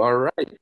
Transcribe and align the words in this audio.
All 0.00 0.16
right. 0.16 0.58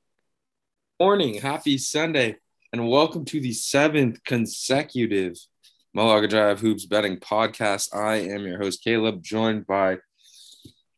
Morning. 0.99 1.34
Happy 1.34 1.79
Sunday. 1.79 2.36
And 2.73 2.88
welcome 2.88 3.25
to 3.27 3.41
the 3.41 3.53
seventh 3.53 4.22
consecutive 4.25 5.37
Malaga 5.95 6.26
Drive 6.26 6.60
Hoops 6.60 6.84
Betting 6.84 7.18
Podcast. 7.18 7.95
I 7.95 8.16
am 8.16 8.43
your 8.43 8.59
host, 8.59 8.82
Caleb, 8.82 9.23
joined 9.23 9.69
by 9.69 9.98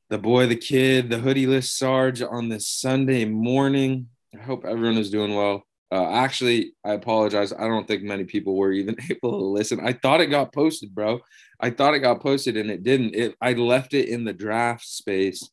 the 0.08 0.16
boy, 0.16 0.46
the 0.46 0.56
kid, 0.56 1.10
the 1.10 1.16
hoodieless 1.16 1.64
Sarge 1.64 2.22
on 2.22 2.48
this 2.48 2.66
Sunday 2.66 3.26
morning. 3.26 4.08
I 4.34 4.42
hope 4.42 4.64
everyone 4.64 4.96
is 4.96 5.10
doing 5.10 5.34
well. 5.34 5.64
Uh, 5.92 6.10
actually, 6.10 6.72
I 6.84 6.94
apologize. 6.94 7.52
I 7.52 7.68
don't 7.68 7.86
think 7.86 8.02
many 8.02 8.24
people 8.24 8.56
were 8.56 8.72
even 8.72 8.96
able 9.10 9.38
to 9.38 9.44
listen. 9.44 9.78
I 9.86 9.92
thought 9.92 10.22
it 10.22 10.28
got 10.28 10.54
posted, 10.54 10.94
bro. 10.94 11.20
I 11.60 11.68
thought 11.68 11.94
it 11.94 12.00
got 12.00 12.22
posted 12.22 12.56
and 12.56 12.70
it 12.70 12.82
didn't. 12.82 13.14
It 13.14 13.34
I 13.42 13.52
left 13.52 13.92
it 13.92 14.08
in 14.08 14.24
the 14.24 14.32
draft 14.32 14.86
space 14.86 15.50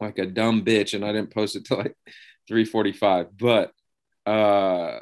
like 0.00 0.18
a 0.18 0.26
dumb 0.26 0.64
bitch, 0.64 0.94
and 0.94 1.04
I 1.04 1.12
didn't 1.12 1.34
post 1.34 1.56
it 1.56 1.64
till 1.64 1.78
like 1.78 1.96
3:45. 2.50 3.28
But 3.38 3.72
uh, 4.30 5.00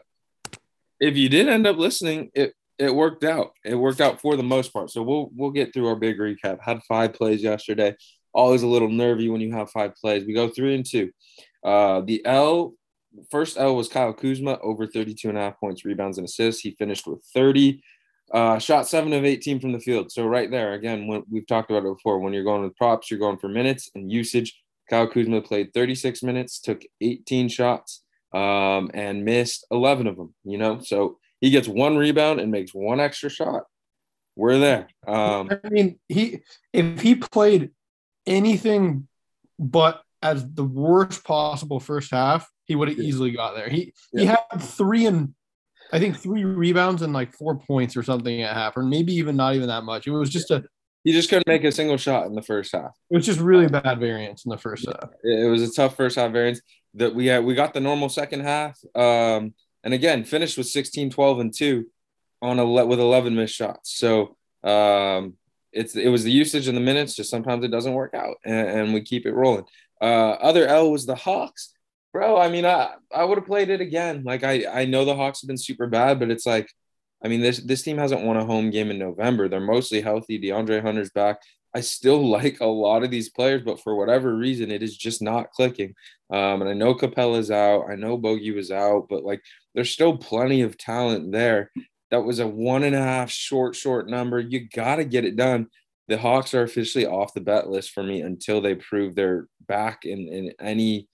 if 1.01 1.17
you 1.17 1.29
did 1.29 1.49
end 1.49 1.67
up 1.67 1.77
listening, 1.77 2.31
it 2.35 2.55
it 2.79 2.95
worked 2.95 3.25
out. 3.25 3.53
It 3.65 3.75
worked 3.75 4.01
out 4.01 4.21
for 4.21 4.37
the 4.37 4.43
most 4.43 4.73
part. 4.73 4.91
So 4.91 5.03
we'll 5.03 5.31
we'll 5.35 5.51
get 5.51 5.73
through 5.73 5.89
our 5.89 5.97
big 5.97 6.19
recap. 6.19 6.61
Had 6.61 6.83
five 6.85 7.15
plays 7.15 7.43
yesterday. 7.43 7.97
Always 8.33 8.63
a 8.63 8.69
little 8.69 8.91
nervy 8.91 9.29
when 9.29 9.41
you 9.41 9.53
have 9.53 9.71
five 9.71 9.95
plays. 9.97 10.25
We 10.25 10.35
go 10.35 10.49
three 10.49 10.75
and 10.75 10.87
two. 10.87 11.11
Uh, 11.65 12.03
the 12.03 12.25
L 12.25 12.75
first 13.31 13.59
L 13.59 13.75
was 13.77 13.89
Kyle 13.89 14.13
Kuzma 14.13 14.59
over 14.63 14.87
32 14.87 15.29
and 15.29 15.39
a 15.39 15.41
half 15.41 15.59
points, 15.59 15.85
rebounds, 15.85 16.19
and 16.19 16.27
assists. 16.27 16.61
He 16.61 16.73
finished 16.73 17.07
with 17.07 17.25
30. 17.35 17.83
Uh, 18.33 18.59
shot 18.59 18.87
seven 18.87 19.13
of 19.15 19.25
18 19.25 19.59
from 19.59 19.73
the 19.73 19.81
field. 19.81 20.13
So 20.13 20.27
right 20.27 20.51
there, 20.51 20.75
again, 20.75 21.07
when 21.07 21.25
we've 21.31 21.47
talked 21.47 21.71
about 21.71 21.87
it 21.87 21.95
before, 21.97 22.19
when 22.19 22.35
you're 22.35 22.45
going 22.45 22.63
with 22.63 22.77
props, 22.77 23.11
you're 23.11 23.19
going 23.19 23.39
for 23.39 23.49
minutes 23.49 23.91
and 23.95 24.13
usage. 24.13 24.61
Kyle 24.89 25.07
Kuzma 25.07 25.43
played 25.43 25.73
36 25.75 26.23
minutes, 26.23 26.61
took 26.61 26.83
18 27.01 27.49
shots, 27.49 28.03
um, 28.33 28.91
and 28.95 29.25
missed 29.25 29.67
11 29.71 30.07
of 30.07 30.17
them. 30.17 30.35
You 30.45 30.59
know, 30.59 30.81
so 30.81 31.19
he 31.41 31.51
gets 31.51 31.69
one 31.69 31.97
rebound 31.97 32.41
and 32.41 32.51
makes 32.51 32.75
one 32.75 33.01
extra 33.01 33.31
shot. 33.31 33.65
We're 34.37 34.59
there. 34.59 34.89
Um, 35.07 35.51
I 35.65 35.69
mean, 35.69 35.99
he 36.09 36.41
if 36.73 37.01
he 37.01 37.17
played 37.17 37.71
anything 38.27 39.09
but 39.59 40.03
as 40.23 40.47
the 40.55 40.65
worst 40.65 41.25
possible 41.25 41.81
first 41.81 42.13
half, 42.13 42.49
he 42.65 42.75
would 42.75 42.89
have 42.89 42.99
easily 42.99 43.33
got 43.33 43.57
there. 43.57 43.69
He 43.69 43.93
yeah. 44.13 44.21
he 44.21 44.27
had 44.27 44.61
three 44.61 45.07
and 45.07 45.35
I 45.93 45.99
think 45.99 46.19
three 46.19 46.45
rebounds 46.45 47.03
and 47.03 47.13
like 47.13 47.35
four 47.35 47.59
points 47.59 47.97
or 47.97 48.03
something 48.03 48.43
at 48.43 48.55
half, 48.55 48.77
or 48.77 48.83
maybe 48.83 49.15
even 49.15 49.37
not 49.37 49.55
even 49.55 49.69
that 49.69 49.85
much. 49.85 50.07
It 50.07 50.11
was 50.11 50.31
just 50.31 50.51
a 50.51 50.65
he 51.09 51.15
just 51.15 51.31
couldn't 51.31 51.47
make 51.47 51.65
a 51.65 51.73
single 51.73 51.97
shot 51.97 52.27
in 52.27 52.35
the 52.35 52.43
first 52.43 52.71
half. 52.75 52.91
It 53.11 53.17
was 53.17 53.25
just 53.25 53.41
really 53.41 53.67
bad 53.67 53.99
variance 53.99 54.45
in 54.45 54.51
the 54.51 54.59
first 54.59 54.87
half. 54.87 55.09
It 55.25 55.51
was 55.51 55.63
a 55.63 55.73
tough 55.73 55.97
first 55.97 56.17
half 56.17 56.33
variance 56.33 56.61
that 56.93 57.15
we 57.15 57.25
had. 57.25 57.47
We 57.47 57.55
got 57.55 57.73
the 57.73 57.81
normal 57.81 58.11
second 58.11 58.41
half. 58.41 58.79
Um, 58.95 59.55
and 59.83 59.95
again, 59.95 60.25
finished 60.25 60.59
with 60.59 60.67
16, 60.67 61.09
12, 61.09 61.39
and 61.41 61.55
two 61.57 61.87
on 62.43 62.59
a 62.59 62.85
with 62.85 63.01
11 63.01 63.35
missed 63.35 63.55
shots. 63.55 63.97
So 63.99 64.37
um, 64.63 65.39
it's 65.73 65.97
it 65.97 66.09
was 66.09 66.25
the 66.25 66.31
usage 66.31 66.69
in 66.69 66.75
the 66.75 66.81
minutes. 66.83 67.15
Just 67.15 67.31
sometimes 67.31 67.65
it 67.65 67.71
doesn't 67.71 67.95
work 67.95 68.13
out, 68.13 68.37
and, 68.45 68.69
and 68.69 68.93
we 68.93 69.01
keep 69.01 69.25
it 69.25 69.33
rolling. 69.33 69.65
Uh, 70.03 70.33
other 70.33 70.67
L 70.67 70.93
was 70.93 71.07
the 71.07 71.15
Hawks, 71.15 71.73
bro. 72.13 72.37
I 72.39 72.51
mean, 72.51 72.67
I 72.67 72.97
I 73.15 73.25
would 73.25 73.39
have 73.39 73.47
played 73.47 73.71
it 73.71 73.81
again. 73.81 74.25
Like 74.27 74.45
I 74.45 74.67
I 74.71 74.85
know 74.85 75.07
the 75.07 75.17
Hawks 75.17 75.41
have 75.41 75.49
been 75.49 75.57
super 75.57 75.87
bad, 75.87 76.19
but 76.19 76.31
it's 76.31 76.45
like 76.45 76.71
I 77.23 77.29
mean, 77.29 77.41
this 77.41 77.59
this 77.59 77.83
team 77.83 77.99
hasn't 77.99 78.23
won 78.23 78.37
a 78.37 78.45
home 78.45 78.71
game 78.71 78.91
in 78.91 78.99
November. 78.99 79.49
They're 79.49 79.61
mostly 79.61 80.01
healthy. 80.01 80.41
De'Andre 80.41 80.83
Hunter's 80.83 81.11
back. 81.11 81.41
I 81.75 81.81
still 81.81 82.29
like 82.31 82.61
a 82.61 82.67
lot 82.67 83.03
of 83.03 83.11
these 83.11 83.29
players, 83.29 83.63
but 83.65 83.81
for 83.81 83.97
whatever 83.97 84.35
reason, 84.35 84.71
it 84.71 84.83
is 84.83 84.97
just 84.97 85.23
not 85.23 85.51
clicking. 85.51 85.95
Um, 86.31 86.63
and 86.63 86.71
I 86.71 86.75
know 86.75 86.95
Capela's 86.95 87.51
out. 87.51 87.87
I 87.91 87.95
know 87.95 88.17
Bogey 88.17 88.53
was 88.53 88.71
out, 88.71 89.07
but 89.09 89.25
like 89.25 89.43
there's 89.75 89.91
still 89.91 90.17
plenty 90.17 90.63
of 90.63 90.79
talent 90.79 91.33
there. 91.33 91.71
That 92.11 92.25
was 92.25 92.39
a 92.39 92.47
one 92.47 92.85
and 92.85 92.95
a 92.95 93.03
half 93.03 93.31
short, 93.31 93.77
short 93.77 94.09
number. 94.09 94.41
You 94.41 94.69
got 94.69 94.97
to 94.97 95.05
get 95.05 95.25
it 95.25 95.37
done. 95.37 95.69
The 96.09 96.17
Hawks 96.17 96.55
are 96.55 96.63
officially 96.63 97.05
off 97.05 97.35
the 97.35 97.41
bet 97.43 97.69
list 97.69 97.91
for 97.91 98.03
me 98.03 98.23
until 98.23 98.63
they 98.63 98.75
prove 98.75 99.15
they're 99.15 99.47
back 99.67 100.07
in, 100.07 100.27
in 100.29 100.53
any 100.59 101.07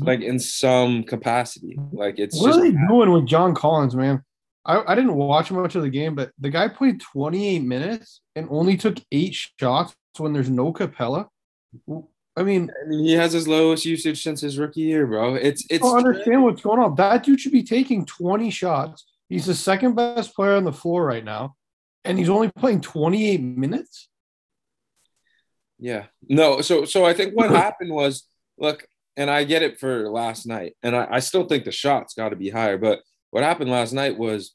like 0.00 0.20
in 0.20 0.38
some 0.38 1.04
capacity. 1.04 1.78
Like 1.92 2.18
it's 2.18 2.38
what 2.38 2.48
just 2.48 2.58
are 2.58 2.62
they 2.62 2.76
doing 2.88 3.12
with 3.12 3.26
John 3.26 3.54
Collins, 3.54 3.94
man? 3.94 4.22
I, 4.66 4.92
I 4.92 4.94
didn't 4.94 5.14
watch 5.14 5.50
much 5.50 5.74
of 5.74 5.82
the 5.82 5.90
game, 5.90 6.14
but 6.14 6.30
the 6.38 6.50
guy 6.50 6.68
played 6.68 7.00
28 7.00 7.60
minutes 7.60 8.20
and 8.34 8.48
only 8.50 8.76
took 8.76 8.96
eight 9.12 9.34
shots 9.60 9.94
when 10.16 10.32
there's 10.32 10.50
no 10.50 10.72
Capela. 10.72 11.26
I 12.36 12.42
mean, 12.42 12.70
he 12.90 13.12
has 13.12 13.32
his 13.32 13.46
lowest 13.46 13.84
usage 13.84 14.22
since 14.22 14.40
his 14.40 14.58
rookie 14.58 14.80
year, 14.80 15.06
bro. 15.06 15.34
It's 15.34 15.64
it's. 15.70 15.84
I 15.84 15.88
don't 15.88 16.06
understand 16.06 16.42
what's 16.42 16.62
going 16.62 16.80
on. 16.80 16.94
That 16.96 17.22
dude 17.22 17.40
should 17.40 17.52
be 17.52 17.62
taking 17.62 18.06
20 18.06 18.50
shots. 18.50 19.04
He's 19.28 19.46
the 19.46 19.54
second 19.54 19.94
best 19.94 20.34
player 20.34 20.54
on 20.54 20.64
the 20.64 20.72
floor 20.72 21.04
right 21.04 21.24
now, 21.24 21.54
and 22.04 22.18
he's 22.18 22.28
only 22.28 22.50
playing 22.50 22.80
28 22.80 23.40
minutes. 23.40 24.08
Yeah, 25.78 26.06
no. 26.28 26.60
So 26.60 26.84
so 26.84 27.04
I 27.04 27.14
think 27.14 27.34
what 27.34 27.50
happened 27.50 27.92
was 27.92 28.26
look, 28.58 28.86
and 29.16 29.30
I 29.30 29.44
get 29.44 29.62
it 29.62 29.78
for 29.78 30.08
last 30.08 30.46
night, 30.46 30.74
and 30.82 30.96
I, 30.96 31.06
I 31.10 31.18
still 31.20 31.44
think 31.44 31.64
the 31.64 31.72
shots 31.72 32.14
got 32.14 32.30
to 32.30 32.36
be 32.36 32.50
higher, 32.50 32.78
but 32.78 33.00
what 33.34 33.42
happened 33.42 33.68
last 33.68 33.92
night 33.92 34.16
was 34.16 34.54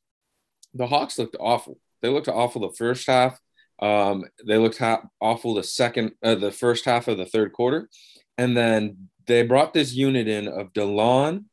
the 0.73 0.87
Hawks 0.87 1.19
looked 1.19 1.35
awful. 1.37 1.77
They 2.01 2.07
looked 2.07 2.29
awful 2.29 2.61
the 2.61 2.73
first 2.77 3.07
half. 3.07 3.37
Um, 3.81 4.23
they 4.47 4.57
looked 4.57 4.77
ha- 4.77 5.03
awful 5.19 5.55
the 5.55 5.63
second, 5.63 6.13
uh, 6.23 6.35
the 6.35 6.53
first 6.53 6.85
half 6.85 7.09
of 7.09 7.17
the 7.17 7.25
third 7.25 7.51
quarter, 7.51 7.89
and 8.37 8.55
then 8.55 9.09
they 9.27 9.41
brought 9.41 9.73
this 9.73 9.93
unit 9.93 10.29
in 10.29 10.47
of 10.47 10.71
Delon, 10.71 11.43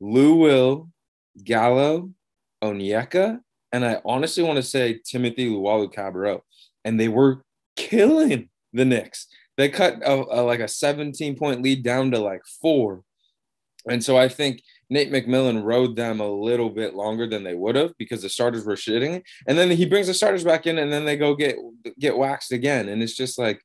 Lou 0.00 0.36
Will, 0.36 0.88
Gallo, 1.44 2.12
Onyeka, 2.64 3.38
and 3.70 3.84
I 3.84 4.00
honestly 4.06 4.42
want 4.42 4.56
to 4.56 4.62
say 4.62 4.98
Timothy 5.04 5.50
Luwawu-Cabarrot, 5.50 6.40
and 6.86 6.98
they 6.98 7.08
were 7.08 7.44
killing 7.76 8.48
the 8.72 8.86
Knicks. 8.86 9.26
They 9.58 9.68
cut 9.68 9.96
a, 10.02 10.14
a, 10.14 10.40
like 10.40 10.60
a 10.60 10.68
17 10.68 11.36
point 11.36 11.60
lead 11.60 11.82
down 11.82 12.12
to 12.12 12.18
like 12.18 12.46
four, 12.62 13.02
and 13.86 14.02
so 14.02 14.16
I 14.16 14.30
think 14.30 14.62
Nate 14.88 15.10
McMillan 15.10 15.64
rode 15.64 15.96
them 15.96 16.20
a 16.20 16.28
little 16.28 16.70
bit 16.70 16.94
longer 16.94 17.26
than 17.26 17.42
they 17.42 17.54
would 17.54 17.74
have 17.74 17.92
because 17.98 18.22
the 18.22 18.28
starters 18.28 18.64
were 18.64 18.74
shitting. 18.74 19.22
And 19.48 19.58
then 19.58 19.70
he 19.70 19.86
brings 19.86 20.06
the 20.06 20.14
starters 20.14 20.44
back 20.44 20.66
in 20.66 20.78
and 20.78 20.92
then 20.92 21.04
they 21.04 21.16
go 21.16 21.34
get 21.34 21.56
get 21.98 22.16
waxed 22.16 22.52
again. 22.52 22.88
And 22.88 23.02
it's 23.02 23.16
just 23.16 23.38
like, 23.38 23.60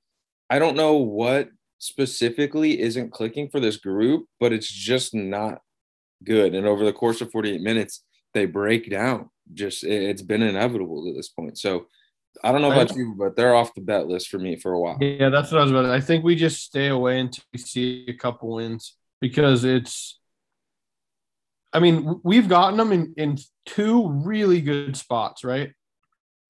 I 0.49 0.59
don't 0.59 0.75
know 0.75 0.95
what 0.95 1.49
specifically 1.77 2.79
isn't 2.79 3.11
clicking 3.11 3.49
for 3.49 3.59
this 3.59 3.77
group, 3.77 4.25
but 4.39 4.53
it's 4.53 4.71
just 4.71 5.13
not 5.13 5.59
good. 6.23 6.55
And 6.55 6.65
over 6.65 6.85
the 6.85 6.93
course 6.93 7.21
of 7.21 7.31
48 7.31 7.61
minutes, 7.61 8.03
they 8.33 8.45
break 8.45 8.89
down. 8.89 9.29
Just 9.53 9.83
it's 9.83 10.21
been 10.21 10.41
inevitable 10.41 11.05
to 11.05 11.13
this 11.13 11.29
point. 11.29 11.57
So 11.57 11.87
I 12.43 12.51
don't 12.51 12.61
know 12.61 12.71
about 12.71 12.95
you, 12.95 13.13
but 13.17 13.35
they're 13.35 13.55
off 13.55 13.73
the 13.75 13.81
bet 13.81 14.07
list 14.07 14.29
for 14.29 14.39
me 14.39 14.55
for 14.55 14.71
a 14.71 14.79
while. 14.79 14.97
Yeah, 15.01 15.29
that's 15.29 15.51
what 15.51 15.59
I 15.59 15.63
was 15.63 15.71
about. 15.71 15.85
I 15.85 15.99
think 15.99 16.23
we 16.23 16.35
just 16.35 16.63
stay 16.63 16.87
away 16.87 17.19
until 17.19 17.43
we 17.51 17.59
see 17.59 18.05
a 18.07 18.13
couple 18.13 18.55
wins 18.55 18.95
because 19.19 19.63
it's 19.65 20.19
I 21.73 21.79
mean, 21.79 22.19
we've 22.23 22.49
gotten 22.49 22.77
them 22.77 22.91
in, 22.91 23.13
in 23.17 23.37
two 23.65 24.09
really 24.09 24.61
good 24.61 24.97
spots, 24.97 25.43
right? 25.43 25.71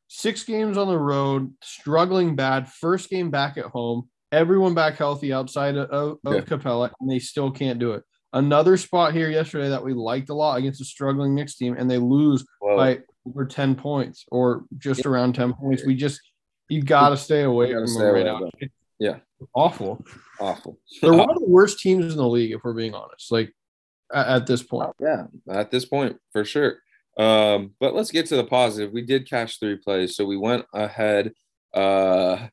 Six 0.08 0.44
games 0.44 0.78
on 0.78 0.88
the 0.88 0.98
road, 0.98 1.54
struggling 1.62 2.36
bad. 2.36 2.68
First 2.70 3.10
game 3.10 3.30
back 3.30 3.58
at 3.58 3.66
home, 3.66 4.10
everyone 4.32 4.74
back 4.74 4.96
healthy 4.96 5.32
outside 5.32 5.78
of, 5.78 6.20
of 6.24 6.34
yeah. 6.34 6.42
Capela, 6.42 6.92
and 7.00 7.10
they 7.10 7.20
still 7.20 7.52
can't 7.52 7.80
do 7.80 7.94
it. 7.94 8.04
Another 8.34 8.78
spot 8.78 9.14
here 9.14 9.30
yesterday 9.30 9.70
that 9.70 9.84
we 9.84 9.94
liked 9.94 10.30
a 10.30 10.34
lot 10.34 10.58
against 10.58 10.82
a 10.82 10.86
struggling 10.86 11.36
Knicks 11.36 11.56
team, 11.56 11.76
and 11.78 11.90
they 11.90 11.98
lose 11.98 12.46
Whoa. 12.60 12.78
by 12.78 13.00
over 13.28 13.46
10 13.46 13.76
points 13.76 14.26
or 14.32 14.64
just 14.78 15.02
yeah. 15.02 15.12
around 15.12 15.36
10 15.36 15.54
points. 15.54 15.86
We 15.86 15.96
just, 15.96 16.20
you 16.70 16.82
got 16.82 17.10
to 17.10 17.18
stay 17.18 17.44
away 17.44 17.74
from 17.74 17.86
them 17.86 18.14
right 18.14 18.26
now. 18.26 18.50
Yeah. 19.00 19.18
Awful. 19.54 20.06
Awful. 20.40 20.80
They're 21.02 21.12
one 21.14 21.30
of 21.30 21.40
the 21.40 21.48
worst 21.48 21.80
teams 21.80 22.12
in 22.12 22.18
the 22.18 22.28
league, 22.28 22.54
if 22.54 22.64
we're 22.64 22.74
being 22.74 22.94
honest. 22.94 23.32
Like, 23.32 23.54
at 24.14 24.48
this 24.48 24.64
point. 24.64 24.92
Yeah, 25.00 25.26
at 25.50 25.72
this 25.72 25.86
point 25.86 26.18
for 26.32 26.46
sure. 26.46 26.78
Um, 27.18 27.74
but 27.80 27.94
let's 27.94 28.12
get 28.12 28.26
to 28.28 28.36
the 28.36 28.44
positive. 28.44 28.94
We 28.94 29.02
did 29.02 29.30
cash 29.30 29.58
three 29.58 29.78
plays, 29.78 30.16
so 30.16 30.26
we 30.26 30.38
went 30.38 30.66
ahead. 30.74 31.34
Uh, 31.74 32.48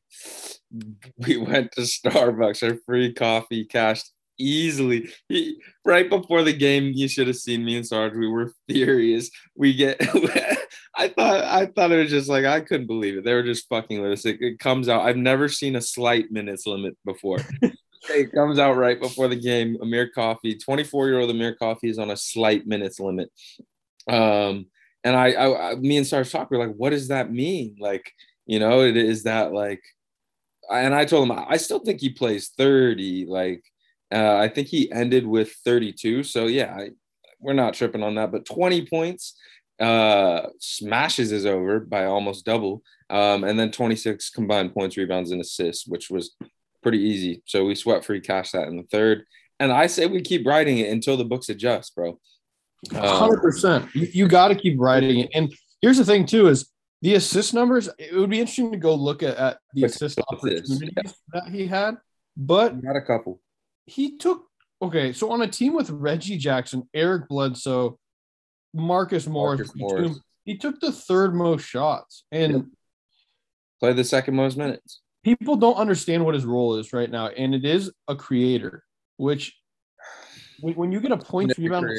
we 1.17 1.37
went 1.37 1.71
to 1.73 1.81
Starbucks. 1.81 2.63
Our 2.63 2.77
free 2.85 3.13
coffee 3.13 3.65
cashed 3.65 4.11
easily. 4.39 5.09
He, 5.27 5.61
right 5.85 6.09
before 6.09 6.43
the 6.43 6.53
game, 6.53 6.91
you 6.95 7.07
should 7.07 7.27
have 7.27 7.35
seen 7.35 7.63
me 7.63 7.77
and 7.77 7.85
Sarge. 7.85 8.13
We 8.15 8.27
were 8.27 8.53
furious. 8.67 9.29
We 9.55 9.75
get. 9.75 9.97
I 10.95 11.07
thought 11.07 11.43
I 11.43 11.65
thought 11.67 11.91
it 11.91 11.97
was 11.97 12.09
just 12.09 12.29
like 12.29 12.45
I 12.45 12.61
couldn't 12.61 12.87
believe 12.87 13.17
it. 13.17 13.23
They 13.23 13.33
were 13.33 13.43
just 13.43 13.69
fucking 13.69 14.01
with 14.01 14.11
us. 14.11 14.25
It, 14.25 14.41
it 14.41 14.59
comes 14.59 14.89
out. 14.89 15.03
I've 15.03 15.17
never 15.17 15.47
seen 15.47 15.75
a 15.75 15.81
slight 15.81 16.31
minutes 16.31 16.65
limit 16.65 16.97
before. 17.05 17.39
it 18.09 18.31
comes 18.31 18.59
out 18.59 18.77
right 18.77 18.99
before 18.99 19.27
the 19.27 19.35
game. 19.35 19.77
Amir 19.81 20.09
Coffey, 20.09 20.55
24 20.55 21.07
year 21.07 21.19
old 21.19 21.29
Amir 21.29 21.55
Coffey 21.55 21.89
is 21.89 21.99
on 21.99 22.11
a 22.11 22.17
slight 22.17 22.65
minutes 22.67 22.99
limit. 22.99 23.29
Um, 24.07 24.67
and 25.03 25.15
I, 25.15 25.31
I, 25.31 25.71
I 25.71 25.75
me 25.75 25.97
and 25.97 26.07
Sarge 26.07 26.31
talk, 26.31 26.49
we're 26.51 26.65
like, 26.65 26.75
what 26.75 26.91
does 26.91 27.09
that 27.09 27.31
mean? 27.31 27.75
Like, 27.79 28.11
you 28.45 28.59
know, 28.59 28.81
it 28.81 28.97
is 28.97 29.23
that 29.23 29.53
like, 29.53 29.81
and 30.71 30.93
I 30.93 31.05
told 31.05 31.29
him 31.29 31.37
I 31.47 31.57
still 31.57 31.79
think 31.79 31.99
he 31.99 32.09
plays 32.09 32.49
30. 32.57 33.25
Like, 33.27 33.63
Uh, 34.11 34.35
I 34.37 34.47
think 34.47 34.67
he 34.67 34.91
ended 34.91 35.25
with 35.25 35.51
32. 35.65 36.23
So 36.23 36.47
yeah, 36.47 36.75
I, 36.75 36.89
we're 37.39 37.53
not 37.53 37.73
tripping 37.73 38.03
on 38.03 38.15
that. 38.15 38.31
But 38.31 38.45
20 38.45 38.85
points, 38.87 39.35
uh, 39.79 40.47
smashes 40.59 41.31
is 41.31 41.45
over 41.45 41.79
by 41.79 42.05
almost 42.05 42.45
double, 42.45 42.83
um, 43.09 43.43
and 43.45 43.57
then 43.57 43.71
26 43.71 44.29
combined 44.31 44.73
points, 44.73 44.97
rebounds, 44.97 45.31
and 45.31 45.39
assists, 45.41 45.87
which 45.87 46.09
was 46.09 46.35
pretty 46.81 46.99
easy. 46.99 47.41
So 47.45 47.65
we 47.65 47.75
sweat 47.75 48.05
free 48.05 48.21
cash 48.21 48.51
that 48.51 48.67
in 48.67 48.77
the 48.77 48.83
third. 48.83 49.25
And 49.59 49.71
I 49.71 49.87
say 49.87 50.05
we 50.05 50.21
keep 50.21 50.47
writing 50.47 50.77
it 50.77 50.91
until 50.91 51.17
the 51.17 51.25
books 51.25 51.49
adjust, 51.49 51.95
bro. 51.95 52.19
Um, 52.95 53.01
hundred 53.01 53.41
percent. 53.41 53.93
You, 53.93 54.07
you 54.13 54.27
got 54.27 54.49
to 54.49 54.55
keep 54.55 54.79
writing 54.79 55.19
it. 55.19 55.29
And 55.33 55.53
here's 55.81 55.97
the 55.97 56.05
thing 56.05 56.25
too: 56.25 56.47
is 56.47 56.71
the 57.01 57.15
assist 57.15 57.53
numbers. 57.53 57.89
It 57.97 58.15
would 58.15 58.29
be 58.29 58.39
interesting 58.39 58.71
to 58.71 58.77
go 58.77 58.95
look 58.95 59.21
at, 59.23 59.37
at 59.37 59.57
the 59.73 59.83
assist 59.83 60.19
opportunities 60.29 60.81
yeah. 60.81 61.11
that 61.33 61.49
he 61.49 61.67
had. 61.67 61.97
But 62.37 62.75
he 62.75 62.87
had 62.87 62.95
a 62.95 63.01
couple. 63.01 63.41
He 63.85 64.17
took 64.17 64.45
okay. 64.81 65.11
So 65.11 65.31
on 65.31 65.41
a 65.41 65.47
team 65.47 65.73
with 65.73 65.89
Reggie 65.89 66.37
Jackson, 66.37 66.87
Eric 66.93 67.27
Bledsoe, 67.27 67.99
Marcus 68.73 69.27
Morris, 69.27 69.59
Marcus 69.59 69.73
Morris. 69.75 70.19
he 70.45 70.57
took 70.57 70.79
the 70.79 70.91
third 70.91 71.35
most 71.35 71.65
shots 71.65 72.23
and 72.31 72.53
yep. 72.53 72.63
played 73.81 73.97
the 73.97 74.05
second 74.05 74.35
most 74.35 74.57
minutes. 74.57 75.01
People 75.23 75.55
don't 75.55 75.75
understand 75.75 76.23
what 76.23 76.33
his 76.33 76.45
role 76.45 76.75
is 76.75 76.93
right 76.93 77.09
now, 77.09 77.27
and 77.27 77.53
it 77.53 77.65
is 77.65 77.91
a 78.07 78.15
creator, 78.15 78.83
which 79.17 79.55
when 80.61 80.91
you 80.91 80.99
get 80.99 81.11
a 81.11 81.17
point 81.17 81.57
rebound 81.57 81.89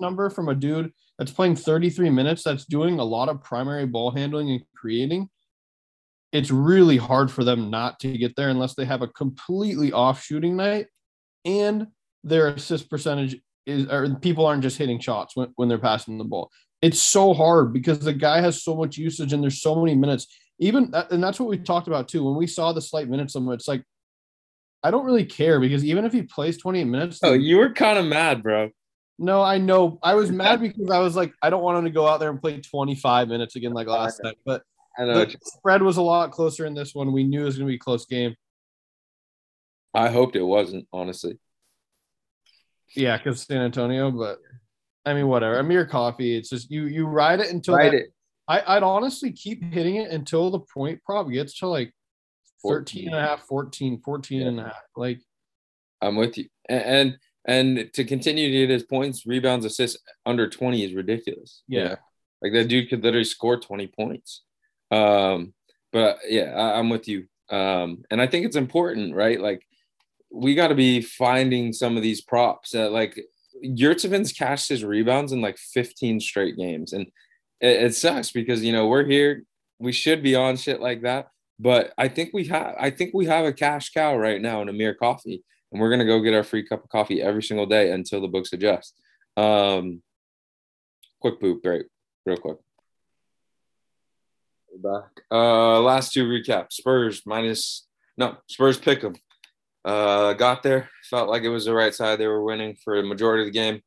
number 0.00 0.30
from 0.30 0.48
a 0.48 0.54
dude 0.54 0.92
that's 1.18 1.30
playing 1.30 1.56
33 1.56 2.10
minutes, 2.10 2.42
that's 2.42 2.64
doing 2.64 2.98
a 2.98 3.04
lot 3.04 3.28
of 3.28 3.42
primary 3.42 3.86
ball 3.86 4.10
handling 4.10 4.50
and 4.50 4.62
creating, 4.74 5.28
it's 6.32 6.50
really 6.50 6.96
hard 6.96 7.30
for 7.30 7.44
them 7.44 7.70
not 7.70 8.00
to 8.00 8.16
get 8.16 8.34
there 8.36 8.48
unless 8.48 8.74
they 8.74 8.84
have 8.84 9.02
a 9.02 9.08
completely 9.08 9.92
off 9.92 10.22
shooting 10.22 10.56
night 10.56 10.86
and 11.44 11.86
their 12.24 12.48
assist 12.48 12.88
percentage 12.88 13.36
is 13.66 13.86
or 13.88 14.14
people 14.16 14.46
aren't 14.46 14.62
just 14.62 14.78
hitting 14.78 14.98
shots 14.98 15.36
when, 15.36 15.52
when 15.56 15.68
they're 15.68 15.78
passing 15.78 16.18
the 16.18 16.24
ball. 16.24 16.50
It's 16.80 17.00
so 17.00 17.32
hard 17.32 17.72
because 17.72 18.00
the 18.00 18.12
guy 18.12 18.40
has 18.40 18.64
so 18.64 18.74
much 18.74 18.96
usage 18.96 19.32
and 19.32 19.42
there's 19.42 19.60
so 19.60 19.76
many 19.76 19.94
minutes. 19.94 20.26
Even 20.62 20.94
and 21.10 21.22
that's 21.22 21.40
what 21.40 21.48
we 21.48 21.58
talked 21.58 21.88
about 21.88 22.08
too. 22.08 22.24
When 22.24 22.36
we 22.36 22.46
saw 22.46 22.72
the 22.72 22.80
slight 22.80 23.08
minutes 23.08 23.34
him, 23.34 23.50
it's 23.50 23.66
like 23.66 23.82
I 24.84 24.92
don't 24.92 25.04
really 25.04 25.24
care 25.24 25.58
because 25.58 25.84
even 25.84 26.04
if 26.04 26.12
he 26.12 26.22
plays 26.22 26.56
28 26.56 26.84
minutes. 26.84 27.18
Oh, 27.22 27.32
you 27.32 27.56
were 27.56 27.72
kind 27.72 27.98
of 27.98 28.06
mad, 28.06 28.44
bro. 28.44 28.70
No, 29.18 29.42
I 29.42 29.58
know. 29.58 29.98
I 30.04 30.14
was 30.14 30.30
mad 30.44 30.60
because 30.60 30.88
I 30.88 31.00
was 31.00 31.16
like, 31.16 31.32
I 31.42 31.50
don't 31.50 31.62
want 31.64 31.78
him 31.78 31.84
to 31.84 31.90
go 31.90 32.06
out 32.06 32.20
there 32.20 32.30
and 32.30 32.40
play 32.40 32.60
25 32.60 33.28
minutes 33.28 33.56
again 33.56 33.72
like 33.72 33.88
last 33.88 34.20
night. 34.22 34.38
But 34.46 34.62
the 34.96 35.36
spread 35.42 35.82
was 35.82 35.96
a 35.96 36.02
lot 36.02 36.30
closer 36.30 36.64
in 36.64 36.74
this 36.74 36.94
one. 36.94 37.12
We 37.12 37.24
knew 37.24 37.42
it 37.42 37.44
was 37.44 37.56
going 37.56 37.66
to 37.66 37.70
be 37.72 37.76
a 37.76 37.80
close 37.80 38.06
game. 38.06 38.36
I 39.92 40.10
hoped 40.10 40.36
it 40.36 40.42
wasn't, 40.42 40.86
honestly. 40.92 41.38
Yeah, 42.94 43.16
because 43.16 43.42
San 43.42 43.62
Antonio, 43.62 44.12
but 44.12 44.38
I 45.04 45.14
mean, 45.14 45.26
whatever. 45.26 45.58
Amir 45.58 45.86
Coffey. 45.86 46.36
it's 46.36 46.50
just 46.50 46.70
you 46.70 46.84
you 46.84 47.06
ride 47.06 47.40
it 47.40 47.50
until 47.50 47.74
ride 47.74 47.92
that, 47.92 47.94
it. 47.94 48.11
I, 48.48 48.76
I'd 48.76 48.82
honestly 48.82 49.32
keep 49.32 49.62
hitting 49.62 49.96
it 49.96 50.10
until 50.10 50.50
the 50.50 50.60
point 50.60 51.02
prop 51.04 51.30
gets 51.30 51.58
to 51.58 51.66
like 51.66 51.92
13 52.66 53.08
and 53.08 53.16
a 53.16 53.20
half, 53.20 53.42
14, 53.42 54.00
14 54.04 54.40
yeah. 54.40 54.46
and 54.46 54.60
a 54.60 54.64
half. 54.64 54.82
Like 54.96 55.20
I'm 56.00 56.16
with 56.16 56.38
you. 56.38 56.48
And, 56.68 56.82
and 56.82 57.18
and 57.44 57.92
to 57.94 58.04
continue 58.04 58.46
to 58.46 58.66
get 58.66 58.70
his 58.70 58.84
points, 58.84 59.26
rebounds, 59.26 59.64
assists 59.64 59.98
under 60.24 60.48
20 60.48 60.84
is 60.84 60.94
ridiculous. 60.94 61.62
Yeah. 61.66 61.96
Like 62.40 62.52
that 62.52 62.68
dude 62.68 62.88
could 62.88 63.02
literally 63.02 63.24
score 63.24 63.58
20 63.58 63.88
points. 63.88 64.42
Um, 64.90 65.52
but 65.92 66.18
yeah, 66.28 66.52
I, 66.54 66.78
I'm 66.78 66.88
with 66.88 67.08
you. 67.08 67.26
Um, 67.50 68.04
and 68.10 68.20
I 68.20 68.26
think 68.26 68.46
it's 68.46 68.56
important, 68.56 69.14
right? 69.14 69.40
Like 69.40 69.66
we 70.30 70.54
got 70.54 70.68
to 70.68 70.74
be 70.74 71.00
finding 71.00 71.72
some 71.72 71.96
of 71.96 72.02
these 72.02 72.20
props 72.20 72.70
that 72.70 72.92
like 72.92 73.20
Yurtseven's 73.60 74.32
cashed 74.32 74.68
his 74.68 74.84
rebounds 74.84 75.32
in 75.32 75.40
like 75.40 75.58
15 75.58 76.20
straight 76.20 76.56
games. 76.56 76.92
And 76.92 77.06
it, 77.62 77.82
it 77.84 77.94
sucks 77.94 78.30
because, 78.30 78.62
you 78.62 78.72
know, 78.72 78.88
we're 78.88 79.06
here, 79.06 79.44
we 79.78 79.92
should 79.92 80.22
be 80.22 80.34
on 80.34 80.56
shit 80.56 80.80
like 80.80 81.02
that 81.02 81.28
but 81.62 81.92
I 81.96 82.08
think 82.08 82.30
we 82.32 82.46
have 82.48 82.74
I 82.78 82.90
think 82.90 83.14
we 83.14 83.26
have 83.26 83.44
a 83.44 83.52
cash 83.52 83.90
cow 83.90 84.16
right 84.16 84.40
now 84.42 84.62
in 84.62 84.68
Amir 84.68 84.94
Coffey, 84.94 85.44
and 85.70 85.80
we're 85.80 85.90
gonna 85.90 86.04
go 86.04 86.20
get 86.20 86.34
our 86.34 86.42
free 86.42 86.66
cup 86.66 86.82
of 86.82 86.90
coffee 86.90 87.22
every 87.22 87.42
single 87.42 87.66
day 87.66 87.92
until 87.92 88.20
the 88.20 88.26
books 88.26 88.52
adjust. 88.52 89.00
Um, 89.36 90.02
quick 91.20 91.40
poop, 91.40 91.62
great, 91.62 91.86
real 92.26 92.36
quick. 92.36 92.56
Back. 94.82 95.22
Uh, 95.30 95.80
last 95.80 96.12
two 96.12 96.26
recap. 96.26 96.72
Spurs 96.72 97.22
minus 97.26 97.86
no 98.16 98.38
Spurs 98.48 98.78
pick 98.78 99.02
them. 99.02 99.14
Uh, 99.84 100.32
got 100.32 100.64
there, 100.64 100.90
felt 101.10 101.28
like 101.28 101.44
it 101.44 101.48
was 101.48 101.66
the 101.66 101.74
right 101.74 101.94
side. 101.94 102.18
They 102.18 102.26
were 102.26 102.42
winning 102.42 102.76
for 102.82 103.00
the 103.00 103.06
majority 103.06 103.42
of 103.42 103.46
the 103.46 103.58
game. 103.58 103.82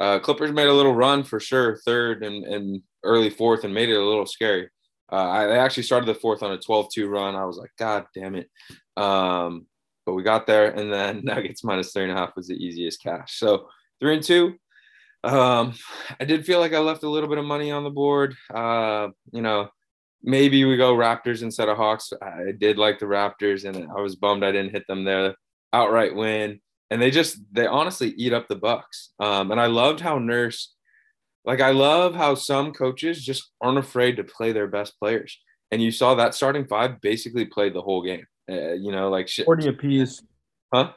Uh, 0.00 0.18
Clippers 0.18 0.52
made 0.52 0.68
a 0.68 0.72
little 0.72 0.94
run 0.94 1.22
for 1.22 1.40
sure, 1.40 1.78
third 1.84 2.22
and, 2.22 2.44
and 2.44 2.82
early 3.02 3.30
fourth, 3.30 3.64
and 3.64 3.72
made 3.72 3.88
it 3.88 3.96
a 3.96 4.04
little 4.04 4.26
scary. 4.26 4.68
Uh, 5.10 5.16
I 5.16 5.58
actually 5.58 5.84
started 5.84 6.06
the 6.06 6.14
fourth 6.14 6.42
on 6.42 6.52
a 6.52 6.58
12-2 6.58 7.08
run. 7.08 7.36
I 7.36 7.44
was 7.44 7.56
like, 7.56 7.70
God 7.78 8.06
damn 8.14 8.34
it. 8.34 8.50
Um, 8.96 9.66
but 10.04 10.14
we 10.14 10.22
got 10.22 10.46
there, 10.46 10.70
and 10.70 10.92
then 10.92 11.20
Nuggets 11.24 11.64
minus 11.64 11.92
three 11.92 12.04
and 12.04 12.12
a 12.12 12.16
half 12.16 12.36
was 12.36 12.48
the 12.48 12.54
easiest 12.54 13.02
cash. 13.02 13.38
So 13.38 13.68
three 14.00 14.14
and 14.14 14.22
two. 14.22 14.54
Um, 15.24 15.74
I 16.20 16.24
did 16.24 16.46
feel 16.46 16.60
like 16.60 16.72
I 16.72 16.78
left 16.78 17.02
a 17.02 17.08
little 17.08 17.28
bit 17.28 17.38
of 17.38 17.44
money 17.44 17.70
on 17.70 17.84
the 17.84 17.90
board. 17.90 18.36
Uh, 18.52 19.08
you 19.32 19.42
know, 19.42 19.68
maybe 20.22 20.64
we 20.64 20.76
go 20.76 20.94
Raptors 20.94 21.42
instead 21.42 21.68
of 21.68 21.76
Hawks. 21.76 22.12
I 22.22 22.52
did 22.56 22.78
like 22.78 22.98
the 22.98 23.06
Raptors, 23.06 23.64
and 23.64 23.88
I 23.90 24.00
was 24.00 24.16
bummed 24.16 24.44
I 24.44 24.52
didn't 24.52 24.72
hit 24.72 24.86
them 24.86 25.04
there. 25.04 25.34
Outright 25.72 26.14
win, 26.14 26.60
and 26.90 27.00
they 27.00 27.10
just 27.10 27.38
they 27.52 27.66
honestly 27.66 28.14
eat 28.16 28.32
up 28.32 28.48
the 28.48 28.56
Bucks. 28.56 29.12
Um, 29.18 29.50
and 29.50 29.60
I 29.60 29.66
loved 29.66 30.00
how 30.00 30.18
Nurse 30.18 30.74
like 31.44 31.60
I 31.60 31.70
love 31.70 32.14
how 32.14 32.34
some 32.34 32.72
coaches 32.72 33.24
just 33.24 33.50
aren't 33.60 33.78
afraid 33.78 34.16
to 34.16 34.24
play 34.24 34.52
their 34.52 34.66
best 34.66 34.98
players, 34.98 35.38
and 35.70 35.80
you 35.80 35.90
saw 35.90 36.14
that 36.16 36.34
starting 36.34 36.66
five 36.66 37.00
basically 37.00 37.46
played 37.46 37.74
the 37.74 37.82
whole 37.82 38.02
game. 38.02 38.26
Uh, 38.50 38.72
you 38.72 38.92
know, 38.92 39.08
like 39.08 39.28
shit. 39.28 39.46
forty 39.46 39.68
apiece. 39.68 40.22
Huh? 40.74 40.92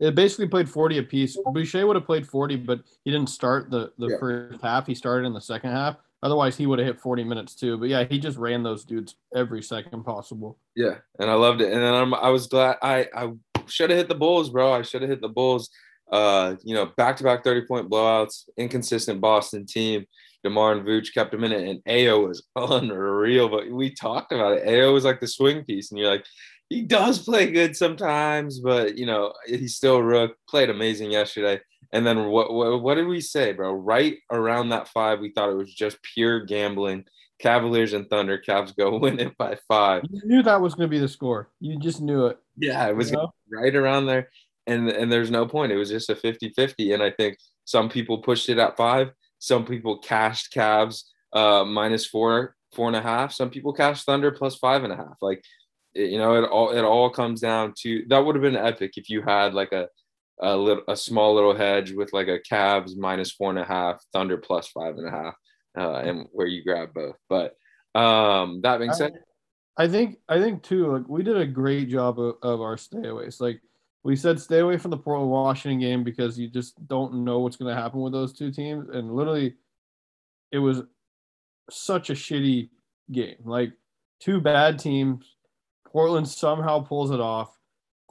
It 0.00 0.16
basically 0.16 0.48
played 0.48 0.68
40 0.68 0.98
apiece. 0.98 1.38
Boucher 1.52 1.86
would 1.86 1.94
have 1.94 2.06
played 2.06 2.26
40, 2.26 2.56
but 2.56 2.80
he 3.04 3.12
didn't 3.12 3.28
start 3.28 3.70
the, 3.70 3.92
the 3.98 4.08
yeah. 4.08 4.16
first 4.18 4.60
half. 4.60 4.84
He 4.84 4.96
started 4.96 5.26
in 5.26 5.32
the 5.32 5.40
second 5.40 5.70
half. 5.70 5.94
Otherwise, 6.24 6.56
he 6.56 6.66
would 6.66 6.80
have 6.80 6.86
hit 6.86 7.00
40 7.00 7.22
minutes 7.22 7.54
too. 7.54 7.78
But 7.78 7.88
yeah, 7.88 8.02
he 8.02 8.18
just 8.18 8.36
ran 8.36 8.64
those 8.64 8.84
dudes 8.84 9.14
every 9.32 9.62
second 9.62 10.02
possible. 10.02 10.58
Yeah, 10.74 10.96
and 11.20 11.30
I 11.30 11.34
loved 11.34 11.60
it. 11.60 11.72
And 11.72 11.80
then 11.80 11.94
I'm, 11.94 12.14
I 12.14 12.30
was 12.30 12.48
glad 12.48 12.78
I, 12.82 13.06
I 13.14 13.30
should 13.66 13.90
have 13.90 13.98
hit 13.98 14.08
the 14.08 14.14
Bulls, 14.14 14.50
bro. 14.50 14.72
I 14.72 14.82
should 14.82 15.02
have 15.02 15.10
hit 15.10 15.20
the 15.20 15.28
Bulls. 15.28 15.70
Uh, 16.10 16.56
you 16.62 16.74
know, 16.74 16.86
back 16.96 17.16
to 17.16 17.24
back 17.24 17.42
30 17.42 17.66
point 17.66 17.90
blowouts, 17.90 18.48
inconsistent 18.56 19.20
Boston 19.20 19.66
team. 19.66 20.04
DeMar 20.44 20.72
and 20.72 20.86
Vooch 20.86 21.14
kept 21.14 21.32
him 21.32 21.44
in 21.44 21.52
it, 21.52 21.68
and 21.68 21.84
Ayo 21.84 22.28
was 22.28 22.42
unreal. 22.56 23.48
But 23.48 23.70
we 23.70 23.94
talked 23.94 24.32
about 24.32 24.58
it. 24.58 24.66
Ayo 24.66 24.92
was 24.92 25.04
like 25.04 25.20
the 25.20 25.28
swing 25.28 25.64
piece, 25.64 25.90
and 25.90 25.98
you're 25.98 26.10
like, 26.10 26.24
he 26.68 26.82
does 26.82 27.18
play 27.22 27.50
good 27.50 27.76
sometimes, 27.76 28.58
but 28.58 28.96
you 28.96 29.06
know, 29.06 29.32
he's 29.46 29.76
still 29.76 30.02
rook. 30.02 30.36
Played 30.48 30.70
amazing 30.70 31.10
yesterday. 31.10 31.60
And 31.92 32.06
then 32.06 32.28
what, 32.28 32.52
what 32.52 32.82
what 32.82 32.94
did 32.94 33.06
we 33.06 33.20
say, 33.20 33.52
bro? 33.52 33.72
Right 33.72 34.16
around 34.30 34.70
that 34.70 34.88
five, 34.88 35.20
we 35.20 35.30
thought 35.32 35.50
it 35.50 35.56
was 35.56 35.72
just 35.72 36.02
pure 36.02 36.44
gambling. 36.44 37.04
Cavaliers 37.38 37.92
and 37.92 38.08
Thunder, 38.08 38.38
Cavs 38.38 38.74
go 38.74 38.96
win 38.98 39.20
it 39.20 39.36
by 39.36 39.58
five. 39.68 40.04
You 40.10 40.22
knew 40.24 40.42
that 40.42 40.60
was 40.60 40.74
going 40.74 40.88
to 40.88 40.90
be 40.90 40.98
the 40.98 41.08
score. 41.08 41.50
You 41.60 41.78
just 41.78 42.00
knew 42.00 42.26
it. 42.26 42.38
Yeah, 42.56 42.88
it 42.88 42.96
was 42.96 43.10
you 43.10 43.16
know? 43.16 43.32
right 43.50 43.74
around 43.74 44.06
there 44.06 44.28
and 44.66 44.88
and 44.88 45.10
there's 45.10 45.30
no 45.30 45.46
point. 45.46 45.72
It 45.72 45.76
was 45.76 45.90
just 45.90 46.10
a 46.10 46.14
50-50. 46.14 46.94
And 46.94 47.02
I 47.02 47.10
think 47.10 47.38
some 47.64 47.88
people 47.88 48.18
pushed 48.18 48.48
it 48.48 48.58
at 48.58 48.76
five. 48.76 49.10
Some 49.38 49.64
people 49.64 49.98
cashed 49.98 50.52
Cavs 50.52 51.04
uh, 51.32 51.64
minus 51.64 52.06
four, 52.06 52.54
four 52.74 52.86
and 52.86 52.96
a 52.96 53.02
half. 53.02 53.32
Some 53.32 53.50
people 53.50 53.72
cashed 53.72 54.06
Thunder 54.06 54.30
plus 54.30 54.56
five 54.56 54.84
and 54.84 54.92
a 54.92 54.96
half. 54.96 55.16
Like 55.20 55.42
you 55.94 56.18
know, 56.18 56.42
it 56.42 56.48
all 56.48 56.70
it 56.70 56.82
all 56.82 57.10
comes 57.10 57.40
down 57.40 57.74
to 57.80 58.04
that 58.08 58.24
would 58.24 58.34
have 58.34 58.42
been 58.42 58.56
epic 58.56 58.92
if 58.96 59.10
you 59.10 59.22
had 59.22 59.54
like 59.54 59.72
a 59.72 59.88
a 60.40 60.56
little 60.56 60.82
a 60.88 60.96
small 60.96 61.34
little 61.34 61.54
hedge 61.54 61.92
with 61.92 62.12
like 62.12 62.28
a 62.28 62.40
Cavs 62.40 62.96
minus 62.96 63.32
four 63.32 63.50
and 63.50 63.58
a 63.58 63.64
half, 63.64 64.02
Thunder 64.12 64.38
plus 64.38 64.68
five 64.68 64.96
and 64.96 65.06
a 65.06 65.10
half, 65.10 65.34
uh, 65.76 65.96
and 65.96 66.28
where 66.32 66.46
you 66.46 66.64
grab 66.64 66.94
both. 66.94 67.16
But 67.28 67.54
um, 67.94 68.60
that 68.62 68.78
being 68.78 68.92
said, 68.92 69.12
I, 69.76 69.88
think 69.88 70.18
I 70.28 70.40
think 70.40 70.62
too, 70.62 70.92
like 70.92 71.08
we 71.08 71.22
did 71.22 71.36
a 71.36 71.46
great 71.46 71.88
job 71.88 72.18
of, 72.18 72.36
of 72.42 72.60
our 72.60 72.76
stayaways. 72.76 73.40
Like 73.40 73.60
we 74.04 74.16
said 74.16 74.40
stay 74.40 74.58
away 74.58 74.78
from 74.78 74.90
the 74.90 74.96
Portland 74.96 75.30
Washington 75.30 75.80
game 75.80 76.04
because 76.04 76.38
you 76.38 76.48
just 76.48 76.86
don't 76.88 77.24
know 77.24 77.38
what's 77.38 77.56
going 77.56 77.74
to 77.74 77.80
happen 77.80 78.00
with 78.00 78.12
those 78.12 78.32
two 78.32 78.50
teams. 78.50 78.88
And 78.88 79.14
literally, 79.14 79.54
it 80.50 80.58
was 80.58 80.82
such 81.70 82.10
a 82.10 82.14
shitty 82.14 82.70
game. 83.10 83.36
Like 83.44 83.72
two 84.20 84.40
bad 84.40 84.78
teams. 84.78 85.36
Portland 85.86 86.28
somehow 86.28 86.80
pulls 86.80 87.10
it 87.10 87.20
off. 87.20 87.56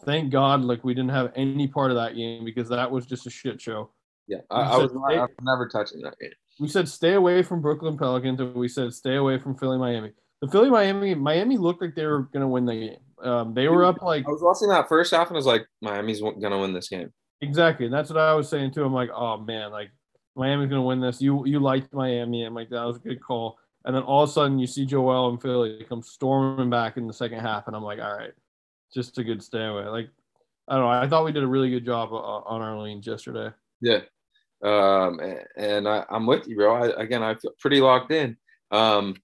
Thank 0.04 0.32
God, 0.32 0.64
like 0.64 0.84
we 0.84 0.94
didn't 0.94 1.12
have 1.12 1.32
any 1.36 1.68
part 1.68 1.92
of 1.92 1.98
that 1.98 2.16
game 2.16 2.44
because 2.44 2.70
that 2.70 2.90
was 2.90 3.06
just 3.06 3.28
a 3.28 3.30
shit 3.30 3.62
show. 3.62 3.92
Yeah, 4.28 4.40
I, 4.50 4.62
I 4.62 4.78
was, 4.78 4.92
I 4.92 5.20
was 5.20 5.30
never 5.42 5.68
touching 5.68 6.02
that 6.02 6.18
game. 6.20 6.32
We 6.60 6.68
said 6.68 6.88
stay 6.88 7.14
away 7.14 7.44
from 7.44 7.62
Brooklyn 7.62 7.98
Pelicans, 7.98 8.40
and 8.40 8.54
we 8.56 8.68
said 8.68 8.94
stay 8.94 9.16
away 9.16 9.38
from 9.38 9.56
Philly 9.56 9.78
Miami. 9.78 10.12
The 10.42 10.48
Philly 10.48 10.70
Miami 10.70 11.14
Miami 11.16 11.58
looked 11.58 11.82
like 11.82 11.96
they 11.96 12.06
were 12.06 12.24
going 12.24 12.42
to 12.42 12.48
win 12.48 12.66
the 12.66 12.74
game. 12.74 12.98
Um, 13.24 13.54
they 13.54 13.68
were 13.68 13.86
up 13.86 14.02
like 14.02 14.26
I 14.28 14.32
was 14.32 14.42
watching 14.42 14.70
that 14.70 14.90
first 14.90 15.14
half 15.14 15.28
and 15.28 15.36
I 15.36 15.40
was 15.40 15.46
like, 15.46 15.66
Miami's 15.82 16.22
gonna 16.22 16.60
win 16.60 16.74
this 16.74 16.90
game. 16.90 17.12
Exactly, 17.42 17.86
and 17.86 17.94
that's 17.94 18.10
what 18.10 18.20
I 18.20 18.34
was 18.34 18.50
saying 18.50 18.72
too. 18.72 18.84
I'm 18.84 18.94
like, 18.94 19.10
oh 19.14 19.38
man, 19.38 19.72
like 19.72 19.92
Miami's 20.36 20.70
gonna 20.70 20.82
win 20.82 21.00
this. 21.00 21.22
You 21.22 21.46
you 21.46 21.60
liked 21.60 21.94
Miami. 21.94 22.44
I'm 22.44 22.56
like, 22.56 22.70
that 22.70 22.84
was 22.84 22.98
a 22.98 23.00
good 23.00 23.22
call. 23.22 23.58
And 23.86 23.96
then 23.96 24.04
all 24.04 24.24
of 24.24 24.30
a 24.30 24.34
sudden, 24.34 24.60
you 24.60 24.68
see 24.68 24.86
Joel 24.86 25.30
and 25.30 25.42
Philly 25.42 25.86
come 25.90 26.04
storming 26.04 26.70
back 26.70 26.98
in 26.98 27.08
the 27.08 27.14
second 27.14 27.40
half, 27.40 27.68
and 27.68 27.76
I'm 27.76 27.84
like, 27.84 28.00
all 28.00 28.16
right, 28.16 28.34
just 28.94 29.18
a 29.18 29.24
good 29.24 29.42
stay 29.42 29.66
away. 29.66 29.86
Like, 29.86 30.10
I 30.68 30.76
don't 30.76 30.84
know. 30.84 30.90
I 30.90 31.08
thought 31.08 31.26
we 31.26 31.32
did 31.32 31.44
a 31.44 31.48
really 31.48 31.70
good 31.70 31.86
job 31.86 32.12
on 32.12 32.62
our 32.62 32.80
leans 32.80 33.08
yesterday. 33.08 33.50
Yeah, 33.82 34.02
um, 34.64 35.20
and 35.58 35.88
I, 35.88 36.06
am 36.10 36.26
with 36.26 36.48
you, 36.48 36.56
bro. 36.56 36.76
I, 36.76 37.02
again, 37.02 37.24
I 37.24 37.36
feel 37.36 37.52
pretty 37.60 37.82
locked 37.82 38.12
in. 38.12 38.38
Um, 38.72 39.16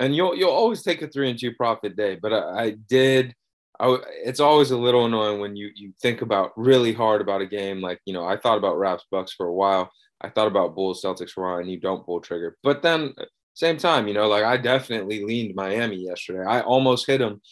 and 0.00 0.16
you'll 0.16 0.34
you'll 0.34 0.50
always 0.50 0.82
take 0.82 1.02
a 1.02 1.06
three 1.06 1.30
and 1.30 1.38
two 1.38 1.52
profit 1.52 1.94
day, 1.94 2.18
but 2.20 2.32
I, 2.32 2.64
I 2.64 2.70
did. 2.88 3.34
I, 3.78 3.98
it's 4.24 4.40
always 4.40 4.72
a 4.72 4.76
little 4.76 5.06
annoying 5.06 5.40
when 5.40 5.54
you 5.54 5.70
you 5.74 5.92
think 6.02 6.22
about 6.22 6.52
really 6.56 6.92
hard 6.92 7.20
about 7.20 7.42
a 7.42 7.46
game. 7.46 7.80
Like 7.80 8.00
you 8.06 8.14
know, 8.14 8.24
I 8.24 8.36
thought 8.36 8.58
about 8.58 8.78
Raps 8.78 9.04
Bucks 9.10 9.32
for 9.32 9.46
a 9.46 9.54
while. 9.54 9.92
I 10.20 10.30
thought 10.30 10.48
about 10.48 10.74
Bulls 10.74 11.02
Celtics 11.02 11.30
for 11.30 11.44
a 11.44 11.50
while, 11.50 11.60
and 11.60 11.70
you 11.70 11.78
don't 11.78 12.04
pull 12.04 12.20
trigger. 12.20 12.56
But 12.62 12.82
then 12.82 13.14
same 13.54 13.76
time, 13.76 14.08
you 14.08 14.14
know, 14.14 14.26
like 14.26 14.44
I 14.44 14.56
definitely 14.56 15.24
leaned 15.24 15.54
Miami 15.54 15.96
yesterday. 15.96 16.44
I 16.44 16.62
almost 16.62 17.06
hit 17.06 17.18
them 17.18 17.42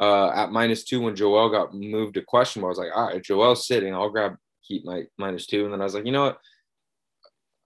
uh, 0.00 0.30
at 0.30 0.50
minus 0.50 0.84
two 0.84 1.02
when 1.02 1.14
Joel 1.14 1.50
got 1.50 1.74
moved 1.74 2.14
to 2.14 2.22
question. 2.22 2.62
mark. 2.62 2.70
I 2.70 2.72
was 2.72 2.78
like, 2.78 2.96
all 2.96 3.06
right, 3.08 3.22
Joel's 3.22 3.66
sitting. 3.66 3.94
I'll 3.94 4.10
grab 4.10 4.36
keep 4.66 4.84
my 4.84 5.04
minus 5.18 5.46
two, 5.46 5.64
and 5.64 5.72
then 5.72 5.80
I 5.82 5.84
was 5.84 5.94
like, 5.94 6.06
you 6.06 6.12
know 6.12 6.24
what? 6.24 6.38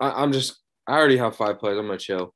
I, 0.01 0.23
am 0.23 0.33
just 0.33 0.61
I 0.89 0.95
already 0.95 1.17
have 1.19 1.37
five 1.37 1.61
plays. 1.61 1.79
I'm 1.79 1.87
gonna 1.87 1.99
chill. 1.99 2.35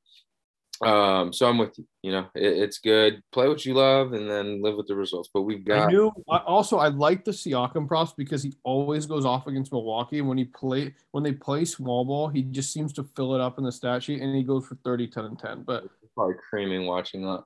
Um, 0.81 1.33
so 1.33 1.49
I'm 1.49 1.57
with 1.57 1.77
you. 1.77 1.85
You 2.03 2.11
know, 2.11 2.27
it, 2.35 2.57
it's 2.57 2.77
good. 2.77 3.21
Play 3.31 3.47
what 3.47 3.65
you 3.65 3.73
love, 3.73 4.13
and 4.13 4.29
then 4.29 4.61
live 4.61 4.75
with 4.75 4.87
the 4.87 4.95
results. 4.95 5.29
But 5.33 5.41
we've 5.41 5.65
got. 5.65 5.87
I 5.87 5.91
knew. 5.91 6.11
Also, 6.27 6.77
I 6.77 6.89
like 6.89 7.25
the 7.25 7.31
Siakam 7.31 7.87
props 7.87 8.13
because 8.15 8.43
he 8.43 8.53
always 8.63 9.05
goes 9.05 9.25
off 9.25 9.47
against 9.47 9.71
Milwaukee. 9.71 10.19
And 10.19 10.27
when 10.27 10.37
he 10.37 10.45
play, 10.45 10.93
when 11.11 11.23
they 11.23 11.33
play 11.33 11.65
small 11.65 12.05
ball, 12.05 12.27
he 12.27 12.43
just 12.43 12.71
seems 12.71 12.93
to 12.93 13.03
fill 13.15 13.35
it 13.35 13.41
up 13.41 13.57
in 13.57 13.63
the 13.63 13.71
stat 13.71 14.03
sheet, 14.03 14.21
and 14.21 14.35
he 14.35 14.43
goes 14.43 14.65
for 14.65 14.75
30, 14.83 15.07
10, 15.07 15.25
and 15.25 15.39
10. 15.39 15.63
But 15.63 15.85
probably 16.15 16.35
creaming 16.49 16.85
watching 16.85 17.23
that. 17.23 17.43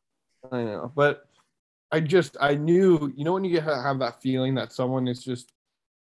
I 0.51 0.63
know, 0.63 0.91
but 0.95 1.27
I 1.91 1.99
just 1.99 2.37
I 2.39 2.55
knew. 2.55 3.13
You 3.15 3.23
know, 3.23 3.33
when 3.33 3.43
you 3.43 3.51
get 3.51 3.63
have 3.63 3.99
that 3.99 4.21
feeling 4.21 4.55
that 4.55 4.73
someone 4.73 5.07
is 5.07 5.23
just 5.23 5.53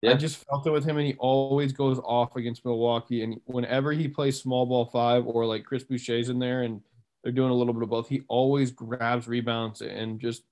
yeah. 0.04 0.10
I 0.10 0.14
just 0.14 0.44
felt 0.44 0.66
it 0.66 0.70
with 0.70 0.84
him, 0.84 0.98
and 0.98 1.06
he 1.06 1.14
always 1.14 1.72
goes 1.72 1.98
off 2.00 2.36
against 2.36 2.66
Milwaukee. 2.66 3.22
And 3.22 3.40
whenever 3.46 3.90
he 3.90 4.06
plays 4.06 4.38
small 4.38 4.66
ball 4.66 4.84
five 4.84 5.26
or 5.26 5.46
like 5.46 5.64
Chris 5.64 5.82
Boucher's 5.82 6.28
in 6.28 6.38
there 6.38 6.62
and 6.62 6.82
they're 7.24 7.32
doing 7.32 7.50
a 7.50 7.54
little 7.54 7.74
bit 7.74 7.82
of 7.82 7.88
both, 7.88 8.08
he 8.08 8.22
always 8.28 8.70
grabs 8.70 9.26
rebounds 9.26 9.80
and 9.80 10.20
just. 10.20 10.44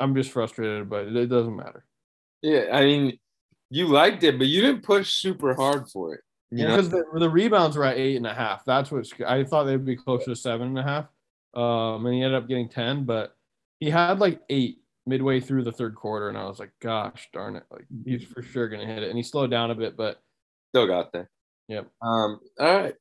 I'm 0.00 0.14
just 0.14 0.30
frustrated, 0.30 0.88
but 0.88 1.08
it 1.08 1.26
doesn't 1.26 1.56
matter. 1.56 1.84
Yeah, 2.42 2.66
I 2.72 2.82
mean, 2.82 3.18
you 3.70 3.88
liked 3.88 4.22
it, 4.22 4.38
but 4.38 4.46
you 4.46 4.60
didn't 4.60 4.82
push 4.82 5.12
super 5.12 5.54
hard 5.54 5.88
for 5.88 6.14
it. 6.14 6.20
You 6.50 6.66
because 6.66 6.88
the, 6.88 7.04
the 7.14 7.28
rebounds 7.28 7.76
were 7.76 7.84
at 7.84 7.98
eight 7.98 8.16
and 8.16 8.26
a 8.26 8.32
half. 8.32 8.64
That's 8.64 8.90
what 8.90 9.06
I 9.26 9.44
thought 9.44 9.64
they'd 9.64 9.84
be 9.84 9.96
closer 9.96 10.26
to 10.26 10.36
seven 10.36 10.68
and 10.68 10.78
a 10.78 10.82
half. 10.82 11.06
Um, 11.54 12.06
and 12.06 12.14
he 12.14 12.22
ended 12.22 12.40
up 12.40 12.48
getting 12.48 12.68
ten, 12.68 13.04
but 13.04 13.34
he 13.80 13.90
had 13.90 14.18
like 14.18 14.40
eight 14.48 14.78
midway 15.06 15.40
through 15.40 15.64
the 15.64 15.72
third 15.72 15.94
quarter, 15.94 16.28
and 16.28 16.38
I 16.38 16.46
was 16.46 16.58
like, 16.58 16.72
"Gosh 16.80 17.28
darn 17.32 17.56
it! 17.56 17.64
Like 17.70 17.84
he's 18.04 18.24
for 18.24 18.42
sure 18.42 18.68
gonna 18.68 18.86
hit 18.86 19.02
it." 19.02 19.08
And 19.08 19.16
he 19.16 19.22
slowed 19.22 19.50
down 19.50 19.70
a 19.70 19.74
bit, 19.74 19.96
but 19.96 20.22
still 20.70 20.86
got 20.86 21.12
there. 21.12 21.28
Yep. 21.68 21.88
Um. 22.00 22.40
All 22.58 22.76
right. 22.76 22.94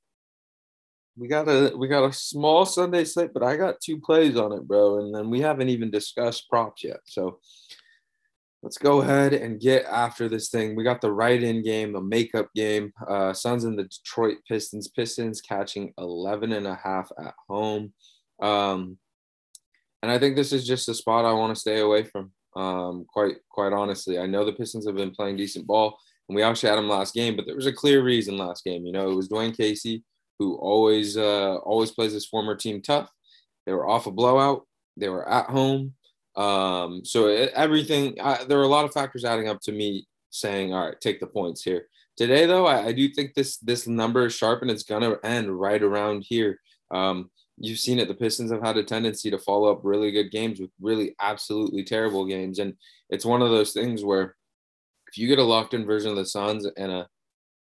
We 1.18 1.28
got 1.28 1.48
a 1.48 1.76
we 1.76 1.88
got 1.88 2.08
a 2.08 2.14
small 2.14 2.66
Sunday 2.66 3.04
slate, 3.04 3.34
but 3.34 3.42
I 3.42 3.58
got 3.58 3.82
two 3.82 4.00
plays 4.00 4.38
on 4.38 4.52
it, 4.52 4.68
bro. 4.68 5.00
And 5.00 5.14
then 5.14 5.30
we 5.32 5.42
haven't 5.42 5.70
even 5.70 5.90
discussed 5.90 6.48
props 6.48 6.84
yet. 6.84 7.00
So 7.06 7.40
let's 8.62 8.78
go 8.78 9.02
ahead 9.02 9.34
and 9.34 9.60
get 9.60 9.86
after 9.86 10.30
this 10.30 10.50
thing. 10.50 10.76
We 10.76 10.84
got 10.84 11.02
the 11.02 11.12
right 11.12 11.42
in 11.42 11.64
game, 11.64 11.96
a 11.96 12.02
makeup 12.02 12.50
game. 12.56 12.94
Uh, 13.08 13.34
Suns 13.34 13.64
and 13.64 13.80
the 13.80 13.86
Detroit 13.86 14.38
Pistons. 14.48 14.90
Pistons 14.90 15.42
catching 15.42 15.92
11 15.98 16.52
and 16.52 16.68
a 16.68 16.76
half 16.76 17.12
at 17.20 17.34
home. 17.50 17.94
Um, 18.40 19.00
and 20.04 20.12
I 20.12 20.20
think 20.20 20.36
this 20.36 20.54
is 20.54 20.68
just 20.68 20.90
a 20.90 20.94
spot 20.94 21.26
I 21.26 21.34
want 21.34 21.56
to 21.56 21.60
stay 21.60 21.80
away 21.80 22.04
from. 22.04 22.32
Um, 22.56 23.06
quite 23.12 23.38
quite 23.50 23.74
honestly, 23.74 24.20
I 24.20 24.28
know 24.28 24.46
the 24.46 24.54
Pistons 24.54 24.86
have 24.86 24.96
been 24.96 25.12
playing 25.12 25.38
decent 25.38 25.66
ball, 25.66 25.98
and 26.30 26.36
we 26.36 26.44
actually 26.44 26.70
had 26.70 26.78
them 26.78 26.90
last 26.90 27.16
game, 27.16 27.36
but 27.36 27.48
there 27.48 27.56
was 27.56 27.66
a 27.66 27.74
clear 27.74 28.04
reason 28.04 28.38
last 28.38 28.64
game. 28.64 28.86
You 28.86 28.92
know, 28.92 29.10
it 29.10 29.16
was 29.16 29.30
Dwane 29.30 29.56
Casey 29.56 30.04
who 30.40 30.56
always 30.56 31.18
uh, 31.18 31.56
always 31.58 31.92
plays 31.92 32.14
his 32.14 32.26
former 32.26 32.56
team 32.56 32.82
tough. 32.82 33.10
They 33.66 33.74
were 33.74 33.88
off 33.88 34.08
a 34.08 34.12
blowout. 34.12 34.66
They 34.96 35.10
were 35.10 35.28
at 35.28 35.50
home. 35.50 35.94
Um, 36.36 37.04
so 37.04 37.28
it, 37.28 37.52
everything 37.56 38.18
I, 38.22 38.44
there 38.44 38.58
were 38.58 38.64
a 38.64 38.70
lot 38.70 38.86
of 38.86 38.94
factors 38.94 39.26
adding 39.26 39.48
up 39.48 39.60
to 39.62 39.72
me 39.72 40.08
saying, 40.30 40.74
all 40.74 40.86
right, 40.86 41.02
take 41.02 41.20
the 41.20 41.28
points 41.28 41.64
here. 41.64 41.88
Today, 42.16 42.46
though, 42.46 42.66
I, 42.66 42.88
I 42.88 42.92
do 42.92 43.10
think 43.10 43.34
this 43.34 43.58
this 43.58 43.88
number 43.88 44.26
is 44.26 44.34
sharp 44.34 44.62
and 44.62 44.72
it's 44.72 44.84
gonna 44.84 45.18
end 45.24 45.52
right 45.52 45.82
around 45.82 46.26
here. 46.28 46.60
Um, 46.92 47.30
you've 47.58 47.80
seen 47.80 48.00
it. 48.00 48.08
The 48.08 48.14
Pistons 48.14 48.52
have 48.52 48.62
had 48.62 48.78
a 48.78 48.84
tendency 48.84 49.32
to 49.32 49.40
follow 49.40 49.72
up 49.72 49.82
really 49.84 50.12
good 50.12 50.32
games 50.32 50.60
with 50.60 50.70
really 50.80 51.16
absolutely 51.20 51.84
terrible 51.84 52.26
games. 52.26 52.60
And 52.60 52.74
it's 53.10 53.26
one 53.26 53.42
of 53.42 53.50
those 53.50 53.74
things 53.74 54.04
where 54.04 54.36
if 55.08 55.18
you 55.18 55.28
get 55.28 55.40
a 55.40 55.44
locked 55.44 55.74
in 55.74 55.86
version 55.86 56.12
of 56.12 56.18
the 56.18 56.26
Suns 56.26 56.68
and 56.78 56.92
a 56.92 57.08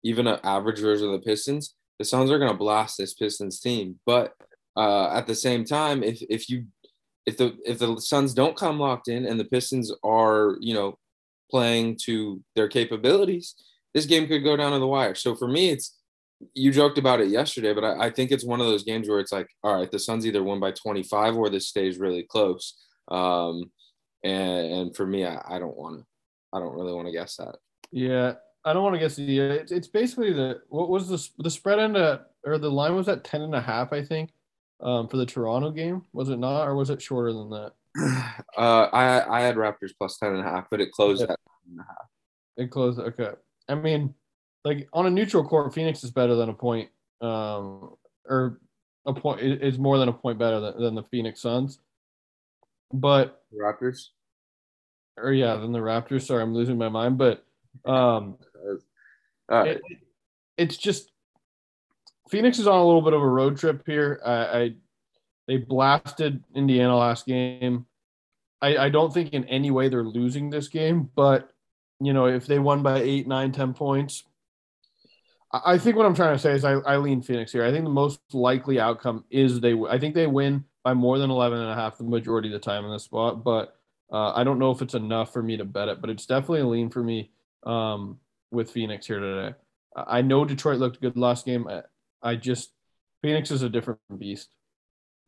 even 0.03 0.27
an 0.27 0.39
average 0.43 0.79
version 0.79 1.07
of 1.07 1.13
the 1.13 1.25
Pistons, 1.25 1.75
the 2.00 2.06
Suns 2.06 2.32
are 2.32 2.39
going 2.39 2.51
to 2.51 2.58
blast 2.58 2.98
this 2.98 3.13
Pistons 3.13 3.60
team. 3.60 4.00
But 4.06 4.34
uh, 4.75 5.10
at 5.12 5.27
the 5.27 5.36
same 5.36 5.65
time, 5.65 6.01
if 6.01 6.22
if 6.29 6.50
you 6.50 6.65
if 7.25 7.38
the 7.38 7.58
if 7.65 7.77
the 7.77 8.00
Suns 8.00 8.34
don't 8.34 8.58
come 8.58 8.79
locked 8.79 9.10
in 9.10 9.25
and 9.25 9.39
the 9.39 9.46
Pistons 9.46 9.91
are 10.03 10.58
you 10.62 10.74
know 10.74 10.98
playing 11.51 11.98
to 12.06 12.41
their 12.56 12.68
capabilities, 12.68 13.56
this 13.94 14.06
game 14.06 14.27
could 14.27 14.44
go 14.44 14.56
down 14.56 14.72
to 14.72 14.79
the 14.79 14.88
wire. 14.88 15.15
So 15.15 15.36
for 15.36 15.48
me, 15.48 15.70
it's 15.70 15.98
you 16.53 16.72
joked 16.72 16.98
about 16.98 17.20
it 17.20 17.27
yesterday, 17.27 17.74
but 17.74 17.84
I, 17.84 18.06
I, 18.06 18.10
think 18.10 18.32
it's 18.32 18.46
one 18.46 18.62
of 18.62 18.68
those 18.68 18.84
games 18.84 19.10
where 19.10 19.20
it's 19.20 19.32
like, 19.34 19.50
all 19.62 19.75
right, 19.75 19.91
the 19.91 20.00
Suns 20.00 20.25
either 20.25 20.41
win 20.41 20.60
by 20.60 20.72
25 20.72 21.36
or 21.36 21.50
this 21.50 21.68
stays 21.68 22.00
really 22.00 22.24
close. 22.24 22.75
Um, 23.10 23.72
and, 24.24 24.72
and 24.72 24.96
for 24.96 25.06
me, 25.06 25.25
I, 25.25 25.41
I 25.46 25.60
don't 25.60 25.75
want 25.75 26.00
to, 26.00 26.06
I 26.53 26.60
don't 26.60 26.75
really 26.75 26.94
want 26.94 27.08
to 27.08 27.13
guess 27.13 27.36
that. 27.38 27.58
Yeah, 27.91 28.36
I 28.66 28.74
don't 28.74 28.84
want 28.84 28.96
to 28.96 29.00
guess 29.00 29.16
the. 29.16 29.39
It's, 29.39 29.72
it's 29.72 29.88
basically 29.88 30.34
the 30.34 30.62
what 30.70 30.89
was 30.89 31.08
the 31.08 31.44
the 31.44 31.50
spread 31.50 31.80
end 31.80 31.96
at 31.96 32.30
or 32.46 32.58
the 32.58 32.72
line 32.72 32.96
was 32.96 33.08
at 33.10 33.24
10 33.24 33.42
and 33.42 33.56
a 33.56 33.62
half, 33.62 33.92
I 33.94 34.04
think, 34.04 34.32
um, 34.82 35.08
for 35.08 35.18
the 35.18 35.25
Toronto 35.25 35.72
game. 35.72 36.04
Was 36.13 36.30
it 36.30 36.38
not, 36.38 36.66
or 36.68 36.75
was 36.75 36.89
it 36.89 37.01
shorter 37.01 37.34
than 37.34 37.50
that? 37.50 37.74
Uh, 38.58 38.89
I 38.92 39.39
I 39.39 39.42
had 39.42 39.56
Raptors 39.56 39.92
plus 39.98 40.18
10 40.18 40.34
and 40.34 40.39
a 40.39 40.44
half, 40.44 40.66
but 40.70 40.82
it 40.82 40.92
closed 40.92 41.22
yeah. 41.22 41.32
at 41.32 41.39
10 41.66 41.72
and 41.72 41.80
a 41.80 41.84
half. 41.84 42.08
It 42.58 42.72
closed. 42.72 43.00
Okay. 43.00 43.32
I 43.70 43.75
mean, 43.75 44.13
like 44.66 44.89
on 44.92 45.06
a 45.06 45.10
neutral 45.10 45.48
court, 45.48 45.74
Phoenix 45.74 46.04
is 46.04 46.12
better 46.12 46.36
than 46.36 46.50
a 46.50 46.54
point, 46.54 46.89
um, 47.22 47.96
or 48.28 48.60
a 49.06 49.13
point 49.13 49.42
is 49.42 49.78
more 49.78 49.98
than 49.98 50.10
a 50.10 50.13
point 50.13 50.39
better 50.39 50.60
than, 50.60 50.82
than 50.82 50.96
the 50.96 51.04
Phoenix 51.04 51.42
Suns. 51.42 51.80
But 52.92 53.42
Raptors, 53.54 54.08
or 55.16 55.32
yeah, 55.32 55.56
than 55.56 55.72
the 55.72 55.80
Raptors. 55.80 56.24
Sorry, 56.24 56.42
I'm 56.42 56.54
losing 56.54 56.78
my 56.78 56.89
mind, 56.89 57.18
but 57.18 57.46
um, 57.86 58.38
it, 59.50 59.82
it's 60.58 60.77
just 60.77 61.12
Phoenix 62.29 62.60
is 62.60 62.68
on 62.68 62.79
a 62.79 62.86
little 62.86 63.01
bit 63.01 63.13
of 63.13 63.22
a 63.22 63.27
road 63.27 63.58
trip 63.58 63.84
here. 63.86 64.22
I, 64.25 64.32
I 64.32 64.74
they 65.48 65.58
blasted 65.58 66.44
Indiana 66.53 66.96
last 66.96 67.25
game. 67.25 67.86
I, 68.62 68.77
I 68.77 68.89
don't 68.89 69.13
think 69.13 69.34
in 69.34 69.46
any 69.46 69.72
way 69.72 69.89
they're 69.89 70.03
losing 70.03 70.50
this 70.50 70.68
game, 70.68 71.10
but 71.15 71.50
you 72.00 72.13
know, 72.13 72.27
if 72.27 72.46
they 72.46 72.60
won 72.60 72.84
by 72.84 73.01
eight, 73.01 73.27
nine, 73.27 73.51
ten 73.51 73.74
points, 73.74 74.24
I 75.51 75.79
think 75.79 75.96
what 75.96 76.06
I'm 76.06 76.13
trying 76.13 76.36
to 76.36 76.39
say 76.39 76.51
is 76.51 76.63
I, 76.63 76.74
I 76.74 76.98
lean 76.98 77.22
Phoenix 77.24 77.51
here. 77.51 77.65
I 77.65 77.72
think 77.72 77.84
the 77.84 77.89
most 77.89 78.20
likely 78.32 78.79
outcome 78.79 79.25
is 79.32 79.60
they. 79.60 79.74
I 79.89 79.98
think 79.98 80.13
they 80.13 80.27
win 80.27 80.65
by 80.84 80.94
more 80.94 81.18
than 81.18 81.32
11 81.32 81.60
and 81.60 81.72
a 81.72 81.75
half 81.75 81.98
the 81.98 82.03
majority 82.03 82.50
of 82.50 82.53
the 82.53 82.60
time 82.60 82.86
in 82.86 82.91
this 82.91 83.03
spot, 83.03 83.44
but 83.44 83.75
uh, 84.12 84.34
I 84.34 84.44
don't 84.44 84.60
know 84.60 84.72
if 84.72 84.82
it's 84.82 84.94
enough 84.94 85.34
for 85.34 85.41
me 85.41 85.58
to 85.58 85.65
bet 85.65 85.88
it. 85.88 86.01
But 86.01 86.12
it's 86.12 86.27
definitely 86.27 86.62
a 86.62 86.68
lean 86.68 86.89
for 86.89 87.03
me 87.03 87.32
um, 87.63 88.20
with 88.51 88.72
Phoenix 88.72 89.08
here 89.08 89.20
today. 89.20 89.56
I 89.96 90.22
know 90.22 90.46
Detroit 90.46 90.79
looked 90.79 91.01
good 91.01 91.18
last 91.18 91.46
game. 91.46 91.68
I, 91.68 91.82
I 92.22 92.36
just 92.36 92.72
Phoenix 93.22 93.51
is 93.51 93.63
a 93.63 93.70
different 93.70 94.00
beast. 94.18 94.50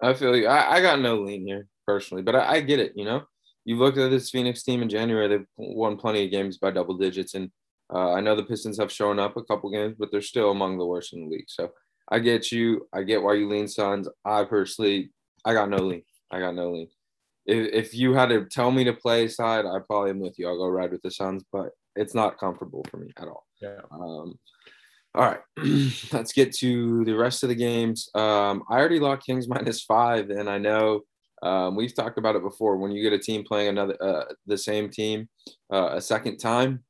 I 0.01 0.13
feel 0.13 0.35
you. 0.35 0.47
I, 0.47 0.75
I 0.75 0.81
got 0.81 0.99
no 0.99 1.15
lean 1.15 1.45
here 1.45 1.67
personally, 1.85 2.23
but 2.23 2.35
I, 2.35 2.53
I 2.53 2.61
get 2.61 2.79
it. 2.79 2.93
You 2.95 3.05
know, 3.05 3.23
you 3.65 3.75
looked 3.75 3.97
at 3.97 4.11
this 4.11 4.29
Phoenix 4.29 4.63
team 4.63 4.81
in 4.81 4.89
January; 4.89 5.27
they've 5.27 5.45
won 5.57 5.97
plenty 5.97 6.25
of 6.25 6.31
games 6.31 6.57
by 6.57 6.71
double 6.71 6.97
digits, 6.97 7.33
and 7.33 7.51
uh, 7.93 8.13
I 8.13 8.21
know 8.21 8.35
the 8.35 8.43
Pistons 8.43 8.79
have 8.79 8.91
shown 8.91 9.19
up 9.19 9.37
a 9.37 9.43
couple 9.43 9.69
games, 9.71 9.95
but 9.99 10.09
they're 10.11 10.21
still 10.21 10.51
among 10.51 10.77
the 10.77 10.85
worst 10.85 11.13
in 11.13 11.21
the 11.21 11.29
league. 11.29 11.49
So 11.49 11.71
I 12.09 12.19
get 12.19 12.51
you. 12.51 12.87
I 12.93 13.03
get 13.03 13.21
why 13.21 13.33
you 13.33 13.49
lean 13.49 13.67
Suns. 13.67 14.07
I 14.25 14.43
personally, 14.43 15.11
I 15.45 15.53
got 15.53 15.69
no 15.69 15.77
lean. 15.77 16.03
I 16.31 16.39
got 16.39 16.55
no 16.55 16.71
lean. 16.71 16.87
If, 17.45 17.73
if 17.73 17.93
you 17.95 18.13
had 18.13 18.29
to 18.29 18.45
tell 18.45 18.71
me 18.71 18.83
to 18.85 18.93
play 18.93 19.27
side, 19.27 19.65
I 19.65 19.79
probably 19.79 20.11
am 20.11 20.19
with 20.19 20.37
you. 20.39 20.47
I'll 20.47 20.57
go 20.57 20.67
ride 20.67 20.91
with 20.91 21.01
the 21.01 21.11
Suns, 21.11 21.43
but 21.51 21.71
it's 21.95 22.15
not 22.15 22.37
comfortable 22.37 22.85
for 22.89 22.97
me 22.97 23.11
at 23.17 23.27
all. 23.27 23.45
Yeah. 23.61 23.81
Um, 23.91 24.39
all 25.13 25.25
right, 25.25 25.39
let's 26.13 26.31
get 26.31 26.53
to 26.57 27.03
the 27.03 27.15
rest 27.15 27.43
of 27.43 27.49
the 27.49 27.55
games. 27.55 28.09
Um, 28.15 28.63
I 28.69 28.79
already 28.79 28.99
locked 28.99 29.25
Kings 29.25 29.47
minus 29.49 29.83
five, 29.83 30.29
and 30.29 30.49
I 30.49 30.57
know 30.57 31.01
um, 31.43 31.75
we've 31.75 31.93
talked 31.93 32.17
about 32.17 32.35
it 32.35 32.43
before. 32.43 32.77
When 32.77 32.91
you 32.91 33.03
get 33.03 33.13
a 33.13 33.19
team 33.19 33.43
playing 33.43 33.69
another 33.69 33.97
uh, 34.01 34.33
the 34.45 34.57
same 34.57 34.89
team 34.89 35.27
uh, 35.71 35.89
a 35.93 36.01
second 36.01 36.37
time, 36.37 36.83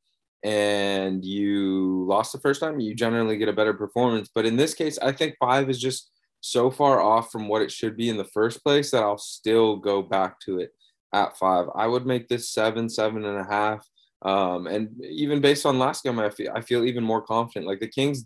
and 0.43 1.25
you 1.25 2.05
lost 2.07 2.31
the 2.31 2.39
first 2.39 2.61
time, 2.61 2.79
you 2.79 2.93
generally 2.93 3.37
get 3.37 3.49
a 3.49 3.53
better 3.53 3.73
performance. 3.73 4.29
But 4.33 4.45
in 4.45 4.55
this 4.55 4.73
case, 4.73 4.99
I 4.99 5.11
think 5.11 5.35
five 5.39 5.69
is 5.69 5.79
just 5.79 6.11
so 6.41 6.71
far 6.71 6.99
off 6.99 7.31
from 7.31 7.47
what 7.47 7.61
it 7.61 7.71
should 7.71 7.95
be 7.95 8.09
in 8.09 8.17
the 8.17 8.25
first 8.25 8.63
place 8.63 8.91
that 8.91 9.03
I'll 9.03 9.17
still 9.17 9.77
go 9.77 10.01
back 10.01 10.39
to 10.41 10.59
it 10.59 10.71
at 11.13 11.37
five. 11.37 11.67
I 11.75 11.87
would 11.87 12.05
make 12.05 12.27
this 12.27 12.51
seven, 12.51 12.89
seven 12.89 13.25
and 13.25 13.37
a 13.37 13.43
half. 13.49 13.85
Um, 14.23 14.67
and 14.67 15.03
even 15.03 15.41
based 15.41 15.65
on 15.65 15.79
last 15.79 16.03
game, 16.03 16.19
I 16.19 16.29
feel 16.29 16.51
I 16.53 16.61
feel 16.61 16.85
even 16.85 17.03
more 17.03 17.21
confident. 17.21 17.67
Like 17.67 17.79
the 17.79 17.87
Kings 17.87 18.25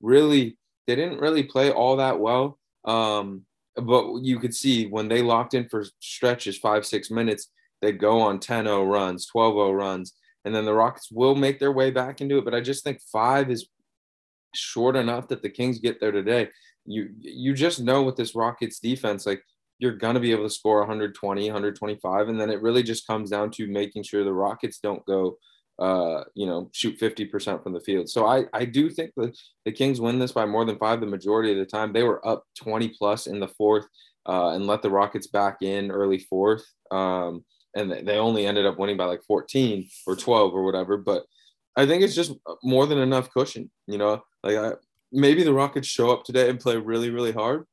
really 0.00 0.56
they 0.86 0.96
didn't 0.96 1.20
really 1.20 1.42
play 1.42 1.70
all 1.70 1.96
that 1.96 2.18
well. 2.20 2.58
Um, 2.84 3.44
but 3.76 4.18
you 4.20 4.38
could 4.38 4.54
see 4.54 4.86
when 4.86 5.08
they 5.08 5.22
locked 5.22 5.54
in 5.54 5.68
for 5.68 5.84
stretches, 6.00 6.58
five, 6.58 6.86
six 6.86 7.10
minutes, 7.10 7.50
they'd 7.82 7.98
go 7.98 8.20
on 8.20 8.38
10 8.38 8.66
0 8.66 8.84
runs, 8.84 9.26
12 9.26 9.54
0 9.54 9.72
runs, 9.72 10.12
and 10.44 10.54
then 10.54 10.64
the 10.64 10.74
Rockets 10.74 11.10
will 11.10 11.34
make 11.34 11.58
their 11.58 11.72
way 11.72 11.90
back 11.90 12.20
into 12.20 12.38
it. 12.38 12.44
But 12.44 12.54
I 12.54 12.60
just 12.60 12.84
think 12.84 13.00
five 13.12 13.50
is 13.50 13.68
short 14.54 14.96
enough 14.96 15.28
that 15.28 15.42
the 15.42 15.50
Kings 15.50 15.78
get 15.78 16.00
there 16.00 16.12
today. 16.12 16.48
You 16.86 17.10
you 17.18 17.54
just 17.54 17.80
know 17.80 18.02
with 18.02 18.16
this 18.16 18.34
Rockets 18.34 18.78
defense, 18.78 19.26
like 19.26 19.42
you're 19.78 19.96
gonna 19.96 20.20
be 20.20 20.32
able 20.32 20.44
to 20.44 20.50
score 20.50 20.78
120, 20.80 21.46
125, 21.46 22.28
and 22.28 22.40
then 22.40 22.50
it 22.50 22.62
really 22.62 22.82
just 22.82 23.06
comes 23.06 23.30
down 23.30 23.50
to 23.52 23.66
making 23.66 24.02
sure 24.02 24.24
the 24.24 24.32
Rockets 24.32 24.78
don't 24.78 25.04
go 25.06 25.36
uh, 25.78 26.22
you 26.34 26.46
know, 26.46 26.70
shoot 26.72 26.98
50% 26.98 27.62
from 27.62 27.72
the 27.72 27.80
field. 27.80 28.08
So 28.08 28.26
I, 28.26 28.44
I 28.52 28.64
do 28.64 28.90
think 28.90 29.12
that 29.16 29.36
the 29.64 29.72
Kings 29.72 30.00
win 30.00 30.18
this 30.18 30.32
by 30.32 30.46
more 30.46 30.64
than 30.64 30.78
five 30.78 31.00
the 31.00 31.06
majority 31.06 31.52
of 31.52 31.58
the 31.58 31.66
time. 31.66 31.92
They 31.92 32.04
were 32.04 32.26
up 32.26 32.44
20 32.58 32.90
plus 32.96 33.26
in 33.26 33.40
the 33.40 33.48
fourth 33.48 33.86
uh, 34.26 34.50
and 34.50 34.66
let 34.66 34.82
the 34.82 34.90
Rockets 34.90 35.26
back 35.26 35.62
in 35.62 35.90
early 35.90 36.18
fourth. 36.18 36.64
Um, 36.90 37.44
and 37.74 37.90
they 37.90 38.18
only 38.18 38.46
ended 38.46 38.66
up 38.66 38.78
winning 38.78 38.96
by 38.96 39.06
like 39.06 39.24
14 39.26 39.88
or 40.06 40.14
12 40.14 40.54
or 40.54 40.64
whatever. 40.64 40.96
But 40.96 41.24
I 41.76 41.86
think 41.86 42.04
it's 42.04 42.14
just 42.14 42.32
more 42.62 42.86
than 42.86 42.98
enough 42.98 43.30
cushion, 43.30 43.68
you 43.88 43.98
know, 43.98 44.22
like 44.44 44.56
I, 44.56 44.72
maybe 45.10 45.42
the 45.42 45.52
Rockets 45.52 45.88
show 45.88 46.12
up 46.12 46.22
today 46.22 46.48
and 46.48 46.60
play 46.60 46.76
really, 46.76 47.10
really 47.10 47.32
hard 47.32 47.64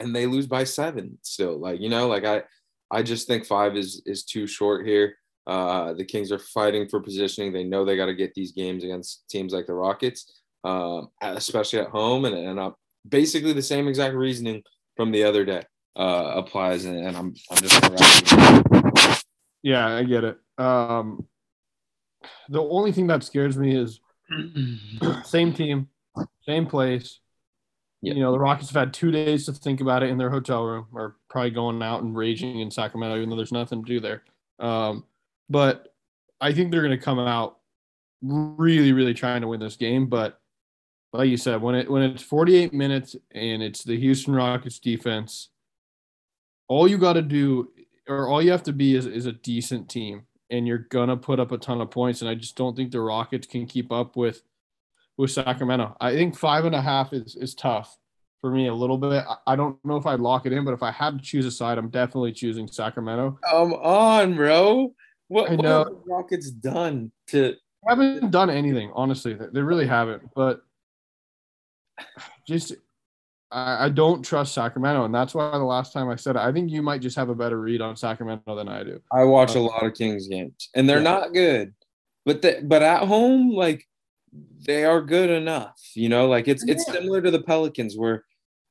and 0.00 0.14
they 0.14 0.26
lose 0.26 0.46
by 0.46 0.64
seven 0.64 1.18
still. 1.22 1.58
Like, 1.58 1.80
you 1.80 1.88
know, 1.88 2.08
like 2.08 2.24
I, 2.24 2.42
I 2.90 3.02
just 3.02 3.26
think 3.26 3.46
five 3.46 3.76
is, 3.76 4.02
is 4.06 4.24
too 4.24 4.46
short 4.46 4.86
here. 4.86 5.14
Uh, 5.46 5.92
the 5.94 6.04
Kings 6.04 6.32
are 6.32 6.38
fighting 6.38 6.88
for 6.88 7.00
positioning. 7.00 7.52
They 7.52 7.64
know 7.64 7.84
they 7.84 7.96
got 7.96 8.06
to 8.06 8.14
get 8.14 8.34
these 8.34 8.52
games 8.52 8.84
against 8.84 9.28
teams 9.28 9.52
like 9.52 9.66
the 9.66 9.74
Rockets, 9.74 10.40
uh, 10.64 11.02
especially 11.22 11.80
at 11.80 11.88
home. 11.88 12.24
And, 12.24 12.36
and 12.36 12.58
uh, 12.58 12.70
basically 13.08 13.52
the 13.52 13.62
same 13.62 13.88
exact 13.88 14.14
reasoning 14.14 14.62
from 14.96 15.12
the 15.12 15.24
other 15.24 15.44
day 15.44 15.62
uh, 15.96 16.32
applies. 16.36 16.84
And, 16.84 16.96
and, 17.06 17.16
I'm, 17.16 17.34
I'm 17.50 17.58
just 17.58 19.22
Yeah, 19.62 19.96
I 19.96 20.04
get 20.04 20.24
it. 20.24 20.38
Um, 20.58 21.26
the 22.48 22.62
only 22.62 22.92
thing 22.92 23.06
that 23.08 23.22
scares 23.22 23.56
me 23.56 23.76
is 23.76 24.00
same 25.24 25.52
team, 25.52 25.88
same 26.42 26.66
place. 26.66 27.20
You 28.02 28.14
know, 28.14 28.32
the 28.32 28.38
Rockets 28.38 28.70
have 28.70 28.80
had 28.80 28.94
two 28.94 29.10
days 29.10 29.44
to 29.46 29.52
think 29.52 29.80
about 29.80 30.02
it 30.02 30.08
in 30.08 30.16
their 30.16 30.30
hotel 30.30 30.64
room, 30.64 30.86
or 30.92 31.16
probably 31.28 31.50
going 31.50 31.82
out 31.82 32.02
and 32.02 32.16
raging 32.16 32.60
in 32.60 32.70
Sacramento, 32.70 33.16
even 33.16 33.28
though 33.28 33.36
there's 33.36 33.52
nothing 33.52 33.84
to 33.84 33.88
do 33.88 34.00
there. 34.00 34.22
Um, 34.58 35.04
but 35.50 35.94
I 36.40 36.52
think 36.52 36.70
they're 36.70 36.82
going 36.82 36.98
to 36.98 37.04
come 37.04 37.18
out 37.18 37.58
really, 38.22 38.92
really 38.92 39.14
trying 39.14 39.42
to 39.42 39.48
win 39.48 39.60
this 39.60 39.76
game. 39.76 40.06
But 40.06 40.40
like 41.12 41.28
you 41.28 41.36
said, 41.36 41.60
when 41.60 41.74
it 41.74 41.90
when 41.90 42.02
it's 42.02 42.22
48 42.22 42.72
minutes 42.72 43.16
and 43.32 43.62
it's 43.62 43.84
the 43.84 43.98
Houston 43.98 44.34
Rockets 44.34 44.78
defense, 44.78 45.48
all 46.68 46.88
you 46.88 46.98
got 46.98 47.14
to 47.14 47.22
do 47.22 47.70
or 48.08 48.28
all 48.28 48.42
you 48.42 48.50
have 48.50 48.62
to 48.64 48.72
be 48.72 48.94
is, 48.96 49.06
is 49.06 49.26
a 49.26 49.32
decent 49.32 49.88
team 49.88 50.22
and 50.50 50.66
you're 50.66 50.78
gonna 50.78 51.16
put 51.16 51.38
up 51.38 51.52
a 51.52 51.58
ton 51.58 51.80
of 51.80 51.90
points. 51.90 52.20
And 52.20 52.30
I 52.30 52.34
just 52.34 52.56
don't 52.56 52.76
think 52.76 52.90
the 52.90 53.00
Rockets 53.00 53.46
can 53.46 53.66
keep 53.66 53.92
up 53.92 54.16
with 54.16 54.42
with 55.18 55.30
Sacramento. 55.30 55.96
I 56.00 56.12
think 56.14 56.36
five 56.36 56.64
and 56.64 56.74
a 56.74 56.80
half 56.80 57.12
is 57.12 57.36
is 57.36 57.54
tough 57.54 57.96
for 58.40 58.50
me 58.50 58.68
a 58.68 58.74
little 58.74 58.98
bit. 58.98 59.24
I 59.46 59.56
don't 59.56 59.76
know 59.84 59.96
if 59.96 60.06
I'd 60.06 60.20
lock 60.20 60.46
it 60.46 60.52
in, 60.52 60.64
but 60.64 60.74
if 60.74 60.82
I 60.82 60.90
had 60.90 61.18
to 61.18 61.24
choose 61.24 61.46
a 61.46 61.50
side, 61.50 61.78
I'm 61.78 61.90
definitely 61.90 62.32
choosing 62.32 62.66
Sacramento. 62.66 63.38
Come 63.48 63.74
on, 63.74 64.34
bro. 64.34 64.94
What, 65.28 65.50
I 65.50 65.56
know. 65.56 65.78
what 65.78 65.88
have 65.88 66.04
the 66.04 66.12
Rockets 66.12 66.50
done 66.50 67.12
to 67.28 67.54
haven't 67.88 68.30
done 68.30 68.50
anything, 68.50 68.90
honestly. 68.94 69.34
They 69.34 69.62
really 69.62 69.86
haven't. 69.86 70.22
But 70.34 70.60
just 72.46 72.74
I, 73.50 73.86
I, 73.86 73.88
don't 73.88 74.22
trust 74.22 74.54
Sacramento, 74.54 75.04
and 75.04 75.14
that's 75.14 75.34
why 75.34 75.50
the 75.52 75.58
last 75.58 75.92
time 75.92 76.08
I 76.08 76.16
said 76.16 76.36
it, 76.36 76.40
I 76.40 76.52
think 76.52 76.70
you 76.70 76.82
might 76.82 77.00
just 77.00 77.16
have 77.16 77.28
a 77.28 77.34
better 77.34 77.60
read 77.60 77.80
on 77.80 77.96
Sacramento 77.96 78.54
than 78.54 78.68
I 78.68 78.84
do. 78.84 79.00
I 79.12 79.24
watch 79.24 79.56
uh, 79.56 79.60
a 79.60 79.62
lot 79.62 79.84
of 79.84 79.94
Kings 79.94 80.28
games, 80.28 80.68
and 80.74 80.88
they're 80.88 80.98
yeah. 80.98 81.02
not 81.02 81.32
good, 81.32 81.74
but 82.24 82.42
the, 82.42 82.60
but 82.62 82.82
at 82.82 83.06
home, 83.06 83.50
like 83.50 83.86
they 84.66 84.84
are 84.84 85.00
good 85.00 85.30
enough. 85.30 85.80
You 85.94 86.08
know, 86.08 86.28
like 86.28 86.48
it's 86.48 86.64
yeah. 86.66 86.74
it's 86.74 86.86
similar 86.86 87.20
to 87.22 87.30
the 87.30 87.42
Pelicans, 87.42 87.96
where 87.96 88.24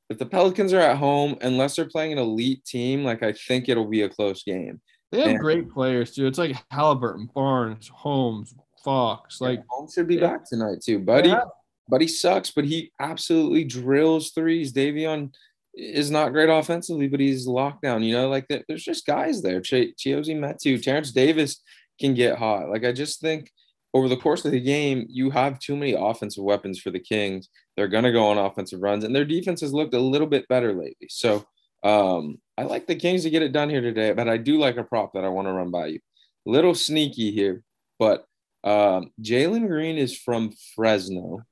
if 0.08 0.18
the 0.18 0.26
Pelicans 0.26 0.72
are 0.72 0.80
at 0.80 0.96
home, 0.96 1.36
unless 1.40 1.76
they're 1.76 1.84
playing 1.84 2.12
an 2.12 2.18
elite 2.18 2.64
team, 2.64 3.04
like 3.04 3.22
I 3.22 3.32
think 3.32 3.68
it'll 3.68 3.88
be 3.88 4.02
a 4.02 4.08
close 4.08 4.42
game. 4.42 4.80
They 5.12 5.20
have 5.20 5.30
and, 5.30 5.40
great 5.40 5.70
players 5.70 6.12
too. 6.12 6.26
It's 6.26 6.38
like 6.38 6.56
Halliburton, 6.70 7.30
Barnes, 7.34 7.88
Holmes, 7.88 8.54
Fox. 8.84 9.40
Like 9.40 9.62
Holmes 9.68 9.92
should 9.94 10.08
be 10.08 10.16
yeah. 10.16 10.32
back 10.32 10.48
tonight 10.48 10.78
too, 10.84 10.98
buddy. 10.98 11.30
Yeah. 11.30 11.44
Buddy 11.88 12.06
sucks, 12.06 12.52
but 12.52 12.64
he 12.64 12.92
absolutely 13.00 13.64
drills 13.64 14.30
threes. 14.30 14.72
Davion 14.72 15.32
is 15.74 16.10
not 16.10 16.32
great 16.32 16.48
offensively, 16.48 17.08
but 17.08 17.20
he's 17.20 17.48
lockdown. 17.48 18.04
You 18.04 18.12
know, 18.14 18.28
like 18.28 18.46
there's 18.48 18.84
just 18.84 19.06
guys 19.06 19.42
there. 19.42 19.60
Ch- 19.60 19.94
Chimezie 19.98 20.36
Metu, 20.36 20.80
Terence 20.80 21.10
Davis 21.10 21.62
can 22.00 22.14
get 22.14 22.38
hot. 22.38 22.68
Like 22.68 22.84
I 22.84 22.92
just 22.92 23.20
think 23.20 23.50
over 23.92 24.08
the 24.08 24.16
course 24.16 24.44
of 24.44 24.52
the 24.52 24.60
game, 24.60 25.06
you 25.08 25.30
have 25.30 25.58
too 25.58 25.76
many 25.76 25.94
offensive 25.94 26.44
weapons 26.44 26.78
for 26.78 26.90
the 26.90 27.00
Kings. 27.00 27.48
They're 27.76 27.88
gonna 27.88 28.12
go 28.12 28.26
on 28.26 28.38
offensive 28.38 28.80
runs, 28.80 29.04
and 29.04 29.14
their 29.14 29.24
defense 29.24 29.60
has 29.62 29.72
looked 29.72 29.94
a 29.94 30.00
little 30.00 30.26
bit 30.26 30.46
better 30.48 30.72
lately. 30.72 31.08
So 31.08 31.44
um, 31.82 32.38
I 32.56 32.62
like 32.64 32.86
the 32.86 32.94
Kings 32.94 33.24
to 33.24 33.30
get 33.30 33.42
it 33.42 33.52
done 33.52 33.70
here 33.70 33.80
today, 33.80 34.12
but 34.12 34.28
I 34.28 34.36
do 34.36 34.58
like 34.58 34.76
a 34.76 34.84
prop 34.84 35.14
that 35.14 35.24
I 35.24 35.28
want 35.28 35.48
to 35.48 35.52
run 35.52 35.70
by 35.70 35.86
you. 35.86 36.00
Little 36.46 36.74
sneaky 36.74 37.32
here, 37.32 37.62
but 37.98 38.24
um, 38.62 39.12
Jalen 39.20 39.66
Green 39.66 39.98
is 39.98 40.16
from 40.16 40.52
Fresno. 40.74 41.42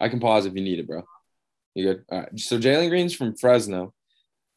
I 0.00 0.08
can 0.08 0.20
pause 0.20 0.46
if 0.46 0.54
you 0.54 0.62
need 0.62 0.78
it, 0.78 0.86
bro. 0.86 1.02
You 1.74 1.84
good? 1.84 2.04
All 2.10 2.20
right. 2.20 2.38
So 2.38 2.58
Jalen 2.58 2.88
Green's 2.90 3.14
from 3.14 3.36
Fresno, 3.36 3.94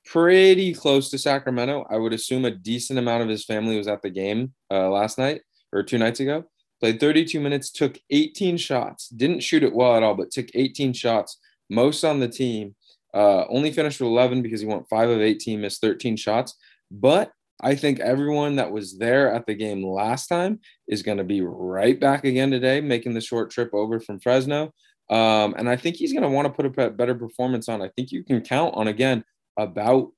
pretty 0.06 0.74
close 0.74 1.10
to 1.12 1.18
Sacramento. 1.18 1.86
I 1.90 1.98
would 1.98 2.14
assume 2.14 2.46
a 2.46 2.52
decent 2.52 3.00
amount 3.00 3.24
of 3.24 3.30
his 3.30 3.46
family 3.46 3.78
was 3.78 3.88
at 3.88 4.02
the 4.02 4.10
game 4.10 4.54
uh, 4.70 4.90
last 4.90 5.18
night 5.18 5.42
or 5.74 5.84
two 5.84 5.98
nights 5.98 6.20
ago. 6.20 6.46
Played 6.80 7.00
32 7.00 7.40
minutes, 7.40 7.72
took 7.72 7.98
18 8.10 8.58
shots. 8.58 9.10
Didn't 9.10 9.42
shoot 9.42 9.64
it 9.64 9.74
well 9.74 9.96
at 9.96 10.04
all, 10.04 10.16
but 10.16 10.32
took 10.32 10.48
18 10.56 10.94
shots, 10.94 11.38
most 11.70 12.04
on 12.04 12.20
the 12.20 12.28
team. 12.28 12.76
Uh, 13.14 13.46
only 13.50 13.72
finished 13.72 14.00
with 14.00 14.08
11 14.08 14.42
because 14.42 14.62
he 14.62 14.68
went 14.68 14.90
five 14.90 15.10
of 15.10 15.22
18, 15.22 15.62
missed 15.62 15.82
13 15.82 16.16
shots. 16.16 16.56
But 16.90 17.32
I 17.62 17.76
think 17.76 18.00
everyone 18.00 18.56
that 18.56 18.72
was 18.72 18.98
there 18.98 19.32
at 19.32 19.46
the 19.46 19.54
game 19.54 19.86
last 19.86 20.28
time 20.28 20.60
is 20.88 21.04
going 21.04 21.20
to 21.20 21.24
be 21.24 21.42
right 21.42 22.00
back 22.00 22.26
again 22.26 22.50
today, 22.50 22.82
making 22.82 23.14
the 23.14 23.22
short 23.22 23.52
trip 23.52 23.70
over 23.74 24.00
from 24.00 24.20
Fresno. 24.20 24.74
Um, 25.10 25.54
and 25.58 25.70
I 25.70 25.76
think 25.76 25.98
he's 25.98 26.14
going 26.14 26.24
to 26.24 26.30
want 26.30 26.48
to 26.48 26.54
put 26.54 26.66
a 26.66 26.90
better 26.90 27.14
performance 27.14 27.70
on. 27.70 27.82
I 27.82 27.90
think 27.90 28.12
you 28.12 28.24
can 28.24 28.42
count 28.42 28.74
on, 28.76 28.88
again, 28.88 29.24
about 29.58 30.10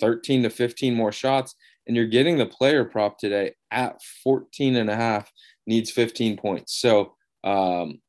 13 0.00 0.44
to 0.44 0.50
15 0.50 0.94
more 0.94 1.12
shots. 1.12 1.54
And 1.86 1.96
you're 1.96 2.06
getting 2.06 2.36
the 2.36 2.46
player 2.46 2.84
prop 2.84 3.18
today 3.18 3.54
at 3.70 4.00
14 4.24 4.76
and 4.76 4.90
a 4.90 4.96
half, 4.96 5.30
needs 5.66 5.90
15 5.90 6.36
points. 6.36 6.76
So 6.78 7.14
um, 7.44 8.00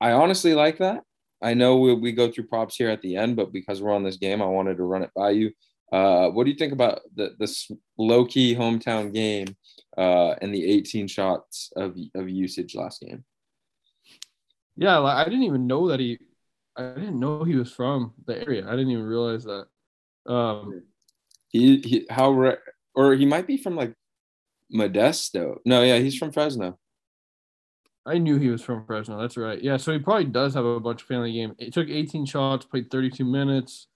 I 0.00 0.12
honestly 0.12 0.54
like 0.54 0.78
that. 0.78 1.02
I 1.42 1.54
know 1.54 1.76
we, 1.78 1.94
we 1.94 2.12
go 2.12 2.30
through 2.30 2.46
props 2.46 2.76
here 2.76 2.88
at 2.88 3.02
the 3.02 3.16
end, 3.16 3.36
but 3.36 3.52
because 3.52 3.82
we're 3.82 3.94
on 3.94 4.04
this 4.04 4.16
game, 4.16 4.40
I 4.40 4.46
wanted 4.46 4.76
to 4.78 4.84
run 4.84 5.02
it 5.02 5.10
by 5.14 5.30
you. 5.30 5.52
Uh, 5.92 6.28
what 6.30 6.44
do 6.44 6.50
you 6.50 6.56
think 6.56 6.72
about 6.72 7.00
the 7.14 7.34
this 7.38 7.70
low 7.96 8.24
key 8.24 8.56
hometown 8.56 9.14
game 9.14 9.46
uh, 9.96 10.34
and 10.42 10.52
the 10.52 10.64
18 10.64 11.06
shots 11.06 11.72
of 11.76 11.96
of 12.14 12.28
usage 12.28 12.74
last 12.74 13.00
game? 13.00 13.24
Yeah, 14.76 14.98
like, 14.98 15.16
I 15.16 15.24
didn't 15.24 15.44
even 15.44 15.66
know 15.66 15.88
that 15.88 16.00
he. 16.00 16.18
I 16.76 16.88
didn't 16.88 17.20
know 17.20 17.44
he 17.44 17.56
was 17.56 17.72
from 17.72 18.12
the 18.26 18.38
area. 18.38 18.66
I 18.66 18.72
didn't 18.72 18.90
even 18.90 19.04
realize 19.04 19.44
that. 19.44 19.66
Um, 20.30 20.82
he, 21.48 21.78
he 21.78 22.06
how 22.10 22.32
re- 22.32 22.58
or 22.96 23.14
he 23.14 23.26
might 23.26 23.46
be 23.46 23.58
from 23.58 23.76
like 23.76 23.92
Modesto. 24.74 25.58
No, 25.64 25.82
yeah, 25.82 25.98
he's 25.98 26.16
from 26.16 26.32
Fresno. 26.32 26.78
I 28.04 28.18
knew 28.18 28.38
he 28.38 28.48
was 28.48 28.62
from 28.62 28.84
Fresno. 28.86 29.20
That's 29.20 29.36
right. 29.36 29.60
Yeah, 29.60 29.76
so 29.76 29.92
he 29.92 29.98
probably 29.98 30.26
does 30.26 30.54
have 30.54 30.64
a 30.64 30.80
bunch 30.80 31.02
of 31.02 31.08
family 31.08 31.32
game. 31.32 31.54
It 31.58 31.74
took 31.74 31.88
18 31.88 32.24
shots, 32.24 32.64
played 32.64 32.90
32 32.90 33.24
minutes. 33.24 33.88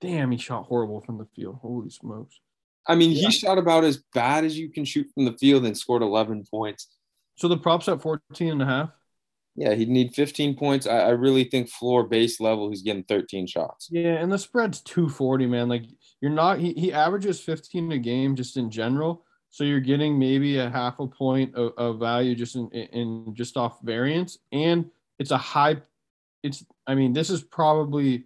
Damn, 0.00 0.30
he 0.30 0.36
shot 0.36 0.66
horrible 0.66 1.00
from 1.00 1.18
the 1.18 1.26
field. 1.34 1.58
Holy 1.62 1.88
smokes. 1.88 2.40
I 2.86 2.94
mean, 2.94 3.12
yeah. 3.12 3.28
he 3.28 3.30
shot 3.32 3.56
about 3.56 3.84
as 3.84 4.02
bad 4.12 4.44
as 4.44 4.58
you 4.58 4.70
can 4.70 4.84
shoot 4.84 5.06
from 5.14 5.24
the 5.24 5.32
field 5.32 5.64
and 5.64 5.76
scored 5.76 6.02
11 6.02 6.44
points. 6.50 6.88
So 7.36 7.48
the 7.48 7.56
props 7.56 7.88
at 7.88 8.02
14 8.02 8.50
and 8.52 8.62
a 8.62 8.66
half? 8.66 8.90
Yeah, 9.56 9.72
he'd 9.74 9.88
need 9.88 10.14
15 10.14 10.56
points. 10.56 10.86
I, 10.86 10.98
I 10.98 11.08
really 11.10 11.44
think 11.44 11.70
floor 11.70 12.04
base 12.04 12.40
level, 12.40 12.68
he's 12.68 12.82
getting 12.82 13.04
13 13.04 13.46
shots. 13.46 13.88
Yeah, 13.90 14.14
and 14.14 14.30
the 14.30 14.38
spread's 14.38 14.82
240, 14.82 15.46
man. 15.46 15.68
Like, 15.68 15.84
you're 16.24 16.32
not, 16.32 16.58
he, 16.58 16.72
he 16.72 16.90
averages 16.90 17.38
15 17.38 17.92
a 17.92 17.98
game 17.98 18.34
just 18.34 18.56
in 18.56 18.70
general. 18.70 19.26
So 19.50 19.62
you're 19.62 19.78
getting 19.78 20.18
maybe 20.18 20.56
a 20.56 20.70
half 20.70 20.98
a 20.98 21.06
point 21.06 21.54
of, 21.54 21.74
of 21.76 22.00
value 22.00 22.34
just 22.34 22.56
in, 22.56 22.70
in 22.70 23.34
just 23.34 23.58
off 23.58 23.82
variance. 23.82 24.38
And 24.50 24.86
it's 25.18 25.32
a 25.32 25.36
high, 25.36 25.82
it's, 26.42 26.64
I 26.86 26.94
mean, 26.94 27.12
this 27.12 27.28
is 27.28 27.42
probably, 27.42 28.24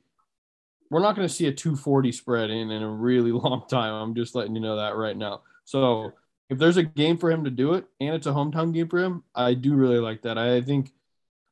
we're 0.93 1.03
not 1.03 1.17
going 1.17 1.27
to 1.27 1.35
see 1.35 1.49
a 1.49 1.53
240 1.53 2.13
spread 2.13 2.51
in 2.51 2.71
in 2.71 2.85
a 2.85 2.89
really 2.89 3.33
long 3.33 3.65
time. 3.69 3.93
I'm 3.93 4.15
just 4.15 4.37
letting 4.37 4.55
you 4.55 4.63
know 4.63 4.77
that 4.77 4.95
right 4.95 5.17
now. 5.17 5.41
So 5.65 6.13
if 6.51 6.57
there's 6.57 6.77
a 6.77 6.85
game 6.85 7.19
for 7.19 7.33
him 7.33 7.43
to 7.43 7.51
do 7.51 7.75
it 7.75 7.85
and 8.01 8.15
it's 8.15 8.29
a 8.29 8.33
hometown 8.33 8.73
game 8.73 8.87
for 8.87 9.01
him, 9.01 9.25
I 9.35 9.55
do 9.55 9.75
really 9.75 9.99
like 9.99 10.23
that. 10.23 10.39
I 10.39 10.61
think, 10.61 10.93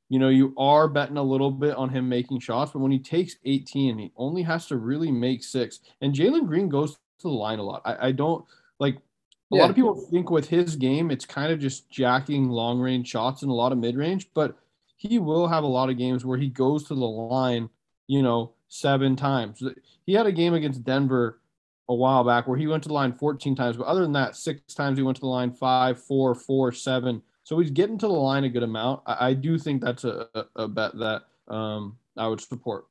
you 0.08 0.18
know, 0.18 0.28
you 0.28 0.54
are 0.56 0.88
betting 0.88 1.16
a 1.16 1.22
little 1.22 1.50
bit 1.50 1.76
on 1.76 1.88
him 1.88 2.08
making 2.08 2.40
shots, 2.40 2.72
but 2.72 2.78
when 2.78 2.92
he 2.92 2.98
takes 2.98 3.36
18, 3.44 3.98
he 3.98 4.12
only 4.16 4.42
has 4.42 4.66
to 4.66 4.76
really 4.76 5.10
make 5.10 5.42
six. 5.42 5.80
And 6.00 6.14
Jalen 6.14 6.46
Green 6.46 6.68
goes 6.68 6.92
to 6.94 6.98
the 7.22 7.28
line 7.28 7.58
a 7.58 7.62
lot. 7.62 7.82
I, 7.84 8.08
I 8.08 8.12
don't 8.12 8.44
like 8.78 8.96
a 8.96 9.56
yeah. 9.56 9.62
lot 9.62 9.70
of 9.70 9.76
people 9.76 9.94
think 10.10 10.30
with 10.30 10.48
his 10.48 10.76
game, 10.76 11.10
it's 11.10 11.24
kind 11.24 11.52
of 11.52 11.58
just 11.58 11.90
jacking 11.90 12.48
long 12.48 12.80
range 12.80 13.08
shots 13.08 13.42
and 13.42 13.50
a 13.50 13.54
lot 13.54 13.72
of 13.72 13.78
mid 13.78 13.96
range, 13.96 14.28
but 14.34 14.56
he 14.96 15.18
will 15.18 15.48
have 15.48 15.64
a 15.64 15.68
lot 15.68 15.90
of 15.90 15.98
games 15.98 16.24
where 16.24 16.38
he 16.38 16.48
goes 16.48 16.84
to 16.84 16.94
the 16.94 17.00
line, 17.00 17.68
you 18.06 18.22
know, 18.22 18.52
seven 18.68 19.16
times. 19.16 19.62
He 20.04 20.14
had 20.14 20.26
a 20.26 20.32
game 20.32 20.54
against 20.54 20.84
Denver 20.84 21.40
a 21.88 21.94
while 21.94 22.24
back 22.24 22.48
where 22.48 22.58
he 22.58 22.66
went 22.66 22.82
to 22.84 22.88
the 22.88 22.94
line 22.94 23.12
14 23.12 23.54
times, 23.54 23.76
but 23.76 23.86
other 23.86 24.02
than 24.02 24.12
that, 24.12 24.36
six 24.36 24.74
times 24.74 24.98
he 24.98 25.04
went 25.04 25.16
to 25.16 25.20
the 25.20 25.26
line 25.26 25.52
five, 25.52 26.02
four, 26.02 26.34
four, 26.34 26.72
seven. 26.72 27.22
So 27.46 27.61
he's 27.61 27.70
getting 27.70 27.96
to 27.98 28.09
the 28.09 28.12
line 28.12 28.42
a 28.42 28.48
good 28.48 28.64
amount. 28.64 29.02
I, 29.06 29.28
I 29.28 29.35
do 29.35 29.56
think 29.56 29.80
that's 29.80 30.02
a, 30.02 30.26
a, 30.56 30.66
bet 30.66 30.98
that 30.98 31.22
um, 31.46 31.96
I 32.16 32.26
would 32.26 32.40
support. 32.40 32.87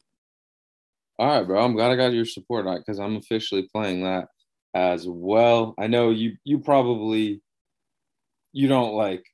All 1.20 1.28
right, 1.28 1.46
bro. 1.46 1.62
I'm 1.62 1.74
glad 1.74 1.92
I 1.92 1.98
got 1.98 2.14
your 2.14 2.24
support 2.24 2.66
because 2.78 2.98
I'm 2.98 3.18
officially 3.18 3.68
playing 3.70 4.06
that 4.06 4.30
as 4.74 5.10
well. 5.10 5.76
I 5.78 5.88
know 5.88 6.10
you 6.10 6.38
you 6.46 6.60
probably 6.60 7.42
you 8.54 8.70
don't 8.70 8.94
like, 8.94 9.26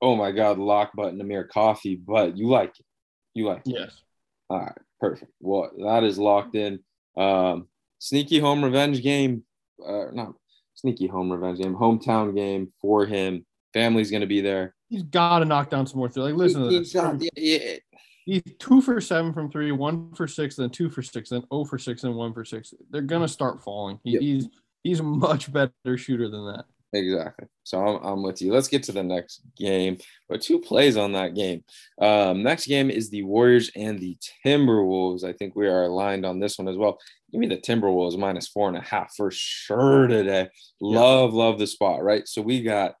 oh 0.00 0.14
my 0.14 0.30
god, 0.30 0.58
lock 0.60 0.92
button 0.94 1.20
Amir 1.20 1.48
Coffey, 1.52 1.96
but 1.96 2.36
you 2.36 2.46
like 2.46 2.78
it. 2.78 2.86
You 3.34 3.48
like 3.48 3.66
it. 3.66 3.74
Yes. 3.80 4.00
All 4.48 4.60
right, 4.60 4.78
perfect. 5.00 5.32
Well, 5.40 5.72
that 5.86 6.04
is 6.04 6.20
locked 6.20 6.54
in. 6.54 6.78
Um, 7.16 7.66
sneaky 7.98 8.38
home 8.38 8.64
revenge 8.64 9.02
game, 9.02 9.42
uh, 9.84 10.12
not 10.12 10.34
sneaky 10.74 11.08
home 11.08 11.32
revenge 11.32 11.58
game, 11.58 11.74
hometown 11.74 12.32
game 12.36 12.72
for 12.80 13.04
him. 13.04 13.44
Family's 13.72 14.10
gonna 14.10 14.26
be 14.26 14.40
there. 14.40 14.74
He's 14.88 15.02
got 15.02 15.40
to 15.40 15.44
knock 15.44 15.70
down 15.70 15.86
some 15.86 15.98
more. 15.98 16.08
three. 16.08 16.24
Like, 16.24 16.34
listen 16.34 16.62
to 16.62 16.78
this. 16.78 16.94
yeah, 16.94 17.14
yeah. 17.36 17.76
He's 18.24 18.42
two 18.58 18.82
for 18.82 19.00
seven 19.00 19.32
from 19.32 19.50
three, 19.50 19.72
one 19.72 20.12
for 20.14 20.26
six, 20.26 20.56
then 20.56 20.70
two 20.70 20.90
for 20.90 21.02
six, 21.02 21.30
then 21.30 21.44
oh 21.50 21.64
for 21.64 21.78
six, 21.78 22.04
and 22.04 22.14
one 22.14 22.34
for 22.34 22.44
six. 22.44 22.74
They're 22.90 23.02
gonna 23.02 23.28
start 23.28 23.62
falling. 23.62 24.00
He, 24.04 24.12
yep. 24.12 24.20
He's 24.20 24.48
he's 24.82 25.00
a 25.00 25.02
much 25.02 25.52
better 25.52 25.96
shooter 25.96 26.28
than 26.28 26.46
that. 26.46 26.64
Exactly. 26.92 27.48
So 27.64 27.78
I'm, 27.78 28.04
I'm 28.04 28.22
with 28.22 28.40
you. 28.40 28.52
Let's 28.52 28.68
get 28.68 28.82
to 28.84 28.92
the 28.92 29.02
next 29.02 29.42
game. 29.56 29.98
But 30.28 30.40
two 30.40 30.58
plays 30.58 30.96
on 30.96 31.12
that 31.12 31.34
game. 31.34 31.62
Um, 32.00 32.42
next 32.42 32.66
game 32.66 32.90
is 32.90 33.10
the 33.10 33.22
Warriors 33.22 33.70
and 33.76 33.98
the 33.98 34.16
Timberwolves. 34.44 35.24
I 35.24 35.32
think 35.34 35.54
we 35.54 35.66
are 35.66 35.84
aligned 35.84 36.24
on 36.24 36.40
this 36.40 36.58
one 36.58 36.68
as 36.68 36.76
well. 36.76 36.98
Give 37.30 37.40
me 37.40 37.46
the 37.46 37.58
Timberwolves 37.58 38.18
minus 38.18 38.48
four 38.48 38.68
and 38.68 38.76
a 38.76 38.82
half 38.82 39.14
for 39.16 39.30
sure 39.30 40.06
today. 40.06 40.48
Love, 40.80 41.32
yeah. 41.32 41.38
love 41.38 41.58
the 41.58 41.66
spot, 41.66 42.02
right? 42.02 42.26
So 42.26 42.40
we 42.40 42.62
got 42.62 42.94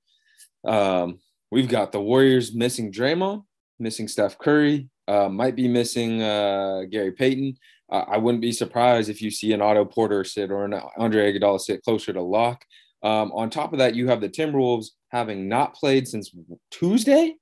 um, 0.66 1.18
we've 1.50 1.68
got 1.68 1.92
the 1.92 2.00
Warriors 2.00 2.54
missing 2.54 2.92
Draymond, 2.92 3.44
missing 3.78 4.08
Steph 4.08 4.38
Curry, 4.38 4.88
uh, 5.06 5.28
might 5.28 5.56
be 5.56 5.68
missing 5.68 6.22
uh, 6.22 6.82
Gary 6.90 7.12
Payton. 7.12 7.56
Uh, 7.90 8.04
I 8.06 8.18
wouldn't 8.18 8.42
be 8.42 8.52
surprised 8.52 9.08
if 9.08 9.22
you 9.22 9.30
see 9.30 9.52
an 9.52 9.62
Otto 9.62 9.84
Porter 9.84 10.24
sit 10.24 10.50
or 10.50 10.64
an 10.64 10.74
Andre 10.98 11.32
Iguodala 11.32 11.60
sit 11.60 11.82
closer 11.82 12.12
to 12.12 12.22
lock. 12.22 12.64
Um, 13.02 13.32
on 13.32 13.48
top 13.48 13.72
of 13.72 13.78
that, 13.78 13.94
you 13.94 14.08
have 14.08 14.20
the 14.20 14.28
Timberwolves 14.28 14.88
having 15.10 15.48
not 15.48 15.74
played 15.74 16.06
since 16.06 16.30
Tuesday, 16.70 17.36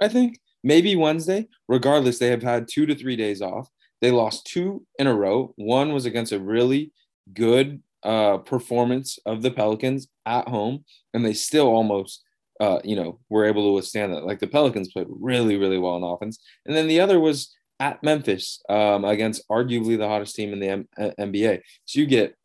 I 0.00 0.08
think, 0.08 0.40
maybe 0.64 0.96
Wednesday. 0.96 1.46
Regardless, 1.68 2.18
they 2.18 2.28
have 2.28 2.42
had 2.42 2.66
two 2.68 2.86
to 2.86 2.94
three 2.94 3.16
days 3.16 3.42
off. 3.42 3.68
They 4.00 4.10
lost 4.10 4.46
two 4.46 4.84
in 4.98 5.06
a 5.06 5.14
row. 5.14 5.52
One 5.56 5.92
was 5.92 6.06
against 6.06 6.32
a 6.32 6.40
really 6.40 6.92
good 7.32 7.82
uh, 8.02 8.38
performance 8.38 9.18
of 9.26 9.42
the 9.42 9.50
Pelicans 9.50 10.08
at 10.26 10.48
home, 10.48 10.84
and 11.14 11.24
they 11.24 11.34
still 11.34 11.68
almost, 11.68 12.22
uh, 12.62 12.80
you 12.84 12.94
know, 12.94 13.18
were 13.28 13.44
able 13.44 13.66
to 13.66 13.72
withstand 13.72 14.12
that. 14.12 14.24
Like 14.24 14.38
the 14.38 14.46
Pelicans 14.46 14.92
played 14.92 15.08
really, 15.10 15.56
really 15.56 15.78
well 15.78 15.96
in 15.96 16.04
offense, 16.04 16.38
and 16.64 16.76
then 16.76 16.86
the 16.86 17.00
other 17.00 17.18
was 17.18 17.52
at 17.80 18.00
Memphis 18.04 18.62
um, 18.68 19.04
against 19.04 19.48
arguably 19.48 19.98
the 19.98 20.06
hottest 20.06 20.36
team 20.36 20.52
in 20.52 20.60
the 20.60 20.68
M- 20.68 20.88
NBA. 20.96 21.60
So 21.86 21.98
you 21.98 22.06
get 22.06 22.36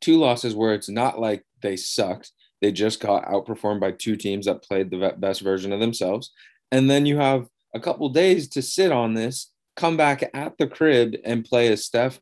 two 0.00 0.18
losses 0.18 0.56
where 0.56 0.74
it's 0.74 0.88
not 0.88 1.20
like 1.20 1.44
they 1.62 1.76
sucked. 1.76 2.32
They 2.60 2.72
just 2.72 2.98
got 2.98 3.26
outperformed 3.26 3.78
by 3.78 3.92
two 3.92 4.16
teams 4.16 4.46
that 4.46 4.64
played 4.64 4.90
the 4.90 5.14
best 5.16 5.42
version 5.42 5.72
of 5.72 5.78
themselves. 5.78 6.32
And 6.72 6.90
then 6.90 7.06
you 7.06 7.18
have 7.18 7.46
a 7.76 7.78
couple 7.78 8.08
days 8.08 8.48
to 8.48 8.62
sit 8.62 8.90
on 8.90 9.14
this, 9.14 9.52
come 9.76 9.96
back 9.96 10.28
at 10.34 10.58
the 10.58 10.66
crib 10.66 11.14
and 11.24 11.44
play 11.44 11.68
a 11.68 11.76
Steph 11.76 12.18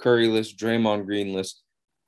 Curryless, 0.00 0.54
Draymond 0.54 1.06
Greenless 1.06 1.54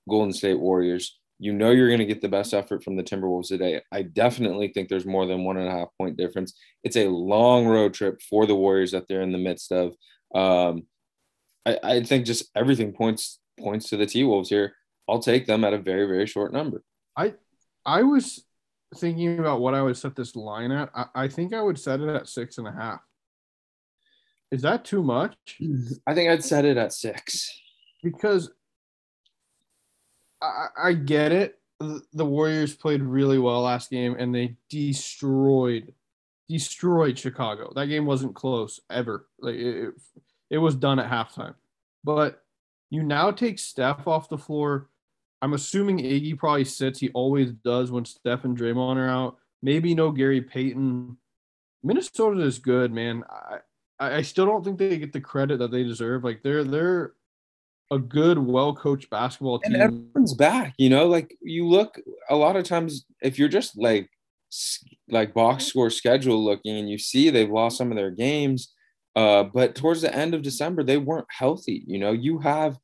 Golden 0.08 0.32
State 0.32 0.60
Warriors 0.60 1.18
you 1.38 1.52
know 1.52 1.70
you're 1.70 1.88
going 1.88 2.00
to 2.00 2.06
get 2.06 2.20
the 2.20 2.28
best 2.28 2.52
effort 2.52 2.82
from 2.82 2.96
the 2.96 3.02
Timberwolves 3.02 3.48
today. 3.48 3.80
I 3.92 4.02
definitely 4.02 4.68
think 4.68 4.88
there's 4.88 5.06
more 5.06 5.26
than 5.26 5.44
one 5.44 5.56
and 5.56 5.68
a 5.68 5.72
half 5.72 5.88
point 5.98 6.16
difference. 6.16 6.54
It's 6.82 6.96
a 6.96 7.08
long 7.08 7.66
road 7.66 7.94
trip 7.94 8.20
for 8.22 8.46
the 8.46 8.56
Warriors 8.56 8.92
that 8.92 9.06
they're 9.08 9.22
in 9.22 9.32
the 9.32 9.38
midst 9.38 9.70
of. 9.72 9.94
Um, 10.34 10.86
I, 11.64 11.78
I 11.82 12.02
think 12.02 12.26
just 12.26 12.50
everything 12.56 12.92
points 12.92 13.38
points 13.58 13.88
to 13.90 13.96
the 13.96 14.06
T 14.06 14.24
Wolves 14.24 14.48
here. 14.48 14.74
I'll 15.08 15.20
take 15.20 15.46
them 15.46 15.64
at 15.64 15.72
a 15.72 15.78
very 15.78 16.06
very 16.06 16.26
short 16.26 16.52
number. 16.52 16.82
I 17.16 17.34
I 17.86 18.02
was 18.02 18.44
thinking 18.96 19.38
about 19.38 19.60
what 19.60 19.74
I 19.74 19.82
would 19.82 19.96
set 19.96 20.16
this 20.16 20.34
line 20.34 20.72
at. 20.72 20.90
I, 20.94 21.06
I 21.14 21.28
think 21.28 21.54
I 21.54 21.62
would 21.62 21.78
set 21.78 22.00
it 22.00 22.08
at 22.08 22.28
six 22.28 22.58
and 22.58 22.66
a 22.66 22.72
half. 22.72 23.00
Is 24.50 24.62
that 24.62 24.84
too 24.84 25.02
much? 25.02 25.36
I 26.06 26.14
think 26.14 26.30
I'd 26.30 26.44
set 26.44 26.64
it 26.64 26.78
at 26.78 26.92
six 26.92 27.50
because 28.02 28.50
I, 30.40 30.66
I 30.76 30.92
get 30.92 31.32
it. 31.32 31.58
The 31.80 32.24
Warriors 32.24 32.74
played 32.74 33.02
really 33.02 33.38
well 33.38 33.62
last 33.62 33.90
game 33.90 34.16
and 34.18 34.34
they 34.34 34.56
destroyed 34.68 35.94
destroyed 36.48 37.18
Chicago. 37.18 37.72
That 37.74 37.86
game 37.86 38.06
wasn't 38.06 38.34
close 38.34 38.80
ever. 38.90 39.28
Like 39.38 39.56
it, 39.56 39.94
it 40.50 40.58
was 40.58 40.74
done 40.74 40.98
at 40.98 41.10
halftime. 41.10 41.54
But 42.02 42.42
you 42.90 43.02
now 43.02 43.30
take 43.30 43.58
Steph 43.58 44.06
off 44.06 44.28
the 44.28 44.38
floor. 44.38 44.88
I'm 45.42 45.52
assuming 45.52 45.98
Iggy 45.98 46.36
probably 46.36 46.64
sits. 46.64 46.98
He 46.98 47.10
always 47.10 47.52
does 47.52 47.90
when 47.90 48.04
Steph 48.04 48.44
and 48.44 48.56
Draymond 48.56 48.96
are 48.96 49.08
out. 49.08 49.36
Maybe 49.62 49.94
no 49.94 50.10
Gary 50.10 50.40
Payton. 50.40 51.16
Minnesota 51.82 52.40
is 52.40 52.58
good, 52.58 52.92
man. 52.92 53.22
I 53.28 53.58
I 54.00 54.22
still 54.22 54.46
don't 54.46 54.64
think 54.64 54.78
they 54.78 54.96
get 54.98 55.12
the 55.12 55.20
credit 55.20 55.58
that 55.58 55.70
they 55.70 55.82
deserve. 55.82 56.24
Like 56.24 56.42
they're 56.42 56.64
they're 56.64 57.12
a 57.90 57.98
good, 57.98 58.38
well 58.38 58.74
coached 58.74 59.10
basketball 59.10 59.58
team. 59.60 59.74
And 59.74 59.82
everyone's 59.82 60.34
back, 60.34 60.74
you 60.78 60.90
know, 60.90 61.06
like 61.06 61.34
you 61.40 61.66
look 61.66 62.00
a 62.28 62.36
lot 62.36 62.56
of 62.56 62.64
times 62.64 63.04
if 63.22 63.38
you're 63.38 63.48
just 63.48 63.78
like 63.78 64.10
like 65.10 65.34
box 65.34 65.66
score 65.66 65.90
schedule 65.90 66.42
looking 66.42 66.76
and 66.76 66.88
you 66.88 66.98
see 66.98 67.30
they've 67.30 67.50
lost 67.50 67.78
some 67.78 67.90
of 67.90 67.96
their 67.96 68.10
games. 68.10 68.72
Uh, 69.16 69.42
but 69.42 69.74
towards 69.74 70.00
the 70.00 70.14
end 70.14 70.34
of 70.34 70.42
December, 70.42 70.82
they 70.84 70.96
weren't 70.96 71.26
healthy. 71.30 71.82
You 71.86 71.98
know, 71.98 72.12
you 72.12 72.38
have 72.38 72.78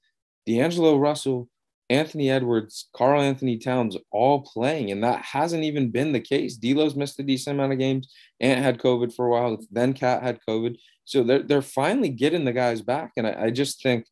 D'Angelo 0.46 0.98
Russell, 0.98 1.48
Anthony 1.90 2.30
Edwards, 2.30 2.88
Karl-Anthony 2.94 3.58
Towns 3.58 3.96
all 4.10 4.42
playing, 4.42 4.90
and 4.90 5.04
that 5.04 5.22
hasn't 5.24 5.64
even 5.64 5.90
been 5.90 6.12
the 6.12 6.20
case. 6.20 6.56
D'Lo's 6.56 6.96
missed 6.96 7.20
a 7.20 7.22
decent 7.22 7.54
amount 7.54 7.72
of 7.72 7.78
games. 7.78 8.08
Ant 8.40 8.64
had 8.64 8.78
COVID 8.78 9.14
for 9.14 9.26
a 9.26 9.30
while. 9.30 9.58
Then 9.70 9.92
Cat 9.92 10.22
had 10.22 10.40
COVID. 10.48 10.76
So 11.04 11.22
they're 11.22 11.42
they're 11.42 11.62
finally 11.62 12.08
getting 12.08 12.44
the 12.44 12.52
guys 12.52 12.80
back, 12.80 13.12
and 13.16 13.26
I, 13.26 13.44
I 13.44 13.50
just 13.50 13.82
think 13.82 14.06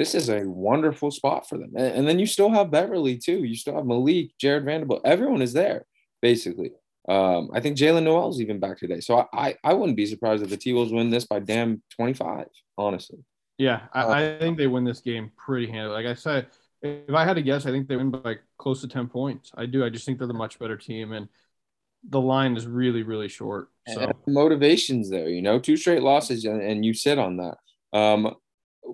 this 0.00 0.14
is 0.14 0.30
a 0.30 0.48
wonderful 0.48 1.10
spot 1.10 1.46
for 1.46 1.58
them. 1.58 1.72
And, 1.76 1.94
and, 1.94 2.08
then 2.08 2.18
you 2.18 2.24
still 2.24 2.48
have 2.48 2.70
Beverley 2.70 3.18
too. 3.18 3.44
You 3.44 3.54
still 3.54 3.74
have 3.74 3.84
Malik, 3.84 4.30
Jarred 4.38 4.64
Vanderbilt. 4.64 5.02
Everyone 5.04 5.42
is 5.42 5.52
there 5.52 5.84
basically. 6.22 6.72
Um, 7.06 7.50
I 7.52 7.60
think 7.60 7.76
Jaylen 7.76 8.04
Nowell's 8.04 8.40
even 8.40 8.58
back 8.58 8.78
today. 8.78 9.00
So 9.00 9.18
I, 9.18 9.48
I, 9.48 9.54
I 9.62 9.74
wouldn't 9.74 9.98
be 9.98 10.06
surprised 10.06 10.42
if 10.42 10.48
the 10.48 10.56
T 10.56 10.72
Wolves 10.72 10.90
win 10.90 11.10
this 11.10 11.26
by 11.26 11.38
damn 11.38 11.82
25, 11.96 12.46
honestly. 12.78 13.18
Yeah, 13.58 13.82
I, 13.92 14.02
uh, 14.02 14.08
I, 14.08 14.38
think 14.38 14.56
they 14.56 14.68
win 14.68 14.84
this 14.84 15.00
game 15.00 15.32
pretty 15.36 15.70
handily. 15.70 16.02
Like 16.02 16.06
I 16.06 16.14
said, 16.14 16.46
if 16.80 17.14
I 17.14 17.26
had 17.26 17.34
to 17.34 17.42
guess, 17.42 17.66
I 17.66 17.70
think 17.70 17.86
they 17.86 17.96
win 17.96 18.10
by 18.10 18.36
close 18.56 18.80
to 18.80 18.88
10 18.88 19.06
points. 19.08 19.50
I 19.54 19.66
do. 19.66 19.84
I 19.84 19.90
just 19.90 20.06
think 20.06 20.16
they're 20.16 20.26
the 20.26 20.32
much 20.32 20.58
better 20.58 20.78
team. 20.78 21.12
And 21.12 21.28
the 22.08 22.22
line 22.22 22.56
is 22.56 22.66
really, 22.66 23.02
really 23.02 23.28
short. 23.28 23.68
So 23.86 24.10
motivation's 24.26 25.10
there, 25.10 25.28
you 25.28 25.42
know, 25.42 25.58
two 25.58 25.76
straight 25.76 26.02
losses 26.02 26.46
and, 26.46 26.62
and 26.62 26.86
you 26.86 26.94
sit 26.94 27.18
on 27.18 27.36
that. 27.36 27.58
Um, 27.92 28.34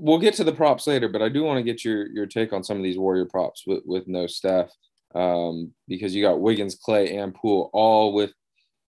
we'll 0.00 0.18
get 0.18 0.34
to 0.34 0.44
the 0.44 0.52
props 0.52 0.86
later, 0.86 1.08
but 1.08 1.22
I 1.22 1.28
do 1.28 1.42
want 1.42 1.58
to 1.58 1.62
get 1.62 1.84
your 1.84 2.08
your 2.08 2.26
take 2.26 2.52
on 2.52 2.64
some 2.64 2.76
of 2.76 2.82
these 2.82 2.98
Warrior 2.98 3.26
props 3.26 3.64
with, 3.66 3.82
with 3.84 4.06
no 4.06 4.26
Steph 4.26 4.70
um, 5.14 5.72
because 5.88 6.14
you 6.14 6.22
got 6.22 6.40
Wiggins, 6.40 6.74
Clay, 6.76 7.16
and 7.16 7.34
Poole 7.34 7.70
all 7.72 8.12
with 8.12 8.32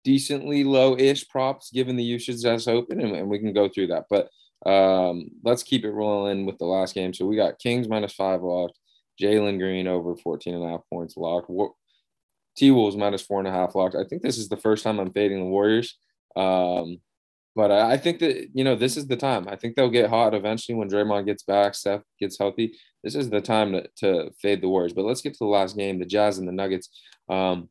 decently 0.04 0.64
low-ish 0.64 1.28
props 1.28 1.72
given 1.72 1.96
the 1.96 2.04
usage 2.04 2.42
that's 2.42 2.68
open, 2.68 3.02
and, 3.02 3.16
and 3.16 3.30
we 3.30 3.40
can 3.40 3.54
go 3.54 3.70
through 3.70 3.88
that. 3.88 4.06
But 4.10 4.30
um, 4.70 5.30
let's 5.44 5.64
keep 5.64 5.86
it 5.86 5.92
rolling 5.92 6.46
with 6.46 6.58
the 6.58 6.66
last 6.66 6.96
game. 6.96 7.14
So 7.14 7.26
we 7.26 7.36
got 7.36 7.60
Kings 7.60 7.88
minus 7.88 8.14
five 8.14 8.42
locked, 8.42 8.78
Jalen 9.22 9.60
Green 9.60 9.88
over 9.88 10.16
14 10.16 10.54
and 10.54 10.64
a 10.64 10.70
half 10.70 10.82
points 10.92 11.18
locked. 11.18 11.50
T 12.58 12.72
Wolves 12.72 12.98
minus 12.98 13.22
four 13.22 13.40
and 13.40 13.48
a 13.48 13.52
half 13.52 13.76
locked. 13.76 13.96
I 13.96 14.04
think 14.04 14.22
this 14.22 14.38
is 14.38 14.50
the 14.50 14.58
first 14.58 14.84
time 14.84 15.00
I'm 15.00 15.14
fading 15.14 15.40
the 15.40 15.46
Warriors. 15.46 15.98
Um, 16.36 17.00
but 17.60 17.72
I, 17.72 17.98
think 17.98 18.20
that 18.20 18.52
you 18.54 18.64
know 18.64 18.78
this 18.78 18.96
is 18.96 19.06
the 19.06 19.18
time. 19.18 19.50
I 19.50 19.58
think 19.58 19.76
they'll 19.76 19.90
get 19.90 20.10
hot 20.10 20.34
eventually 20.34 20.78
when 20.78 20.90
Draymond 20.90 21.26
gets 21.26 21.44
back, 21.44 21.76
Steph 21.76 22.04
gets 22.18 22.40
healthy. 22.40 22.80
This 23.04 23.16
is 23.16 23.30
the 23.30 23.42
time 23.42 23.74
to, 23.74 23.86
to 23.98 24.32
fade 24.42 24.62
the 24.62 24.70
Warriors. 24.70 24.94
But 24.94 25.04
let's 25.04 25.20
get 25.20 25.34
to 25.34 25.40
the 25.40 25.46
last 25.48 25.76
game, 25.76 26.00
the 26.00 26.06
Jazz 26.06 26.38
and 26.38 26.48
the 26.48 26.54
Nuggets. 26.54 26.88
Um, 27.28 27.68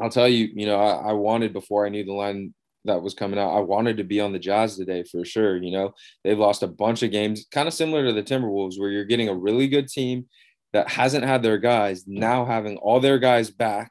I'll 0.00 0.10
tell 0.10 0.28
you, 0.28 0.50
you 0.54 0.64
know, 0.64 0.78
I, 0.78 1.10
I 1.10 1.12
wanted 1.14 1.52
before 1.52 1.84
I 1.84 1.88
knew 1.88 2.04
the 2.04 2.12
line 2.12 2.54
that 2.84 3.02
was 3.02 3.14
coming 3.14 3.36
out. 3.36 3.50
I 3.50 3.58
wanted 3.58 3.96
to 3.96 4.04
be 4.04 4.20
on 4.20 4.32
the 4.32 4.38
Jazz 4.38 4.76
today 4.76 5.02
for 5.02 5.24
sure. 5.24 5.56
You 5.56 5.72
know, 5.72 5.94
they've 6.22 6.38
lost 6.38 6.62
a 6.62 6.68
bunch 6.68 7.02
of 7.02 7.10
games, 7.10 7.46
kind 7.50 7.66
of 7.66 7.74
similar 7.74 8.06
to 8.06 8.12
the 8.12 8.22
Timberwolves, 8.22 8.78
where 8.78 8.90
you're 8.90 9.04
getting 9.06 9.28
a 9.28 9.34
really 9.34 9.66
good 9.66 9.88
team 9.88 10.26
that 10.72 10.88
hasn't 10.88 11.24
had 11.24 11.42
their 11.42 11.58
guys 11.58 12.04
now 12.06 12.44
having 12.44 12.76
all 12.76 13.00
their 13.00 13.18
guys 13.18 13.50
back 13.50 13.90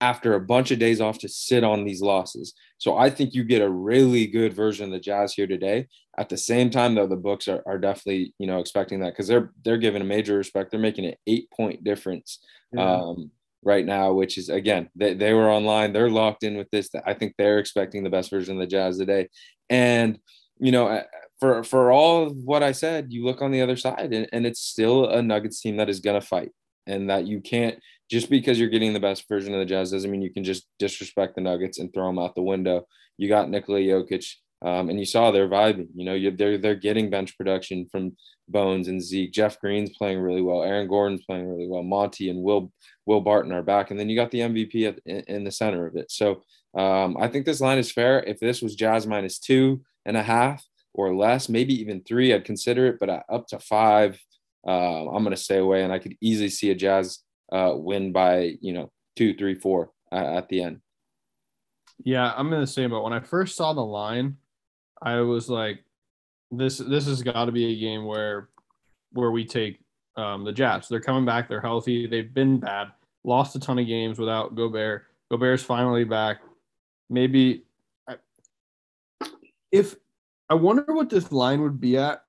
after 0.00 0.32
a 0.32 0.40
bunch 0.40 0.70
of 0.70 0.78
days 0.78 1.02
off 1.02 1.18
to 1.18 1.28
sit 1.28 1.64
on 1.64 1.84
these 1.84 2.00
losses. 2.00 2.54
So 2.80 2.96
I 2.96 3.10
think 3.10 3.34
you 3.34 3.44
get 3.44 3.60
a 3.60 3.68
really 3.68 4.26
good 4.26 4.54
version 4.54 4.86
of 4.86 4.92
the 4.92 4.98
Jazz 4.98 5.34
here 5.34 5.46
today. 5.46 5.86
At 6.18 6.30
the 6.30 6.38
same 6.38 6.70
time, 6.70 6.94
though, 6.94 7.06
the 7.06 7.14
books 7.14 7.46
are, 7.46 7.62
are 7.66 7.78
definitely 7.78 8.34
you 8.38 8.46
know 8.46 8.58
expecting 8.58 9.00
that 9.00 9.12
because 9.12 9.28
they're 9.28 9.52
they're 9.62 9.76
giving 9.76 10.00
a 10.00 10.06
major 10.06 10.38
respect. 10.38 10.70
They're 10.70 10.80
making 10.80 11.04
an 11.04 11.14
eight 11.26 11.50
point 11.50 11.84
difference 11.84 12.40
yeah. 12.72 13.00
um, 13.00 13.30
right 13.62 13.84
now, 13.84 14.14
which 14.14 14.38
is 14.38 14.48
again 14.48 14.88
they, 14.96 15.12
they 15.12 15.34
were 15.34 15.50
online. 15.50 15.92
They're 15.92 16.10
locked 16.10 16.42
in 16.42 16.56
with 16.56 16.70
this. 16.70 16.88
I 17.04 17.12
think 17.12 17.34
they're 17.36 17.58
expecting 17.58 18.02
the 18.02 18.10
best 18.10 18.30
version 18.30 18.54
of 18.54 18.60
the 18.60 18.66
Jazz 18.66 18.96
today. 18.96 19.28
And 19.68 20.18
you 20.58 20.72
know, 20.72 21.02
for 21.38 21.62
for 21.62 21.92
all 21.92 22.28
of 22.28 22.36
what 22.36 22.62
I 22.62 22.72
said, 22.72 23.12
you 23.12 23.26
look 23.26 23.42
on 23.42 23.50
the 23.50 23.60
other 23.60 23.76
side, 23.76 24.14
and, 24.14 24.26
and 24.32 24.46
it's 24.46 24.60
still 24.60 25.06
a 25.06 25.20
Nuggets 25.20 25.60
team 25.60 25.76
that 25.76 25.90
is 25.90 26.00
gonna 26.00 26.22
fight, 26.22 26.52
and 26.86 27.10
that 27.10 27.26
you 27.26 27.42
can't 27.42 27.78
just 28.10 28.28
because 28.28 28.58
you're 28.58 28.68
getting 28.68 28.92
the 28.92 29.00
best 29.00 29.28
version 29.28 29.54
of 29.54 29.60
the 29.60 29.66
Jazz 29.66 29.92
doesn't 29.92 30.10
mean 30.10 30.20
you 30.20 30.32
can 30.32 30.44
just 30.44 30.66
disrespect 30.78 31.36
the 31.36 31.40
Nuggets 31.40 31.78
and 31.78 31.92
throw 31.92 32.06
them 32.06 32.18
out 32.18 32.34
the 32.34 32.42
window. 32.42 32.86
You 33.16 33.28
got 33.28 33.48
Nikola 33.48 33.78
Jokic, 33.78 34.34
um, 34.62 34.90
and 34.90 34.98
you 34.98 35.06
saw 35.06 35.30
they're 35.30 35.48
vibing. 35.48 35.88
You 35.94 36.04
know, 36.04 36.30
they're 36.36 36.58
they're 36.58 36.74
getting 36.74 37.08
bench 37.08 37.36
production 37.36 37.86
from 37.90 38.16
Bones 38.48 38.88
and 38.88 39.00
Zeke. 39.00 39.32
Jeff 39.32 39.60
Green's 39.60 39.96
playing 39.96 40.18
really 40.20 40.42
well. 40.42 40.64
Aaron 40.64 40.88
Gordon's 40.88 41.24
playing 41.24 41.48
really 41.48 41.68
well. 41.68 41.84
Monte 41.84 42.28
and 42.28 42.42
Will 42.42 42.72
Will 43.06 43.20
Barton 43.20 43.52
are 43.52 43.62
back, 43.62 43.90
and 43.90 44.00
then 44.00 44.08
you 44.08 44.16
got 44.16 44.32
the 44.32 44.40
MVP 44.40 44.88
at, 44.88 44.98
in, 45.06 45.20
in, 45.34 45.44
the 45.44 45.52
center 45.52 45.86
of 45.86 45.96
it. 45.96 46.10
So 46.10 46.42
um, 46.76 47.16
I 47.20 47.28
think 47.28 47.46
this 47.46 47.60
line 47.60 47.78
is 47.78 47.92
fair. 47.92 48.22
If 48.24 48.40
this 48.40 48.60
was 48.60 48.74
Jazz 48.74 49.06
minus 49.06 49.38
two 49.38 49.82
and 50.04 50.16
a 50.16 50.22
half 50.22 50.64
or 50.94 51.14
less, 51.14 51.48
maybe 51.48 51.80
even 51.80 52.02
three, 52.02 52.34
I'd 52.34 52.44
consider 52.44 52.86
it. 52.88 52.96
But 52.98 53.24
up 53.30 53.46
to 53.48 53.60
five, 53.60 54.20
uh, 54.66 55.06
I'm 55.08 55.22
going 55.22 55.30
to 55.30 55.36
stay 55.36 55.58
away, 55.58 55.84
and 55.84 55.92
I 55.92 56.00
could 56.00 56.16
easily 56.20 56.50
see 56.50 56.70
a 56.70 56.74
Jazz 56.74 57.20
uh, 57.52 57.72
win 57.74 58.12
by 58.12 58.56
you 58.60 58.72
know 58.72 58.90
two, 59.16 59.34
three, 59.34 59.54
four 59.54 59.90
uh, 60.12 60.36
at 60.36 60.48
the 60.48 60.62
end. 60.62 60.80
Yeah, 62.02 62.32
I'm 62.36 62.52
in 62.52 62.60
the 62.60 62.66
same 62.66 62.90
boat. 62.90 63.04
When 63.04 63.12
I 63.12 63.20
first 63.20 63.56
saw 63.56 63.72
the 63.72 63.84
line, 63.84 64.36
I 65.02 65.20
was 65.20 65.48
like, 65.48 65.84
"This 66.50 66.78
this 66.78 67.06
has 67.06 67.22
got 67.22 67.46
to 67.46 67.52
be 67.52 67.72
a 67.72 67.80
game 67.80 68.04
where 68.04 68.48
where 69.12 69.30
we 69.30 69.44
take 69.44 69.80
um, 70.16 70.44
the 70.44 70.52
Jazz. 70.52 70.88
They're 70.88 71.00
coming 71.00 71.24
back. 71.24 71.48
They're 71.48 71.60
healthy. 71.60 72.06
They've 72.06 72.32
been 72.32 72.58
bad. 72.58 72.88
Lost 73.24 73.56
a 73.56 73.60
ton 73.60 73.78
of 73.78 73.86
games 73.86 74.18
without 74.18 74.54
Gobert. 74.54 75.06
Gobert's 75.30 75.62
finally 75.62 76.04
back. 76.04 76.38
Maybe 77.08 77.64
I, 78.08 78.16
if 79.70 79.96
I 80.48 80.54
wonder 80.54 80.84
what 80.88 81.10
this 81.10 81.30
line 81.30 81.62
would 81.62 81.80
be 81.80 81.96
at 81.96 82.24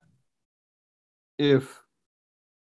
if 1.38 1.81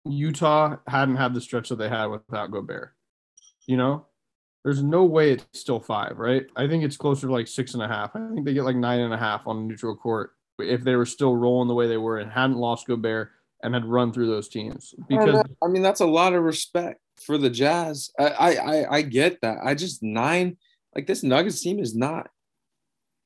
Utah 0.05 0.77
hadn't 0.87 1.17
had 1.17 1.33
the 1.33 1.41
stretch 1.41 1.69
that 1.69 1.77
they 1.77 1.89
had 1.89 2.07
without 2.07 2.51
Gobert. 2.51 2.93
You 3.67 3.77
know, 3.77 4.05
there's 4.63 4.83
no 4.83 5.05
way 5.05 5.31
it's 5.31 5.45
still 5.53 5.79
five, 5.79 6.17
right? 6.17 6.45
I 6.55 6.67
think 6.67 6.83
it's 6.83 6.97
closer 6.97 7.27
to 7.27 7.33
like 7.33 7.47
six 7.47 7.73
and 7.73 7.83
a 7.83 7.87
half. 7.87 8.15
I 8.15 8.19
think 8.33 8.45
they 8.45 8.53
get 8.53 8.65
like 8.65 8.75
nine 8.75 8.99
and 8.99 9.13
a 9.13 9.17
half 9.17 9.47
on 9.47 9.57
a 9.57 9.61
neutral 9.61 9.95
court 9.95 10.31
if 10.59 10.83
they 10.83 10.95
were 10.95 11.05
still 11.05 11.35
rolling 11.35 11.67
the 11.67 11.73
way 11.73 11.87
they 11.87 11.97
were 11.97 12.17
and 12.17 12.31
hadn't 12.31 12.57
lost 12.57 12.87
Gobert 12.87 13.29
and 13.63 13.73
had 13.73 13.85
run 13.85 14.11
through 14.11 14.27
those 14.27 14.49
teams. 14.49 14.93
Because 15.07 15.43
I 15.63 15.67
mean, 15.67 15.81
that's 15.81 16.01
a 16.01 16.05
lot 16.05 16.33
of 16.33 16.43
respect 16.43 16.99
for 17.21 17.37
the 17.37 17.49
Jazz. 17.49 18.11
I 18.17 18.55
I 18.57 18.95
I 18.97 19.01
get 19.01 19.41
that. 19.41 19.59
I 19.63 19.75
just 19.75 20.03
nine 20.03 20.57
like 20.95 21.07
this 21.07 21.23
Nuggets 21.23 21.61
team 21.61 21.79
is 21.79 21.95
not, 21.95 22.29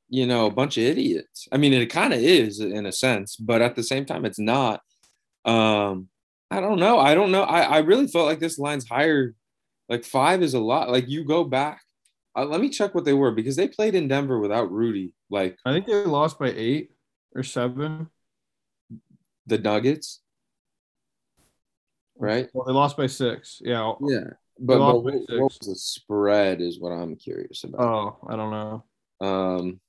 you 0.09 0.27
know, 0.27 0.45
a 0.45 0.51
bunch 0.51 0.77
of 0.77 0.83
idiots. 0.83 1.47
I 1.51 1.57
mean, 1.57 1.73
it 1.73 1.87
kind 1.87 2.13
of 2.13 2.19
is 2.19 2.59
in 2.59 2.85
a 2.85 2.91
sense, 2.91 3.35
but 3.35 3.61
at 3.61 3.75
the 3.75 3.83
same 3.83 4.05
time, 4.05 4.25
it's 4.25 4.39
not. 4.39 4.81
Um, 5.45 6.09
I 6.53 6.61
don't 6.61 6.79
know. 6.79 6.99
I 6.99 7.15
don't 7.15 7.31
know. 7.31 7.41
I, 7.41 7.61
I 7.61 7.77
really 7.79 8.05
felt 8.05 8.27
like 8.27 8.39
this 8.39 8.59
line's 8.59 8.87
higher. 8.87 9.33
Like 9.89 10.03
five 10.03 10.43
is 10.43 10.53
a 10.53 10.59
lot. 10.59 10.91
Like 10.91 11.09
you 11.09 11.25
go 11.25 11.43
back. 11.43 11.81
Uh, 12.37 12.45
let 12.45 12.61
me 12.61 12.69
check 12.69 12.93
what 12.93 13.05
they 13.05 13.13
were 13.13 13.31
because 13.31 13.55
they 13.55 13.67
played 13.67 13.95
in 13.95 14.07
Denver 14.07 14.39
without 14.39 14.71
Rudy. 14.71 15.13
Like 15.31 15.57
I 15.65 15.73
think 15.73 15.87
they 15.87 15.95
lost 15.95 16.37
by 16.37 16.51
eight 16.51 16.91
or 17.33 17.41
seven. 17.41 18.07
The 19.47 19.57
Nuggets, 19.57 20.21
right? 22.17 22.49
Well, 22.53 22.65
they 22.65 22.71
lost 22.71 22.97
by 22.97 23.07
six. 23.07 23.59
Yeah. 23.65 23.93
Yeah, 24.01 24.29
but, 24.59 24.77
but 24.77 25.03
what, 25.03 25.03
what, 25.03 25.27
was 25.27 25.59
the 25.59 25.75
spread? 25.75 26.61
Is 26.61 26.79
what 26.79 26.91
I'm 26.91 27.15
curious 27.15 27.63
about. 27.63 27.81
Oh, 27.81 28.17
I 28.29 28.35
don't 28.35 28.51
know. 28.51 28.83
Um. 29.27 29.79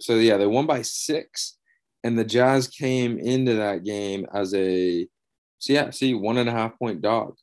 So 0.00 0.14
yeah, 0.14 0.38
they 0.38 0.46
won 0.46 0.66
by 0.66 0.80
six, 0.80 1.58
and 2.02 2.18
the 2.18 2.24
Jazz 2.24 2.68
came 2.68 3.18
into 3.18 3.54
that 3.56 3.84
game 3.84 4.26
as 4.32 4.54
a 4.54 5.06
so 5.58 5.72
yeah, 5.72 5.90
see, 5.90 6.14
one 6.14 6.38
and 6.38 6.48
a 6.48 6.52
half 6.52 6.78
point 6.78 7.00
dog. 7.00 7.36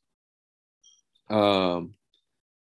Um, 1.30 1.94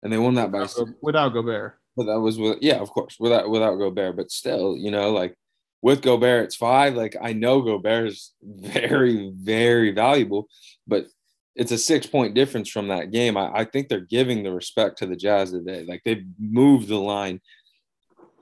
and 0.02 0.12
they 0.12 0.18
won 0.18 0.34
that 0.34 0.52
by 0.52 0.60
without, 0.60 0.88
without 1.02 1.28
Gobert. 1.30 1.78
But 1.96 2.06
that 2.06 2.20
was 2.20 2.38
with 2.38 2.58
yeah, 2.60 2.76
of 2.76 2.90
course, 2.90 3.16
without 3.18 3.48
without 3.48 3.76
Gobert. 3.76 4.16
But 4.16 4.30
still, 4.30 4.76
you 4.76 4.90
know, 4.90 5.10
like 5.12 5.34
with 5.82 6.02
Gobert, 6.02 6.44
it's 6.44 6.56
five. 6.56 6.94
Like 6.94 7.16
I 7.20 7.32
know 7.32 7.62
Gobert 7.62 8.08
is 8.08 8.32
very, 8.42 9.32
very 9.34 9.92
valuable, 9.92 10.48
but 10.86 11.06
it's 11.54 11.72
a 11.72 11.78
six 11.78 12.06
point 12.06 12.34
difference 12.34 12.68
from 12.68 12.88
that 12.88 13.10
game. 13.10 13.36
I, 13.36 13.60
I 13.60 13.64
think 13.64 13.88
they're 13.88 14.00
giving 14.00 14.42
the 14.42 14.52
respect 14.52 14.98
to 14.98 15.06
the 15.06 15.16
Jazz 15.16 15.52
today. 15.52 15.84
Like 15.88 16.02
they've 16.04 16.24
moved 16.38 16.88
the 16.88 16.96
line 16.96 17.40